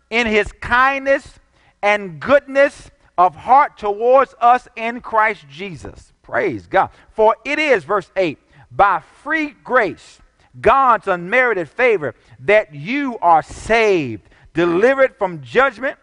in 0.09 0.25
his 0.25 0.51
kindness 0.53 1.39
and 1.81 2.19
goodness 2.19 2.89
of 3.17 3.35
heart 3.35 3.77
towards 3.77 4.33
us 4.39 4.67
in 4.75 5.01
Christ 5.01 5.45
Jesus. 5.49 6.13
Praise 6.23 6.67
God. 6.67 6.89
For 7.11 7.35
it 7.45 7.59
is, 7.59 7.83
verse 7.83 8.09
8, 8.15 8.39
by 8.71 9.01
free 9.23 9.49
grace 9.63 10.19
God's 10.59 11.07
unmerited 11.07 11.69
favor 11.69 12.15
that 12.39 12.73
you 12.73 13.17
are 13.19 13.43
saved, 13.43 14.23
delivered 14.53 15.15
from 15.17 15.41
judgment, 15.41 15.97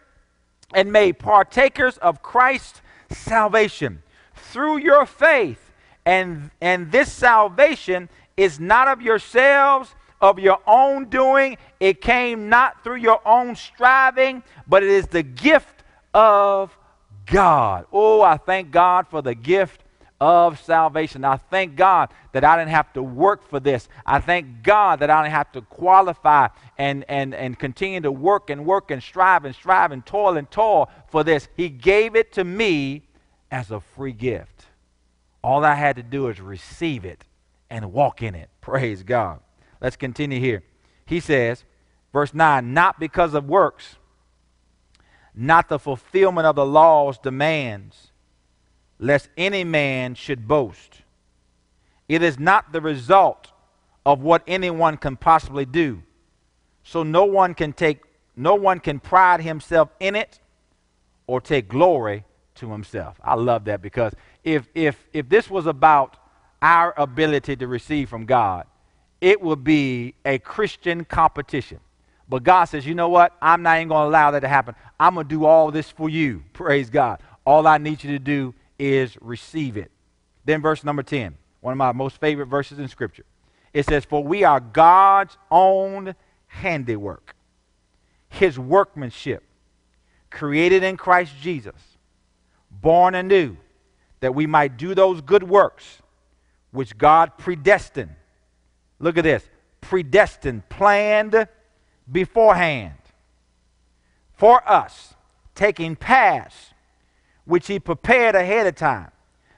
and 0.73 0.91
made 0.91 1.19
partakers 1.19 1.97
of 1.97 2.21
Christ's 2.21 2.81
salvation 3.09 4.03
through 4.35 4.77
your 4.77 5.05
faith. 5.05 5.71
And, 6.05 6.51
and 6.61 6.91
this 6.91 7.11
salvation 7.11 8.09
is 8.35 8.59
not 8.59 8.87
of 8.87 9.01
yourselves, 9.01 9.95
of 10.21 10.39
your 10.39 10.59
own 10.65 11.05
doing. 11.05 11.57
It 11.79 12.01
came 12.01 12.49
not 12.49 12.83
through 12.83 12.97
your 12.97 13.21
own 13.25 13.55
striving, 13.55 14.43
but 14.67 14.83
it 14.83 14.89
is 14.89 15.07
the 15.07 15.23
gift 15.23 15.83
of 16.13 16.77
God. 17.25 17.85
Oh, 17.91 18.21
I 18.21 18.37
thank 18.37 18.71
God 18.71 19.07
for 19.07 19.21
the 19.21 19.35
gift 19.35 19.83
of 20.19 20.59
salvation. 20.59 21.23
I 21.23 21.37
thank 21.37 21.75
God 21.75 22.09
that 22.31 22.43
I 22.43 22.57
didn't 22.57 22.71
have 22.71 22.91
to 22.93 23.03
work 23.03 23.47
for 23.47 23.59
this. 23.59 23.87
I 24.05 24.19
thank 24.19 24.63
God 24.63 24.99
that 24.99 25.09
I 25.09 25.23
didn't 25.23 25.33
have 25.33 25.51
to 25.53 25.61
qualify 25.61 26.47
and, 26.77 27.05
and, 27.07 27.35
and 27.35 27.57
continue 27.57 28.01
to 28.01 28.11
work 28.11 28.49
and 28.49 28.65
work 28.65 28.89
and 28.89 29.01
strive 29.01 29.45
and 29.45 29.53
strive 29.53 29.91
and 29.91 30.05
toil 30.05 30.37
and 30.37 30.49
toil 30.49 30.89
for 31.07 31.23
this. 31.23 31.47
He 31.55 31.69
gave 31.69 32.15
it 32.15 32.31
to 32.33 32.43
me 32.43 33.03
as 33.51 33.69
a 33.69 33.79
free 33.79 34.13
gift. 34.13 34.65
All 35.43 35.63
I 35.63 35.75
had 35.75 35.95
to 35.97 36.03
do 36.03 36.27
is 36.27 36.41
receive 36.41 37.05
it 37.05 37.23
and 37.69 37.93
walk 37.93 38.21
in 38.23 38.33
it. 38.33 38.49
Praise 38.59 39.03
God. 39.03 39.39
Let's 39.79 39.95
continue 39.95 40.39
here. 40.39 40.63
He 41.05 41.19
says, 41.19 41.63
verse 42.11 42.33
9, 42.33 42.73
not 42.73 42.99
because 42.99 43.33
of 43.33 43.45
works, 43.45 43.97
not 45.35 45.69
the 45.69 45.77
fulfillment 45.77 46.47
of 46.47 46.55
the 46.55 46.65
law's 46.65 47.19
demands 47.19 48.06
lest 48.99 49.29
any 49.37 49.63
man 49.63 50.15
should 50.15 50.47
boast. 50.47 51.01
It 52.07 52.23
is 52.23 52.39
not 52.39 52.71
the 52.71 52.81
result 52.81 53.51
of 54.05 54.21
what 54.21 54.43
anyone 54.47 54.97
can 54.97 55.17
possibly 55.17 55.65
do. 55.65 56.01
So 56.83 57.03
no 57.03 57.25
one 57.25 57.53
can 57.53 57.73
take 57.73 58.01
no 58.37 58.53
one 58.53 58.79
can 58.79 58.99
pride 58.99 59.41
himself 59.41 59.89
in 59.99 60.15
it 60.15 60.39
or 61.25 61.41
take 61.41 61.67
glory 61.67 62.23
to 62.55 62.71
himself. 62.71 63.19
I 63.23 63.33
love 63.33 63.65
that 63.65 63.81
because 63.81 64.13
if, 64.43 64.67
if, 64.75 65.05
if 65.11 65.27
this 65.27 65.49
was 65.49 65.65
about 65.65 66.17
our 66.61 66.93
ability 66.97 67.55
to 67.57 67.67
receive 67.67 68.09
from 68.09 68.25
God, 68.25 68.65
it 69.21 69.41
would 69.41 69.63
be 69.63 70.13
a 70.23 70.37
Christian 70.37 71.03
competition. 71.03 71.79
But 72.29 72.43
God 72.43 72.65
says, 72.65 72.85
you 72.85 72.93
know 72.93 73.09
what? 73.09 73.33
I'm 73.41 73.63
not 73.63 73.77
even 73.77 73.87
going 73.87 74.03
to 74.03 74.09
allow 74.09 74.31
that 74.31 74.41
to 74.41 74.47
happen. 74.47 74.75
I'm 74.99 75.15
going 75.15 75.27
to 75.27 75.29
do 75.29 75.45
all 75.45 75.71
this 75.71 75.89
for 75.89 76.09
you. 76.09 76.43
Praise 76.53 76.89
God. 76.89 77.21
All 77.45 77.65
I 77.65 77.77
need 77.77 78.03
you 78.03 78.11
to 78.11 78.19
do 78.19 78.53
is 78.79 79.17
receive 79.21 79.77
it. 79.77 79.91
Then, 80.45 80.61
verse 80.61 80.83
number 80.83 81.03
10, 81.03 81.37
one 81.61 81.71
of 81.71 81.77
my 81.77 81.91
most 81.91 82.19
favorite 82.19 82.45
verses 82.45 82.79
in 82.79 82.87
Scripture. 82.87 83.25
It 83.73 83.85
says, 83.85 84.05
For 84.05 84.23
we 84.23 84.43
are 84.43 84.59
God's 84.59 85.37
own 85.51 86.15
handiwork, 86.47 87.35
his 88.29 88.57
workmanship, 88.57 89.43
created 90.29 90.83
in 90.83 90.97
Christ 90.97 91.33
Jesus, 91.41 91.97
born 92.71 93.15
anew, 93.15 93.57
that 94.19 94.33
we 94.33 94.47
might 94.47 94.77
do 94.77 94.95
those 94.95 95.21
good 95.21 95.43
works 95.43 96.01
which 96.71 96.97
God 96.97 97.37
predestined. 97.37 98.15
Look 98.99 99.17
at 99.17 99.23
this 99.23 99.43
predestined, 99.81 100.67
planned 100.69 101.47
beforehand 102.11 102.93
for 104.33 104.67
us, 104.69 105.13
taking 105.55 105.95
paths 105.95 106.73
which 107.47 107.67
he 107.67 107.79
prepared 107.79 108.35
ahead 108.35 108.67
of 108.67 108.75
time, 108.75 109.11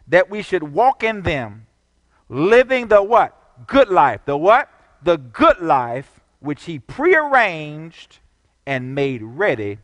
that 0.08 0.30
we 0.30 0.42
should 0.42 0.64
walk 0.64 1.04
in 1.04 1.24
them, 1.24 1.66
living 2.30 2.88
the 2.88 3.02
what? 3.02 3.36
Good 3.68 3.90
life. 3.90 4.22
The 4.26 4.38
what? 4.38 4.70
The 5.04 5.18
good 5.18 5.60
life 5.60 6.20
which 6.40 6.64
he 6.64 6.80
prearranged 6.80 8.20
and 8.66 8.96
made 8.96 9.22
ready 9.22 9.80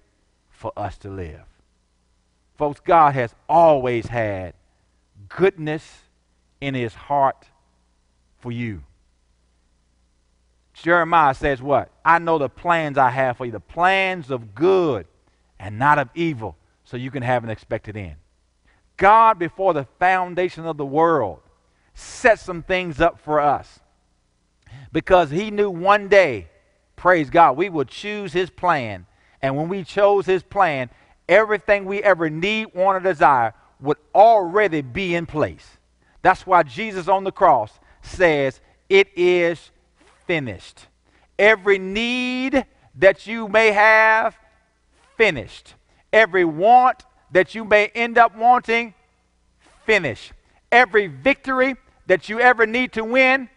for 0.49 0.71
us 0.77 0.97
to 0.99 1.09
live. 1.09 1.43
Folks, 2.57 2.79
God 2.79 3.13
has 3.15 3.35
always 3.49 4.05
had 4.07 4.53
goodness 5.27 6.03
in 6.61 6.73
his 6.73 6.93
heart 6.93 7.47
for 8.39 8.51
you. 8.51 8.83
Jeremiah 10.73 11.33
says, 11.33 11.61
What? 11.61 11.89
I 12.03 12.19
know 12.19 12.37
the 12.37 12.49
plans 12.49 12.97
I 12.97 13.09
have 13.09 13.37
for 13.37 13.45
you, 13.45 13.51
the 13.51 13.59
plans 13.59 14.29
of 14.29 14.53
good 14.53 15.07
and 15.59 15.79
not 15.79 15.97
of 15.97 16.09
evil, 16.13 16.55
so 16.85 16.97
you 16.97 17.11
can 17.11 17.23
have 17.23 17.43
an 17.43 17.49
expected 17.49 17.97
end. 17.97 18.15
God, 18.97 19.37
before 19.37 19.73
the 19.73 19.87
foundation 19.99 20.65
of 20.65 20.77
the 20.77 20.85
world, 20.85 21.39
set 21.93 22.39
some 22.39 22.63
things 22.63 23.01
up 23.01 23.19
for 23.19 23.39
us 23.41 23.79
because 24.91 25.29
He 25.31 25.51
knew 25.51 25.69
one 25.69 26.07
day, 26.07 26.47
praise 26.95 27.29
God, 27.29 27.57
we 27.57 27.69
would 27.69 27.89
choose 27.89 28.31
His 28.31 28.49
plan. 28.49 29.05
And 29.41 29.57
when 29.57 29.67
we 29.67 29.83
chose 29.83 30.25
His 30.25 30.43
plan, 30.43 30.89
everything 31.27 31.85
we 31.85 32.01
ever 32.01 32.29
need, 32.29 32.73
want, 32.73 32.97
or 32.97 32.99
desire 33.01 33.53
would 33.81 33.97
already 34.13 34.81
be 34.81 35.15
in 35.15 35.25
place. 35.25 35.77
That's 36.21 36.47
why 36.47 36.63
Jesus 36.63 37.07
on 37.07 37.23
the 37.23 37.31
cross 37.31 37.79
says, 38.01 38.61
It 38.87 39.09
is 39.15 39.71
finished. 40.25 40.87
Every 41.37 41.77
need 41.77 42.65
that 42.95 43.27
you 43.27 43.47
may 43.47 43.71
have, 43.71 44.37
finished. 45.17 45.75
Every 46.13 46.45
want 46.45 47.03
that 47.31 47.55
you 47.55 47.65
may 47.65 47.87
end 47.87 48.17
up 48.17 48.35
wanting, 48.35 48.93
finish. 49.85 50.31
Every 50.71 51.07
victory 51.07 51.75
that 52.07 52.29
you 52.29 52.39
ever 52.39 52.65
need 52.65 52.93
to 52.93 53.03
win, 53.03 53.49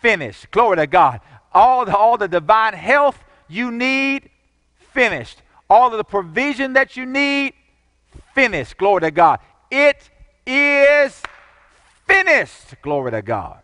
finish. 0.00 0.46
Glory 0.50 0.76
to 0.76 0.86
God. 0.86 1.20
All 1.52 1.84
the, 1.84 1.96
all 1.96 2.16
the 2.16 2.28
divine 2.28 2.74
health 2.74 3.22
you 3.48 3.70
need, 3.70 4.30
finished. 4.78 5.42
All 5.68 5.90
of 5.90 5.96
the 5.96 6.04
provision 6.04 6.74
that 6.74 6.96
you 6.96 7.06
need, 7.06 7.54
finished. 8.34 8.76
Glory 8.76 9.02
to 9.02 9.10
God. 9.10 9.40
It 9.70 10.10
is 10.46 11.22
finished. 12.06 12.74
Glory 12.82 13.10
to 13.10 13.22
God. 13.22 13.60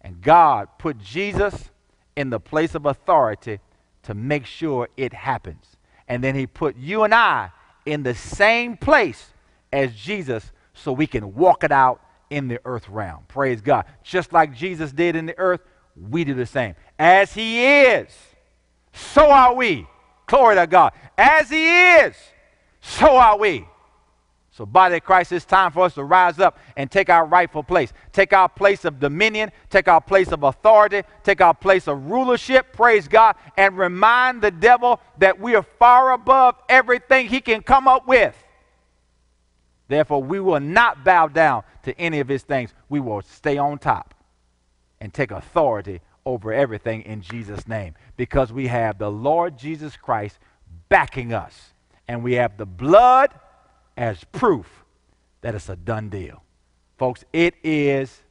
And 0.00 0.20
God 0.20 0.68
put 0.78 0.98
Jesus 0.98 1.70
in 2.16 2.30
the 2.30 2.40
place 2.40 2.74
of 2.74 2.86
authority 2.86 3.60
to 4.04 4.14
make 4.14 4.46
sure 4.46 4.88
it 4.96 5.12
happens. 5.12 5.77
And 6.08 6.24
then 6.24 6.34
he 6.34 6.46
put 6.46 6.76
you 6.76 7.04
and 7.04 7.14
I 7.14 7.50
in 7.86 8.02
the 8.02 8.14
same 8.14 8.76
place 8.76 9.32
as 9.72 9.94
Jesus 9.94 10.50
so 10.74 10.92
we 10.92 11.06
can 11.06 11.34
walk 11.34 11.64
it 11.64 11.72
out 11.72 12.00
in 12.30 12.48
the 12.48 12.60
earth 12.64 12.88
realm. 12.88 13.24
Praise 13.28 13.60
God. 13.60 13.84
Just 14.02 14.32
like 14.32 14.54
Jesus 14.54 14.92
did 14.92 15.16
in 15.16 15.26
the 15.26 15.38
earth, 15.38 15.60
we 15.96 16.24
do 16.24 16.34
the 16.34 16.46
same. 16.46 16.74
As 16.98 17.32
he 17.32 17.64
is, 17.64 18.08
so 18.92 19.30
are 19.30 19.54
we. 19.54 19.86
Glory 20.26 20.56
to 20.56 20.66
God. 20.66 20.92
As 21.16 21.50
he 21.50 21.94
is, 21.96 22.14
so 22.80 23.16
are 23.16 23.38
we. 23.38 23.66
So, 24.58 24.66
body 24.66 24.96
of 24.96 25.04
Christ, 25.04 25.30
it's 25.30 25.44
time 25.44 25.70
for 25.70 25.84
us 25.84 25.94
to 25.94 26.02
rise 26.02 26.40
up 26.40 26.58
and 26.76 26.90
take 26.90 27.08
our 27.08 27.24
rightful 27.24 27.62
place. 27.62 27.92
Take 28.10 28.32
our 28.32 28.48
place 28.48 28.84
of 28.84 28.98
dominion, 28.98 29.52
take 29.70 29.86
our 29.86 30.00
place 30.00 30.32
of 30.32 30.42
authority, 30.42 31.02
take 31.22 31.40
our 31.40 31.54
place 31.54 31.86
of 31.86 32.10
rulership, 32.10 32.72
praise 32.72 33.06
God, 33.06 33.36
and 33.56 33.78
remind 33.78 34.42
the 34.42 34.50
devil 34.50 34.98
that 35.18 35.38
we 35.38 35.54
are 35.54 35.62
far 35.62 36.10
above 36.10 36.56
everything 36.68 37.28
he 37.28 37.40
can 37.40 37.62
come 37.62 37.86
up 37.86 38.08
with. 38.08 38.34
Therefore, 39.86 40.24
we 40.24 40.40
will 40.40 40.58
not 40.58 41.04
bow 41.04 41.28
down 41.28 41.62
to 41.84 41.96
any 41.96 42.18
of 42.18 42.26
his 42.26 42.42
things. 42.42 42.74
We 42.88 42.98
will 42.98 43.22
stay 43.22 43.58
on 43.58 43.78
top 43.78 44.12
and 45.00 45.14
take 45.14 45.30
authority 45.30 46.00
over 46.26 46.52
everything 46.52 47.02
in 47.02 47.20
Jesus' 47.20 47.68
name 47.68 47.94
because 48.16 48.52
we 48.52 48.66
have 48.66 48.98
the 48.98 49.08
Lord 49.08 49.56
Jesus 49.56 49.96
Christ 49.96 50.40
backing 50.88 51.32
us, 51.32 51.74
and 52.08 52.24
we 52.24 52.32
have 52.32 52.56
the 52.56 52.66
blood 52.66 53.30
as 53.98 54.22
proof 54.24 54.84
that 55.40 55.54
it's 55.54 55.68
a 55.68 55.76
done 55.76 56.08
deal. 56.08 56.42
Folks, 56.96 57.24
it 57.32 57.54
is 57.62 58.22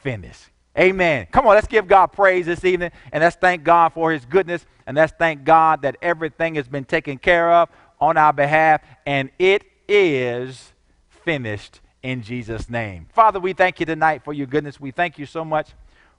finished. 0.00 0.46
Amen. 0.78 1.26
Come 1.30 1.46
on, 1.46 1.54
let's 1.54 1.66
give 1.66 1.86
God 1.86 2.08
praise 2.08 2.46
this 2.46 2.64
evening 2.64 2.90
and 3.12 3.22
let's 3.22 3.36
thank 3.36 3.62
God 3.62 3.92
for 3.92 4.12
his 4.12 4.24
goodness 4.24 4.64
and 4.86 4.96
let's 4.96 5.12
thank 5.18 5.44
God 5.44 5.82
that 5.82 5.96
everything 6.00 6.54
has 6.54 6.66
been 6.66 6.84
taken 6.84 7.18
care 7.18 7.52
of 7.52 7.68
on 8.00 8.16
our 8.16 8.32
behalf 8.32 8.80
and 9.06 9.30
it 9.38 9.64
is 9.88 10.72
finished 11.08 11.80
in 12.02 12.22
Jesus' 12.22 12.68
name. 12.70 13.06
Father, 13.12 13.38
we 13.38 13.52
thank 13.52 13.80
you 13.80 13.86
tonight 13.86 14.22
for 14.24 14.32
your 14.32 14.46
goodness. 14.46 14.80
We 14.80 14.90
thank 14.90 15.18
you 15.18 15.26
so 15.26 15.44
much 15.44 15.70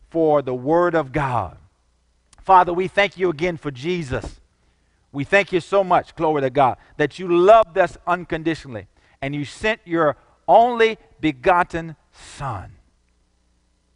for 0.09 0.41
the 0.41 0.53
word 0.53 0.95
of 0.95 1.11
God. 1.11 1.57
Father, 2.41 2.73
we 2.73 2.87
thank 2.87 3.17
you 3.17 3.29
again 3.29 3.57
for 3.57 3.71
Jesus. 3.71 4.39
We 5.15 5.23
thank 5.23 5.53
you 5.53 5.61
so 5.61 5.81
much, 5.81 6.13
glory 6.15 6.41
to 6.41 6.49
God, 6.49 6.77
that 6.97 7.17
you 7.17 7.29
loved 7.29 7.77
us 7.77 7.97
unconditionally 8.05 8.87
and 9.21 9.33
you 9.33 9.45
sent 9.45 9.79
your 9.85 10.17
only 10.45 10.97
begotten 11.21 11.95
Son, 12.11 12.73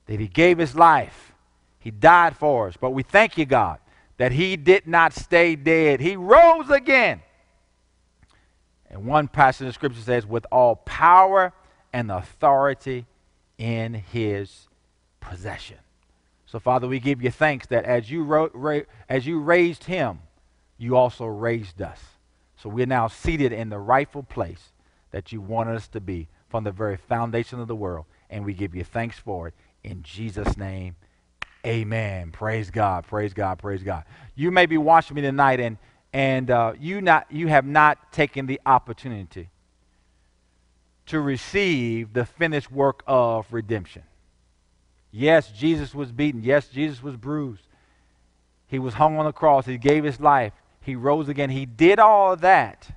that 0.06 0.20
He 0.20 0.28
gave 0.28 0.58
His 0.58 0.76
life. 0.76 1.34
He 1.78 1.92
died 1.92 2.38
for 2.38 2.70
us. 2.70 2.78
But 2.80 2.92
we 2.92 3.04
thank 3.04 3.38
you, 3.38 3.46
God, 3.46 3.80
that 4.18 4.32
He 4.32 4.56
did 4.56 4.88
not 4.88 5.14
stay 5.14 5.56
dead. 5.56 6.00
He 6.00 6.16
rose 6.16 6.70
again. 6.70 7.22
And 8.90 9.06
one 9.06 9.28
passage 9.28 9.68
of 9.68 9.74
Scripture 9.74 10.02
says, 10.02 10.26
with 10.26 10.46
all 10.52 10.78
power 10.78 11.52
and 11.92 12.10
authority 12.12 13.06
in 13.58 13.94
His 13.94 14.70
possession. 15.20 15.78
So, 16.46 16.60
Father, 16.60 16.88
we 16.88 17.00
give 17.00 17.22
you 17.22 17.30
thanks 17.30 17.68
that 17.68 17.84
as 17.84 18.10
you, 18.10 18.24
wrote, 18.24 18.52
ra- 18.54 18.82
as 19.08 19.28
you 19.28 19.40
raised 19.40 19.84
Him, 19.84 20.20
you 20.80 20.96
also 20.96 21.26
raised 21.26 21.82
us. 21.82 22.00
So 22.56 22.70
we're 22.70 22.88
now 22.88 23.08
seated 23.08 23.52
in 23.52 23.70
the 23.70 23.78
rightful 23.78 24.24
place 24.24 24.72
that 25.12 25.32
you 25.32 25.42
wanted 25.42 25.76
us 25.76 25.88
to 25.90 26.02
be 26.02 26.28
from 26.50 26.64
the 26.64 26.72
very 26.72 26.98
foundation 26.98 27.60
of 27.60 27.68
the 27.68 27.76
world. 27.76 28.06
And 28.30 28.46
we 28.46 28.54
give 28.54 28.74
you 28.74 28.84
thanks 28.84 29.20
for 29.20 29.50
it. 29.50 29.54
In 29.84 30.04
Jesus' 30.04 30.58
name, 30.58 30.96
amen. 31.66 32.32
Praise 32.32 32.72
God, 32.72 33.06
praise 33.06 33.34
God, 33.34 33.60
praise 33.60 33.84
God. 33.84 34.04
You 34.36 34.52
may 34.52 34.66
be 34.66 34.78
watching 34.78 35.16
me 35.16 35.22
tonight 35.22 35.60
and, 35.60 35.78
and 36.12 36.50
uh, 36.50 36.74
you, 36.80 37.02
not, 37.02 37.28
you 37.30 37.48
have 37.48 37.66
not 37.66 38.12
taken 38.12 38.46
the 38.46 38.60
opportunity 38.66 39.50
to 41.08 41.20
receive 41.20 42.14
the 42.14 42.26
finished 42.26 42.72
work 42.72 43.04
of 43.08 43.52
redemption. 43.52 44.04
Yes, 45.12 45.52
Jesus 45.52 45.96
was 45.96 46.12
beaten. 46.12 46.44
Yes, 46.44 46.68
Jesus 46.68 47.02
was 47.02 47.16
bruised. 47.16 47.64
He 48.68 48.80
was 48.80 48.94
hung 48.94 49.18
on 49.18 49.26
the 49.26 49.34
cross. 49.34 49.66
He 49.66 49.78
gave 49.78 50.04
his 50.04 50.20
life. 50.20 50.54
He 50.82 50.96
rose 50.96 51.30
again. 51.30 51.50
He 51.50 51.66
did 51.66 52.00
all 52.00 52.36
that 52.38 52.96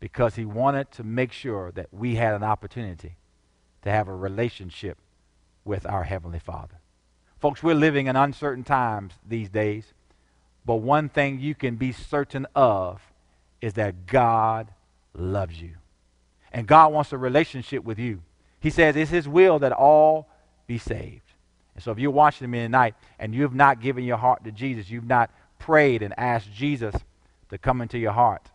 because 0.00 0.36
he 0.36 0.44
wanted 0.44 0.90
to 0.92 1.04
make 1.04 1.32
sure 1.32 1.70
that 1.72 1.88
we 1.92 2.14
had 2.14 2.34
an 2.34 2.42
opportunity 2.42 3.16
to 3.82 3.90
have 3.90 4.08
a 4.08 4.14
relationship 4.14 4.98
with 5.64 5.86
our 5.86 6.04
Heavenly 6.04 6.38
Father. 6.38 6.80
Folks, 7.38 7.62
we're 7.62 7.74
living 7.74 8.06
in 8.06 8.16
uncertain 8.16 8.64
times 8.64 9.14
these 9.26 9.48
days, 9.48 9.92
but 10.64 10.76
one 10.76 11.08
thing 11.08 11.40
you 11.40 11.54
can 11.54 11.76
be 11.76 11.92
certain 11.92 12.46
of 12.54 13.00
is 13.60 13.74
that 13.74 14.06
God 14.06 14.68
loves 15.14 15.60
you. 15.60 15.72
And 16.52 16.66
God 16.66 16.92
wants 16.92 17.12
a 17.12 17.18
relationship 17.18 17.84
with 17.84 17.98
you. 17.98 18.22
He 18.58 18.70
says 18.70 18.96
it's 18.96 19.10
His 19.10 19.28
will 19.28 19.58
that 19.60 19.72
all 19.72 20.28
be 20.66 20.78
saved. 20.78 21.22
And 21.74 21.82
so 21.82 21.92
if 21.92 21.98
you're 21.98 22.10
watching 22.10 22.50
me 22.50 22.58
tonight 22.58 22.94
and 23.18 23.34
you 23.34 23.42
have 23.42 23.54
not 23.54 23.80
given 23.80 24.04
your 24.04 24.16
heart 24.16 24.44
to 24.44 24.52
Jesus, 24.52 24.90
you've 24.90 25.06
not 25.06 25.30
prayed 25.60 26.02
and 26.02 26.12
asked 26.18 26.52
Jesus 26.52 26.96
to 27.50 27.58
come 27.58 27.80
into 27.80 27.98
your 27.98 28.12
heart, 28.12 28.50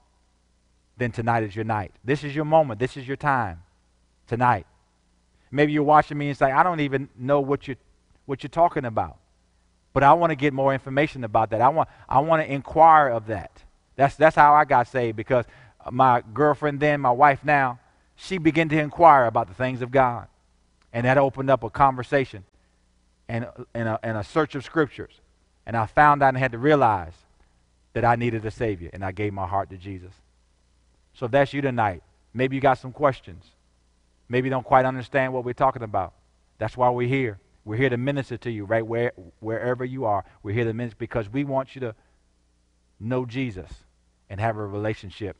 then 0.98 1.12
tonight 1.12 1.44
is 1.44 1.56
your 1.56 1.64
night. 1.66 1.94
This 2.04 2.24
is 2.26 2.36
your 2.36 2.46
moment. 2.46 2.80
This 2.82 2.98
is 2.98 3.08
your 3.08 3.18
time. 3.18 3.62
tonight. 4.28 4.66
Maybe 5.52 5.72
you're 5.72 5.84
watching 5.84 6.18
me 6.18 6.30
and 6.30 6.38
say, 6.38 6.52
I 6.52 6.64
don't 6.64 6.80
even 6.82 7.10
know 7.18 7.40
what 7.40 7.68
you're, 7.68 7.78
what 8.26 8.44
you're 8.44 8.50
talking 8.50 8.86
about. 8.86 9.18
But 9.94 10.04
I 10.04 10.14
want 10.14 10.32
to 10.32 10.36
get 10.36 10.54
more 10.54 10.74
information 10.74 11.24
about 11.24 11.52
that. 11.52 11.62
I 11.62 11.70
want, 11.70 11.88
I 12.10 12.20
want 12.20 12.46
to 12.46 12.52
inquire 12.52 13.08
of 13.08 13.28
that. 13.28 13.64
That's, 13.96 14.16
that's 14.16 14.36
how 14.36 14.54
I 14.54 14.66
got 14.66 14.88
saved 14.88 15.16
because 15.16 15.46
my 15.90 16.22
girlfriend 16.34 16.80
then, 16.80 17.00
my 17.00 17.12
wife 17.12 17.46
now, 17.46 17.80
she 18.16 18.38
began 18.38 18.68
to 18.70 18.80
inquire 18.80 19.26
about 19.26 19.48
the 19.48 19.54
things 19.54 19.82
of 19.82 19.92
God. 19.92 20.28
And 20.92 21.06
that 21.06 21.18
opened 21.18 21.50
up 21.50 21.64
a 21.64 21.70
conversation 21.70 22.44
and, 23.30 23.48
and, 23.74 23.88
a, 23.88 24.00
and 24.04 24.18
a 24.18 24.24
search 24.24 24.56
of 24.56 24.66
scriptures. 24.66 25.22
And 25.66 25.76
I 25.76 25.86
found 25.86 26.22
out 26.22 26.30
and 26.30 26.38
had 26.38 26.52
to 26.52 26.58
realize 26.58 27.14
that 27.94 28.06
I 28.06 28.16
needed 28.16 28.46
a 28.46 28.52
Savior. 28.52 28.90
And 28.94 29.04
I 29.04 29.12
gave 29.12 29.34
my 29.34 29.48
heart 29.48 29.70
to 29.72 29.78
Jesus. 29.78 30.12
So 31.14 31.26
if 31.26 31.32
that's 31.32 31.54
you 31.54 31.62
tonight, 31.62 32.04
maybe 32.34 32.56
you 32.56 32.62
got 32.62 32.78
some 32.78 32.92
questions. 32.92 33.46
Maybe 34.28 34.48
you 34.48 34.52
don't 34.52 34.66
quite 34.66 34.86
understand 34.86 35.34
what 35.34 35.46
we're 35.46 35.54
talking 35.54 35.84
about. 35.84 36.14
That's 36.58 36.76
why 36.76 36.90
we're 36.90 37.08
here. 37.08 37.40
We're 37.64 37.78
here 37.78 37.90
to 37.90 37.98
minister 37.98 38.38
to 38.38 38.52
you 38.52 38.66
right 38.66 38.86
where, 38.86 39.14
wherever 39.40 39.84
you 39.84 40.06
are. 40.06 40.24
We're 40.44 40.54
here 40.54 40.66
to 40.66 40.74
minister 40.74 40.98
because 41.00 41.32
we 41.32 41.44
want 41.44 41.76
you 41.76 41.82
to 41.82 41.96
know 43.00 43.26
Jesus 43.26 43.70
and 44.30 44.40
have 44.40 44.58
a 44.58 44.66
relationship 44.66 45.36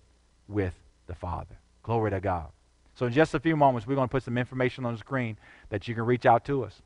with 0.48 0.74
the 1.08 1.16
Father. 1.16 1.56
Glory 1.84 2.12
to 2.12 2.20
God. 2.20 2.48
So, 2.96 3.06
in 3.06 3.14
just 3.14 3.34
a 3.34 3.40
few 3.40 3.56
moments, 3.56 3.86
we're 3.86 3.96
going 3.96 4.08
to 4.08 4.12
put 4.12 4.24
some 4.24 4.38
information 4.38 4.86
on 4.86 4.94
the 4.94 5.00
screen 5.00 5.38
that 5.70 5.88
you 5.88 5.94
can 5.94 6.06
reach 6.06 6.26
out 6.26 6.46
to 6.46 6.64
us. 6.64 6.82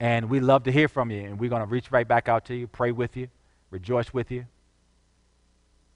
And 0.00 0.30
we 0.30 0.40
love 0.40 0.64
to 0.64 0.72
hear 0.72 0.88
from 0.88 1.10
you. 1.10 1.20
And 1.20 1.38
we're 1.38 1.50
going 1.50 1.62
to 1.62 1.68
reach 1.68 1.92
right 1.92 2.08
back 2.08 2.28
out 2.28 2.46
to 2.46 2.54
you, 2.54 2.66
pray 2.66 2.90
with 2.90 3.16
you, 3.16 3.28
rejoice 3.70 4.12
with 4.12 4.30
you, 4.30 4.46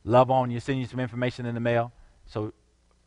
love 0.05 0.31
on 0.31 0.51
you, 0.51 0.61
send 0.61 0.79
you 0.79 0.87
some 0.87 1.01
information 1.01 1.47
in 1.47 1.55
the 1.55 1.61
mail. 1.61 1.91
So, 2.27 2.53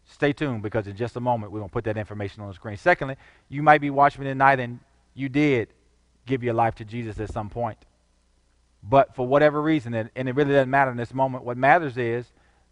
stay 0.05 0.33
tuned 0.33 0.63
because 0.63 0.87
in 0.87 0.95
just 0.95 1.15
a 1.15 1.19
moment, 1.19 1.51
we're 1.51 1.59
going 1.59 1.69
to 1.69 1.73
put 1.73 1.83
that 1.83 1.97
information 1.97 2.41
on 2.41 2.49
the 2.49 2.55
screen. 2.55 2.77
Secondly, 2.77 3.15
you 3.47 3.61
might 3.61 3.79
be 3.79 3.91
watching 3.91 4.23
tonight 4.23 4.59
and 4.59 4.79
you 5.13 5.29
did 5.29 5.69
give 6.25 6.43
your 6.43 6.53
life 6.53 6.75
to 6.75 6.85
Jesus 6.85 7.19
at 7.19 7.31
some 7.31 7.49
point. 7.49 7.77
But 8.83 9.15
for 9.15 9.27
whatever 9.27 9.61
reason, 9.61 9.93
and, 9.93 10.09
and 10.15 10.29
it 10.29 10.35
really 10.35 10.51
doesn't 10.51 10.69
matter 10.69 10.91
in 10.91 10.97
this 10.97 11.13
moment, 11.13 11.43
what 11.43 11.57
matters 11.57 11.97
is 11.97 12.25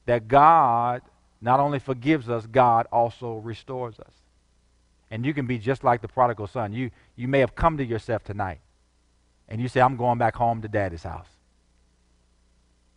that 0.06 0.28
God 0.28 1.02
not 1.42 1.60
only 1.60 1.80
forgives 1.80 2.30
us, 2.30 2.46
God 2.46 2.88
also 2.92 3.36
restores 3.36 4.00
us. 4.00 4.14
And 5.16 5.26
you 5.26 5.34
can 5.34 5.48
be 5.48 5.58
just 5.58 5.86
like 5.86 6.02
the 6.02 6.10
prodigal 6.10 6.46
son. 6.46 6.74
You, 6.74 6.92
you 7.16 7.30
may 7.30 7.40
have 7.40 7.56
come 7.56 7.78
to 7.78 7.86
yourself 7.86 8.26
tonight 8.26 8.60
and 9.48 9.62
you 9.62 9.70
say, 9.70 9.80
I'm 9.80 9.96
going 9.96 10.18
back 10.18 10.36
home 10.36 10.62
to 10.62 10.68
daddy's 10.68 11.04
house. 11.04 11.30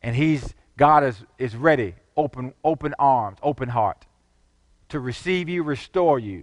And 0.02 0.16
he's, 0.16 0.52
God 0.76 1.04
is, 1.04 1.22
is 1.38 1.54
ready, 1.54 1.94
open, 2.16 2.54
open 2.64 2.92
arms, 2.98 3.38
open 3.40 3.68
heart, 3.68 4.04
to 4.88 4.98
receive 4.98 5.48
you, 5.48 5.62
restore 5.62 6.18
you 6.18 6.42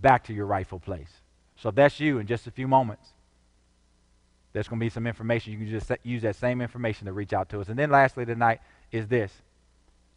back 0.00 0.24
to 0.24 0.32
your 0.32 0.46
rightful 0.46 0.80
place. 0.80 1.20
So 1.54 1.70
that's 1.70 2.00
you 2.00 2.18
in 2.18 2.26
just 2.26 2.48
a 2.48 2.50
few 2.50 2.66
moments, 2.66 3.06
there's 4.52 4.66
going 4.66 4.80
to 4.80 4.84
be 4.84 4.90
some 4.90 5.06
information. 5.06 5.52
You 5.52 5.58
can 5.60 5.70
just 5.70 5.92
use 6.02 6.22
that 6.22 6.34
same 6.34 6.60
information 6.60 7.06
to 7.06 7.12
reach 7.12 7.32
out 7.32 7.50
to 7.50 7.60
us. 7.60 7.68
And 7.68 7.78
then 7.78 7.92
lastly 7.92 8.26
tonight 8.26 8.58
is 8.90 9.06
this. 9.06 9.30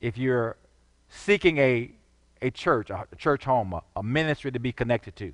If 0.02 0.18
you're 0.18 0.58
seeking 1.08 1.60
a, 1.60 1.92
a 2.46 2.52
church, 2.52 2.92
a 2.92 3.08
church 3.18 3.44
home, 3.44 3.74
a, 3.74 3.82
a 3.96 4.04
ministry 4.04 4.52
to 4.52 4.60
be 4.60 4.72
connected 4.72 5.16
to, 5.16 5.34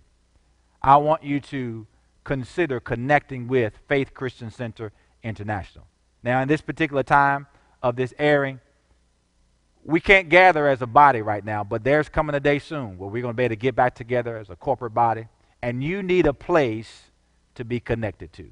I 0.82 0.96
want 0.98 1.24
you 1.24 1.42
to 1.42 1.86
consider 2.24 2.80
connecting 2.80 3.50
with 3.50 3.74
Faith 3.88 4.14
Christian 4.14 4.50
Center 4.50 4.94
International. 5.22 5.86
Now, 6.24 6.42
in 6.42 6.48
this 6.48 6.62
particular 6.62 7.04
time 7.04 7.48
of 7.84 7.98
this 7.98 8.14
airing, 8.18 8.62
we 9.84 10.00
can't 10.00 10.30
gather 10.30 10.68
as 10.70 10.82
a 10.82 10.88
body 10.88 11.22
right 11.22 11.44
now, 11.44 11.64
but 11.66 11.84
there's 11.84 12.08
coming 12.08 12.36
a 12.36 12.40
day 12.40 12.60
soon 12.60 12.98
where 12.98 13.10
we're 13.10 13.22
going 13.22 13.34
to 13.34 13.38
be 13.38 13.44
able 13.44 13.54
to 13.54 13.60
get 13.60 13.76
back 13.76 13.94
together 13.94 14.38
as 14.38 14.50
a 14.50 14.56
corporate 14.56 14.94
body, 14.94 15.28
and 15.62 15.84
you 15.84 16.02
need 16.02 16.28
a 16.28 16.34
place 16.34 17.12
to 17.56 17.66
be 17.66 17.80
connected 17.82 18.32
to. 18.34 18.52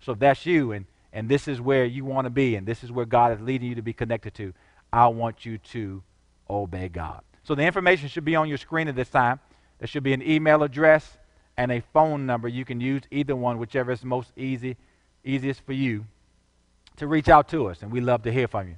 So 0.00 0.12
if 0.12 0.18
that's 0.18 0.44
you 0.44 0.72
and, 0.72 0.84
and 1.14 1.28
this 1.30 1.48
is 1.48 1.62
where 1.62 1.86
you 1.86 2.04
want 2.04 2.26
to 2.26 2.30
be 2.30 2.56
and 2.56 2.66
this 2.66 2.84
is 2.84 2.92
where 2.92 3.06
God 3.06 3.32
is 3.32 3.40
leading 3.40 3.68
you 3.68 3.74
to 3.76 3.82
be 3.82 3.94
connected 3.94 4.34
to, 4.34 4.52
I 4.92 5.06
want 5.06 5.46
you 5.46 5.56
to 5.58 6.02
obey 6.50 6.88
God. 6.88 7.22
So 7.46 7.54
the 7.54 7.62
information 7.62 8.08
should 8.08 8.24
be 8.24 8.34
on 8.34 8.48
your 8.48 8.58
screen 8.58 8.88
at 8.88 8.96
this 8.96 9.08
time. 9.08 9.38
There 9.78 9.86
should 9.86 10.02
be 10.02 10.12
an 10.12 10.20
email 10.20 10.64
address 10.64 11.16
and 11.56 11.70
a 11.70 11.80
phone 11.92 12.26
number. 12.26 12.48
You 12.48 12.64
can 12.64 12.80
use 12.80 13.02
either 13.12 13.36
one, 13.36 13.58
whichever 13.58 13.92
is 13.92 14.04
most 14.04 14.32
easy, 14.36 14.76
easiest 15.24 15.64
for 15.64 15.72
you 15.72 16.06
to 16.96 17.06
reach 17.06 17.28
out 17.28 17.48
to 17.50 17.68
us, 17.68 17.82
and 17.82 17.92
we 17.92 18.00
love 18.00 18.24
to 18.24 18.32
hear 18.32 18.48
from 18.48 18.66
you. 18.66 18.74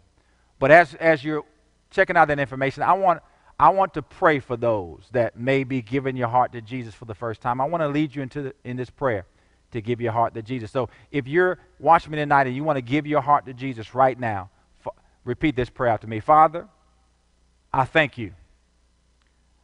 But 0.58 0.70
as, 0.70 0.92
as 0.96 1.24
you're 1.24 1.44
checking 1.90 2.14
out 2.14 2.28
that 2.28 2.38
information, 2.38 2.82
I 2.82 2.92
want, 2.92 3.22
I 3.58 3.70
want 3.70 3.94
to 3.94 4.02
pray 4.02 4.38
for 4.38 4.58
those 4.58 5.04
that 5.12 5.38
may 5.38 5.64
be 5.64 5.80
giving 5.80 6.14
your 6.14 6.28
heart 6.28 6.52
to 6.52 6.60
Jesus 6.60 6.94
for 6.94 7.06
the 7.06 7.14
first 7.14 7.40
time. 7.40 7.62
I 7.62 7.64
want 7.64 7.80
to 7.80 7.88
lead 7.88 8.14
you 8.14 8.20
into 8.20 8.42
the, 8.42 8.54
in 8.64 8.76
this 8.76 8.90
prayer 8.90 9.24
to 9.70 9.80
give 9.80 9.98
your 9.98 10.12
heart 10.12 10.34
to 10.34 10.42
Jesus. 10.42 10.70
So 10.70 10.90
if 11.10 11.26
you're 11.26 11.58
watching 11.78 12.10
me 12.10 12.18
tonight 12.18 12.46
and 12.46 12.54
you 12.54 12.64
want 12.64 12.76
to 12.76 12.82
give 12.82 13.06
your 13.06 13.22
heart 13.22 13.46
to 13.46 13.54
Jesus 13.54 13.94
right 13.94 14.18
now, 14.18 14.50
f- 14.84 14.92
repeat 15.24 15.56
this 15.56 15.70
prayer 15.70 15.90
after 15.90 16.06
me. 16.06 16.20
Father, 16.20 16.68
I 17.72 17.86
thank 17.86 18.18
you. 18.18 18.32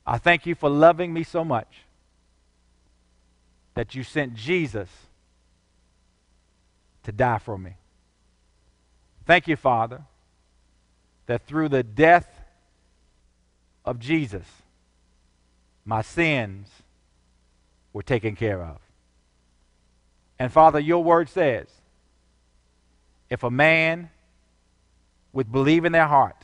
I 0.06 0.18
thank 0.18 0.46
you 0.46 0.54
for 0.54 0.68
loving 0.68 1.12
me 1.12 1.22
so 1.22 1.44
much 1.44 1.84
that 3.74 3.94
you 3.94 4.02
sent 4.02 4.34
Jesus 4.34 4.88
to 7.04 7.12
die 7.12 7.38
for 7.38 7.58
me. 7.58 7.74
Thank 9.26 9.48
you, 9.48 9.56
Father, 9.56 10.02
that 11.26 11.46
through 11.46 11.70
the 11.70 11.82
death 11.82 12.42
of 13.84 13.98
Jesus, 13.98 14.46
my 15.84 16.02
sins 16.02 16.68
were 17.92 18.02
taken 18.02 18.36
care 18.36 18.62
of. 18.62 18.78
And 20.38 20.52
Father, 20.52 20.80
your 20.80 21.02
word 21.02 21.28
says 21.28 21.66
if 23.30 23.42
a 23.42 23.50
man 23.50 24.10
would 25.32 25.50
believe 25.50 25.84
in 25.84 25.92
their 25.92 26.06
heart 26.06 26.36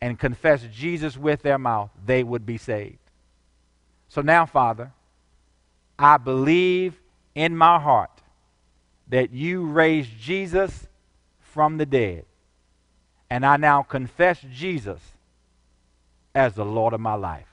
and 0.00 0.18
confess 0.18 0.62
Jesus 0.72 1.16
with 1.16 1.42
their 1.42 1.58
mouth, 1.58 1.90
they 2.04 2.22
would 2.22 2.46
be 2.46 2.56
saved. 2.56 2.98
So 4.08 4.22
now, 4.22 4.46
Father, 4.46 4.92
I 5.98 6.16
believe 6.16 7.00
in 7.34 7.56
my 7.56 7.78
heart 7.78 8.10
that 9.08 9.32
you 9.32 9.64
raised 9.66 10.18
Jesus 10.18 10.88
from 11.40 11.78
the 11.78 11.86
dead. 11.86 12.24
And 13.28 13.44
I 13.44 13.56
now 13.56 13.82
confess 13.82 14.40
Jesus 14.52 15.00
as 16.34 16.54
the 16.54 16.64
Lord 16.64 16.94
of 16.94 17.00
my 17.00 17.14
life. 17.14 17.46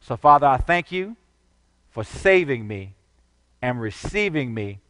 So, 0.00 0.16
Father, 0.16 0.46
I 0.46 0.56
thank 0.56 0.90
you 0.90 1.16
for 1.90 2.02
saving 2.02 2.66
me 2.66 2.94
and 3.60 3.80
receiving 3.80 4.54
me 4.54 4.80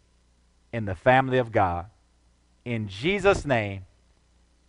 in 0.72 0.84
the 0.84 0.94
family 0.94 1.38
of 1.38 1.50
God. 1.50 1.86
In 2.64 2.88
Jesus' 2.88 3.44
name, 3.44 3.84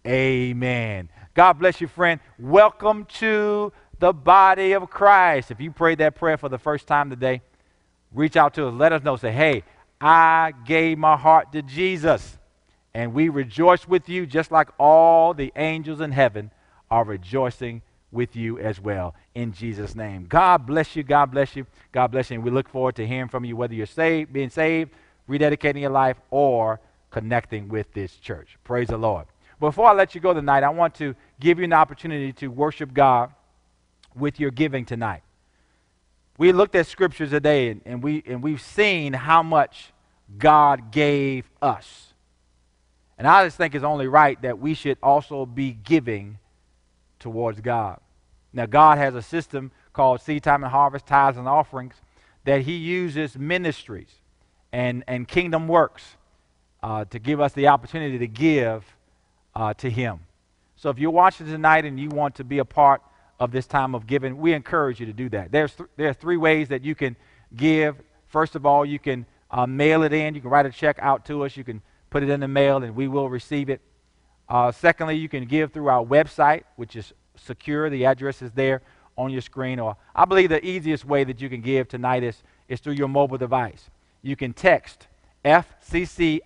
amen. 0.06 1.10
God 1.34 1.54
bless 1.54 1.80
you, 1.82 1.88
friend. 1.88 2.20
Welcome 2.38 3.06
to 3.20 3.72
the 4.00 4.14
body 4.14 4.74
of 4.74 4.90
Christ. 4.90 5.52
If 5.52 5.62
you 5.62 5.72
prayed 5.72 6.00
that 6.00 6.16
prayer 6.16 6.38
for 6.38 6.50
the 6.50 6.58
first 6.58 6.88
time 6.88 7.10
today, 7.10 7.42
reach 8.14 8.36
out 8.36 8.54
to 8.56 8.68
us. 8.68 8.74
Let 8.74 8.92
us 8.92 9.04
know. 9.04 9.16
Say, 9.16 9.32
hey, 9.32 9.64
I 10.00 10.54
gave 10.66 10.98
my 10.98 11.16
heart 11.16 11.52
to 11.54 11.62
Jesus. 11.62 12.38
And 12.94 13.14
we 13.14 13.30
rejoice 13.30 13.88
with 13.88 14.10
you 14.10 14.26
just 14.26 14.52
like 14.52 14.70
all 14.78 15.34
the 15.34 15.54
angels 15.56 16.02
in 16.02 16.12
heaven 16.12 16.52
are 16.90 17.06
rejoicing 17.06 17.82
with 18.12 18.36
you 18.36 18.60
as 18.60 18.82
well 18.82 19.16
in 19.34 19.54
Jesus' 19.54 19.96
name. 19.96 20.26
God 20.28 20.66
bless 20.66 20.96
you. 20.96 21.04
God 21.04 21.28
bless 21.28 21.56
you. 21.56 21.66
God 21.94 22.08
bless 22.08 22.30
you. 22.30 22.36
And 22.36 22.44
we 22.44 22.52
look 22.52 22.68
forward 22.68 22.96
to 22.96 23.08
hearing 23.08 23.30
from 23.30 23.46
you 23.46 23.56
whether 23.56 23.74
you're 23.74 23.86
saved, 23.86 24.34
being 24.34 24.50
saved, 24.50 24.92
rededicating 25.30 25.80
your 25.80 25.92
life, 25.92 26.18
or 26.30 26.82
connecting 27.10 27.70
with 27.70 27.94
this 27.94 28.16
church. 28.18 28.58
Praise 28.66 28.90
the 28.90 28.98
Lord. 28.98 29.28
Before 29.62 29.88
I 29.88 29.94
let 29.94 30.16
you 30.16 30.22
go 30.22 30.34
tonight, 30.34 30.64
I 30.64 30.70
want 30.70 30.96
to 30.96 31.16
give 31.40 31.60
you 31.60 31.66
an 31.66 31.72
opportunity 31.72 32.34
to 32.34 32.48
worship 32.48 32.96
God 32.96 33.32
with 34.16 34.40
your 34.40 34.50
giving 34.50 34.86
tonight. 34.86 35.22
We 36.40 36.52
looked 36.52 36.74
at 36.74 36.88
scriptures 36.88 37.30
today 37.30 37.70
and, 37.70 37.82
and, 37.86 38.04
we, 38.04 38.24
and 38.26 38.42
we've 38.42 38.60
seen 38.60 39.14
how 39.14 39.44
much 39.44 39.94
God 40.40 40.92
gave 40.92 41.48
us. 41.62 42.16
And 43.20 43.28
I 43.28 43.46
just 43.46 43.56
think 43.56 43.76
it's 43.76 43.84
only 43.84 44.08
right 44.08 44.42
that 44.42 44.58
we 44.58 44.74
should 44.74 44.98
also 45.04 45.46
be 45.46 45.74
giving 45.74 46.40
towards 47.20 47.62
God. 47.62 48.00
Now, 48.54 48.66
God 48.66 48.98
has 48.98 49.14
a 49.14 49.22
system 49.22 49.70
called 49.94 50.22
seed 50.22 50.42
time 50.42 50.64
and 50.64 50.72
harvest, 50.72 51.06
tithes 51.06 51.38
and 51.38 51.48
offerings 51.48 51.94
that 52.46 52.62
He 52.62 52.78
uses 52.78 53.38
ministries 53.38 54.10
and, 54.72 55.04
and 55.08 55.28
kingdom 55.28 55.68
works 55.68 56.18
uh, 56.82 57.06
to 57.06 57.20
give 57.20 57.40
us 57.40 57.54
the 57.54 57.68
opportunity 57.68 58.18
to 58.18 58.28
give 58.28 58.84
uh, 59.56 59.74
to 59.76 59.90
Him. 59.90 60.20
So, 60.76 60.90
if 60.90 61.00
you're 61.00 61.12
watching 61.12 61.46
tonight 61.48 61.86
and 61.86 62.00
you 62.00 62.10
want 62.10 62.36
to 62.36 62.44
be 62.44 62.60
a 62.60 62.66
part 62.66 63.02
of 63.40 63.52
this 63.52 63.68
time 63.68 63.96
of 63.96 64.08
giving, 64.08 64.38
we 64.38 64.54
encourage 64.54 65.00
you 65.00 65.06
to 65.06 65.14
do 65.14 65.30
that. 65.30 65.52
There's 65.52 65.74
th- 65.76 65.90
there 65.96 66.10
are 66.10 66.14
three 66.14 66.38
ways 66.38 66.70
that 66.70 66.84
you 66.84 66.96
can 66.96 67.16
give. 67.56 67.98
First 68.28 68.56
of 68.56 68.66
all, 68.66 68.86
you 68.86 69.00
can 69.00 69.26
uh, 69.50 69.66
mail 69.68 70.04
it 70.04 70.14
in. 70.14 70.36
You 70.36 70.42
can 70.42 70.50
write 70.50 70.66
a 70.66 70.72
check 70.72 70.98
out 71.00 71.26
to 71.26 71.44
us. 71.44 71.58
You 71.58 71.64
can 71.64 71.82
put 72.10 72.24
it 72.24 72.30
in 72.30 72.40
the 72.40 72.48
mail, 72.48 72.84
and 72.84 72.96
we 72.96 73.08
will 73.08 73.30
receive 73.30 73.70
it. 73.70 73.82
Uh, 74.48 74.72
secondly, 74.72 75.16
you 75.16 75.30
can 75.30 75.46
give 75.46 75.72
through 75.72 75.88
our 75.88 76.04
website, 76.04 76.64
which 76.76 76.96
is 76.96 77.14
secure. 77.36 77.90
The 77.90 78.06
address 78.06 78.42
is 78.42 78.52
there 78.52 78.82
on 79.18 79.32
your 79.32 79.42
screen. 79.42 79.80
Or 79.80 79.98
I 80.16 80.26
believe 80.26 80.50
the 80.50 80.66
easiest 80.66 81.06
way 81.06 81.24
that 81.24 81.40
you 81.42 81.50
can 81.50 81.62
give 81.62 81.88
tonight 81.88 82.24
is, 82.24 82.44
is 82.68 82.80
through 82.80 82.94
your 82.94 83.08
mobile 83.08 83.38
device. 83.38 83.90
You 84.22 84.36
can 84.36 84.54
text 84.54 85.08
FCCINTL 85.46 86.40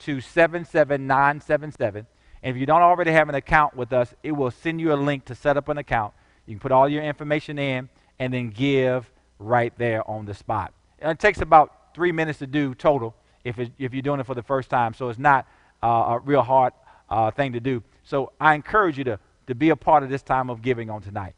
to 0.00 0.20
77977. 0.20 2.06
And 2.42 2.56
if 2.56 2.60
you 2.60 2.66
don't 2.66 2.82
already 2.82 3.12
have 3.12 3.28
an 3.28 3.34
account 3.34 3.74
with 3.74 3.92
us, 3.92 4.14
it 4.22 4.32
will 4.32 4.50
send 4.50 4.80
you 4.80 4.92
a 4.92 4.96
link 4.96 5.24
to 5.26 5.34
set 5.34 5.56
up 5.56 5.68
an 5.68 5.78
account. 5.78 6.12
You 6.46 6.54
can 6.54 6.60
put 6.60 6.72
all 6.72 6.88
your 6.88 7.02
information 7.02 7.58
in 7.58 7.88
and 8.18 8.32
then 8.32 8.50
give 8.50 9.10
right 9.38 9.72
there 9.78 10.08
on 10.08 10.26
the 10.26 10.34
spot. 10.34 10.72
And 10.98 11.10
it 11.10 11.18
takes 11.18 11.40
about 11.40 11.94
three 11.94 12.12
minutes 12.12 12.38
to 12.40 12.46
do 12.46 12.74
total 12.74 13.14
if, 13.44 13.58
it, 13.58 13.72
if 13.78 13.92
you're 13.92 14.02
doing 14.02 14.20
it 14.20 14.26
for 14.26 14.34
the 14.34 14.42
first 14.42 14.68
time. 14.68 14.94
So 14.94 15.08
it's 15.08 15.18
not 15.18 15.46
uh, 15.82 15.86
a 15.86 16.18
real 16.18 16.42
hard 16.42 16.72
uh, 17.08 17.30
thing 17.30 17.52
to 17.52 17.60
do. 17.60 17.82
So 18.02 18.32
I 18.40 18.54
encourage 18.54 18.98
you 18.98 19.04
to, 19.04 19.18
to 19.46 19.54
be 19.54 19.70
a 19.70 19.76
part 19.76 20.02
of 20.02 20.10
this 20.10 20.22
time 20.22 20.50
of 20.50 20.62
giving 20.62 20.90
on 20.90 21.02
tonight. 21.02 21.34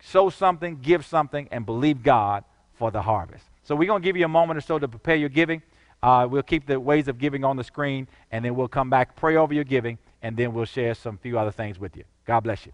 Sow 0.00 0.28
something, 0.28 0.80
give 0.82 1.04
something, 1.04 1.48
and 1.50 1.64
believe 1.64 2.02
God 2.02 2.44
for 2.74 2.90
the 2.90 3.02
harvest. 3.02 3.44
So 3.62 3.74
we're 3.74 3.86
going 3.86 4.02
to 4.02 4.06
give 4.06 4.16
you 4.16 4.24
a 4.24 4.28
moment 4.28 4.58
or 4.58 4.60
so 4.60 4.78
to 4.78 4.88
prepare 4.88 5.16
your 5.16 5.30
giving. 5.30 5.62
Uh, 6.04 6.26
we'll 6.26 6.42
keep 6.42 6.66
the 6.66 6.78
ways 6.78 7.08
of 7.08 7.16
giving 7.16 7.44
on 7.44 7.56
the 7.56 7.64
screen, 7.64 8.06
and 8.30 8.44
then 8.44 8.54
we'll 8.54 8.68
come 8.68 8.90
back, 8.90 9.16
pray 9.16 9.36
over 9.36 9.54
your 9.54 9.64
giving, 9.64 9.96
and 10.20 10.36
then 10.36 10.52
we'll 10.52 10.66
share 10.66 10.92
some 10.92 11.16
few 11.16 11.38
other 11.38 11.50
things 11.50 11.78
with 11.78 11.96
you. 11.96 12.04
God 12.26 12.40
bless 12.40 12.66
you. 12.66 12.72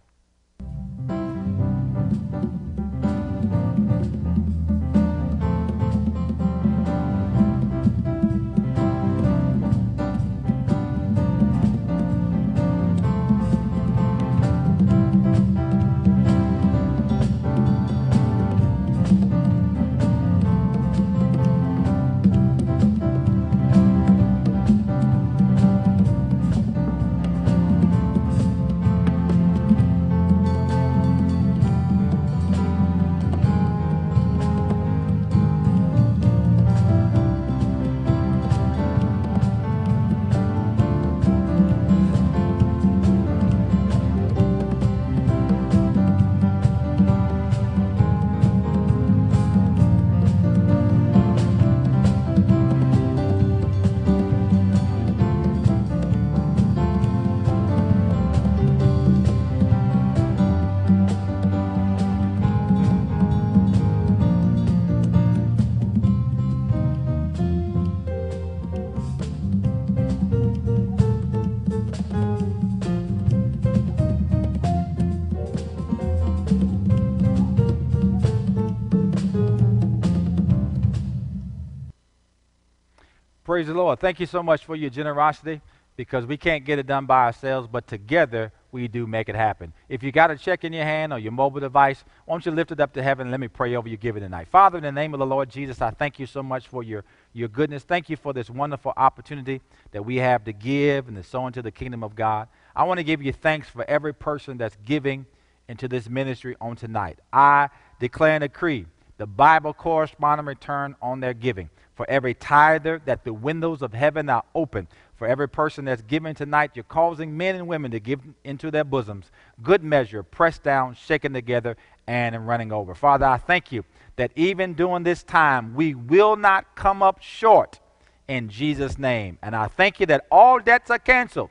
Praise 83.61 83.69
the 83.69 83.75
Lord. 83.75 84.01
Thank 84.01 84.21
you 84.21 84.25
so 84.25 84.43
much 84.43 84.65
for 84.65 84.75
your 84.75 84.89
generosity 84.89 85.61
because 85.95 86.25
we 86.25 86.39
can't 86.39 86.65
get 86.65 86.79
it 86.79 86.87
done 86.87 87.05
by 87.05 87.27
ourselves, 87.27 87.69
but 87.71 87.87
together 87.87 88.53
we 88.73 88.89
do 88.89 89.07
make 89.07 89.29
it 89.29 89.35
happen. 89.35 89.75
If 89.87 90.03
you 90.03 90.13
got 90.13 90.31
a 90.31 90.39
check 90.39 90.65
in 90.65 90.73
your 90.73 90.85
hand 90.85 91.13
or 91.13 91.19
your 91.19 91.33
mobile 91.33 91.61
device, 91.61 92.03
why 92.25 92.33
don't 92.33 92.47
you 92.47 92.53
lift 92.53 92.73
it 92.73 92.81
up 92.81 92.95
to 92.95 93.03
heaven 93.03 93.31
let 93.31 93.39
me 93.39 93.49
pray 93.49 93.75
over 93.75 93.87
you. 93.87 93.93
your 93.93 93.99
giving 93.99 94.23
tonight. 94.23 94.49
Father, 94.49 94.79
in 94.79 94.85
the 94.85 94.91
name 94.91 95.13
of 95.13 95.21
the 95.21 95.27
Lord 95.27 95.51
Jesus, 95.51 95.83
I 95.83 95.91
thank 95.91 96.19
you 96.19 96.25
so 96.25 96.43
much 96.43 96.69
for 96.69 96.83
your, 96.83 97.05
your 97.35 97.49
goodness. 97.49 97.83
Thank 97.83 98.09
you 98.09 98.17
for 98.17 98.33
this 98.33 98.49
wonderful 98.49 98.95
opportunity 98.97 99.61
that 99.93 100.07
we 100.07 100.17
have 100.17 100.43
to 100.45 100.55
give 100.55 101.09
and 101.09 101.19
to 101.19 101.23
sow 101.23 101.47
into 101.47 101.61
the 101.61 101.71
kingdom 101.71 102.03
of 102.03 102.17
God. 102.17 102.49
I 102.75 102.85
want 102.85 102.97
to 102.97 103.05
give 103.05 103.21
you 103.21 103.35
thanks 103.35 103.69
for 103.69 103.85
every 103.85 104.15
person 104.15 104.57
that's 104.57 104.79
giving 104.87 105.27
into 105.69 105.87
this 105.87 106.09
ministry 106.09 106.57
on 106.63 106.77
tonight. 106.77 107.19
I 107.31 107.69
declare 107.99 108.37
and 108.37 108.41
decree 108.41 108.87
the 109.21 109.27
Bible 109.27 109.75
corresponding 109.75 110.47
return 110.47 110.97
on 111.03 111.21
their 111.21 111.35
giving 111.35 111.69
for 111.95 112.09
every 112.09 112.33
tither, 112.33 113.03
that 113.05 113.23
the 113.23 113.35
windows 113.35 113.83
of 113.83 113.93
heaven 113.93 114.31
are 114.31 114.45
open. 114.55 114.89
For 115.17 115.27
every 115.27 115.47
person 115.47 115.85
that's 115.85 116.01
giving 116.01 116.35
tonight, 116.35 116.71
you're 116.73 116.85
causing 116.85 117.37
men 117.37 117.55
and 117.55 117.67
women 117.67 117.91
to 117.91 118.01
give 118.01 118.23
into 118.45 118.71
their 118.71 118.85
bosoms 118.85 119.31
good 119.63 119.85
measure, 119.85 120.23
pressed 120.23 120.63
down, 120.63 120.95
shaken 120.95 121.35
together, 121.35 121.77
and 122.07 122.49
running 122.49 122.73
over. 122.73 122.95
Father, 122.95 123.27
I 123.27 123.37
thank 123.37 123.71
you 123.71 123.85
that 124.17 124.31
even 124.37 124.73
during 124.73 125.03
this 125.03 125.23
time, 125.23 125.75
we 125.75 125.95
will 125.95 126.37
not 126.37 126.75
come 126.75 127.03
up 127.03 127.21
short 127.21 127.79
in 128.27 128.49
Jesus' 128.49 128.99
name. 128.99 129.37
And 129.43 129.55
I 129.55 129.67
thank 129.67 130.01
you 130.01 130.07
that 130.07 130.25
all 130.31 130.61
debts 130.61 130.91
are 130.91 130.99
canceled. 130.99 131.51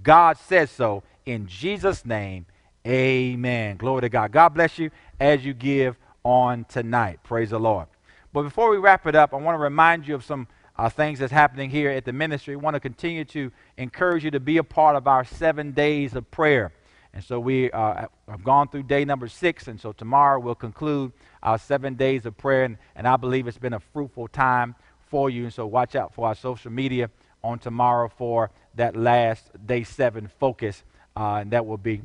God 0.00 0.38
says 0.38 0.70
so 0.70 1.02
in 1.26 1.48
Jesus' 1.48 2.06
name. 2.06 2.46
Amen. 2.86 3.78
Glory 3.78 4.02
to 4.02 4.08
God. 4.08 4.30
God 4.30 4.50
bless 4.50 4.78
you 4.78 4.92
as 5.18 5.44
you 5.44 5.54
give 5.54 5.96
on 6.24 6.64
tonight. 6.64 7.20
Praise 7.22 7.50
the 7.50 7.58
Lord. 7.58 7.86
But 8.32 8.42
before 8.42 8.70
we 8.70 8.76
wrap 8.76 9.06
it 9.06 9.14
up, 9.14 9.34
I 9.34 9.36
want 9.36 9.56
to 9.56 9.62
remind 9.62 10.06
you 10.06 10.14
of 10.14 10.24
some 10.24 10.46
uh, 10.76 10.88
things 10.88 11.18
that's 11.18 11.32
happening 11.32 11.70
here 11.70 11.90
at 11.90 12.04
the 12.04 12.12
ministry. 12.12 12.56
We 12.56 12.62
want 12.62 12.74
to 12.74 12.80
continue 12.80 13.24
to 13.26 13.50
encourage 13.76 14.24
you 14.24 14.30
to 14.30 14.40
be 14.40 14.58
a 14.58 14.64
part 14.64 14.96
of 14.96 15.06
our 15.06 15.24
seven 15.24 15.72
days 15.72 16.14
of 16.14 16.30
prayer. 16.30 16.72
And 17.12 17.24
so 17.24 17.40
we 17.40 17.70
uh, 17.72 18.06
have 18.28 18.44
gone 18.44 18.68
through 18.68 18.84
day 18.84 19.04
number 19.04 19.26
six, 19.26 19.66
and 19.66 19.80
so 19.80 19.92
tomorrow 19.92 20.38
we'll 20.38 20.54
conclude 20.54 21.12
our 21.42 21.58
seven 21.58 21.94
days 21.94 22.24
of 22.24 22.36
prayer. 22.38 22.64
And, 22.64 22.78
and 22.94 23.06
I 23.06 23.16
believe 23.16 23.48
it's 23.48 23.58
been 23.58 23.72
a 23.72 23.80
fruitful 23.80 24.28
time 24.28 24.76
for 25.08 25.28
you. 25.28 25.44
And 25.44 25.52
so 25.52 25.66
watch 25.66 25.96
out 25.96 26.14
for 26.14 26.28
our 26.28 26.36
social 26.36 26.70
media 26.70 27.10
on 27.42 27.58
tomorrow 27.58 28.08
for 28.16 28.50
that 28.76 28.94
last 28.94 29.50
day 29.66 29.82
seven 29.82 30.30
focus. 30.38 30.84
Uh, 31.16 31.38
and 31.40 31.50
that 31.50 31.66
will 31.66 31.78
be 31.78 32.02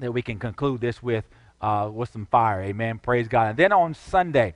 that 0.00 0.10
we 0.10 0.22
can 0.22 0.40
conclude 0.40 0.80
this 0.80 1.00
with 1.00 1.24
uh, 1.64 1.88
with 1.88 2.12
some 2.12 2.26
fire. 2.26 2.60
Amen. 2.60 2.98
Praise 2.98 3.26
God. 3.26 3.48
And 3.48 3.56
then 3.56 3.72
on 3.72 3.94
Sunday, 3.94 4.54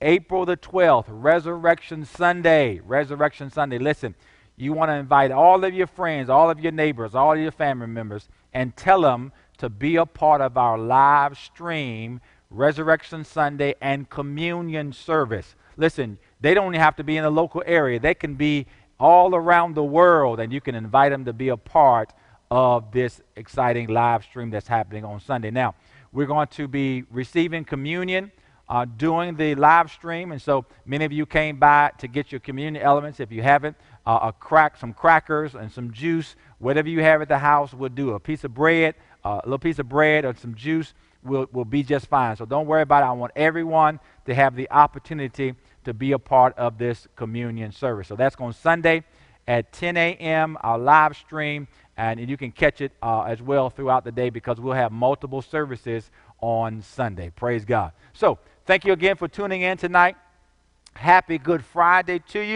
April 0.00 0.46
the 0.46 0.56
12th, 0.56 1.06
Resurrection 1.08 2.04
Sunday. 2.04 2.78
Resurrection 2.78 3.50
Sunday. 3.50 3.78
Listen, 3.78 4.14
you 4.56 4.72
want 4.72 4.88
to 4.88 4.94
invite 4.94 5.32
all 5.32 5.64
of 5.64 5.74
your 5.74 5.88
friends, 5.88 6.30
all 6.30 6.50
of 6.50 6.60
your 6.60 6.70
neighbors, 6.70 7.16
all 7.16 7.32
of 7.32 7.40
your 7.40 7.50
family 7.50 7.88
members, 7.88 8.28
and 8.52 8.76
tell 8.76 9.00
them 9.00 9.32
to 9.58 9.68
be 9.68 9.96
a 9.96 10.06
part 10.06 10.40
of 10.40 10.56
our 10.56 10.78
live 10.78 11.36
stream 11.36 12.20
Resurrection 12.50 13.24
Sunday 13.24 13.74
and 13.80 14.08
communion 14.08 14.92
service. 14.92 15.56
Listen, 15.76 16.18
they 16.40 16.54
don't 16.54 16.74
have 16.74 16.94
to 16.96 17.02
be 17.02 17.16
in 17.16 17.24
a 17.24 17.30
local 17.30 17.64
area, 17.66 17.98
they 17.98 18.14
can 18.14 18.36
be 18.36 18.66
all 19.00 19.34
around 19.34 19.74
the 19.74 19.82
world, 19.82 20.38
and 20.38 20.52
you 20.52 20.60
can 20.60 20.76
invite 20.76 21.10
them 21.10 21.24
to 21.24 21.32
be 21.32 21.48
a 21.48 21.56
part 21.56 22.12
of 22.48 22.92
this 22.92 23.20
exciting 23.34 23.88
live 23.88 24.22
stream 24.22 24.50
that's 24.50 24.68
happening 24.68 25.04
on 25.04 25.18
Sunday. 25.18 25.50
Now, 25.50 25.74
we're 26.14 26.26
going 26.26 26.46
to 26.46 26.68
be 26.68 27.02
receiving 27.10 27.64
communion 27.64 28.30
uh, 28.68 28.84
doing 28.84 29.34
the 29.36 29.54
live 29.56 29.90
stream. 29.90 30.32
And 30.32 30.40
so 30.40 30.64
many 30.86 31.04
of 31.04 31.12
you 31.12 31.26
came 31.26 31.58
by 31.58 31.90
to 31.98 32.08
get 32.08 32.32
your 32.32 32.40
communion 32.40 32.82
elements. 32.82 33.20
If 33.20 33.30
you 33.30 33.42
haven't, 33.42 33.76
uh, 34.06 34.20
a 34.22 34.32
crack, 34.32 34.78
some 34.78 34.94
crackers 34.94 35.54
and 35.54 35.70
some 35.70 35.92
juice, 35.92 36.36
whatever 36.58 36.88
you 36.88 37.02
have 37.02 37.20
at 37.20 37.28
the 37.28 37.38
house 37.38 37.74
will 37.74 37.88
do. 37.88 38.10
A 38.10 38.20
piece 38.20 38.44
of 38.44 38.54
bread, 38.54 38.94
uh, 39.24 39.40
a 39.42 39.46
little 39.46 39.58
piece 39.58 39.80
of 39.80 39.88
bread 39.88 40.24
or 40.24 40.34
some 40.34 40.54
juice 40.54 40.94
will, 41.24 41.48
will 41.52 41.64
be 41.64 41.82
just 41.82 42.06
fine. 42.06 42.36
So 42.36 42.46
don't 42.46 42.66
worry 42.66 42.82
about 42.82 43.02
it. 43.02 43.06
I 43.06 43.12
want 43.12 43.32
everyone 43.34 43.98
to 44.26 44.34
have 44.34 44.54
the 44.54 44.70
opportunity 44.70 45.54
to 45.84 45.92
be 45.92 46.12
a 46.12 46.18
part 46.18 46.56
of 46.56 46.78
this 46.78 47.08
communion 47.16 47.72
service. 47.72 48.08
So 48.08 48.16
that's 48.16 48.36
on 48.36 48.52
Sunday 48.52 49.02
at 49.46 49.72
10 49.72 49.96
a.m., 49.96 50.56
our 50.62 50.78
live 50.78 51.16
stream, 51.16 51.68
and 51.96 52.28
you 52.28 52.36
can 52.36 52.52
catch 52.52 52.80
it 52.80 52.92
uh, 53.02 53.22
as 53.22 53.40
well 53.42 53.70
throughout 53.70 54.04
the 54.04 54.12
day 54.12 54.30
because 54.30 54.60
we'll 54.60 54.74
have 54.74 54.92
multiple 54.92 55.42
services 55.42 56.10
on 56.40 56.82
Sunday. 56.82 57.30
Praise 57.34 57.64
God. 57.64 57.92
So, 58.12 58.38
Thank 58.66 58.86
you 58.86 58.94
again 58.94 59.16
for 59.16 59.28
tuning 59.28 59.60
in 59.60 59.76
tonight. 59.76 60.16
Happy 60.94 61.36
Good 61.36 61.62
Friday 61.62 62.20
to 62.30 62.40
you. 62.40 62.46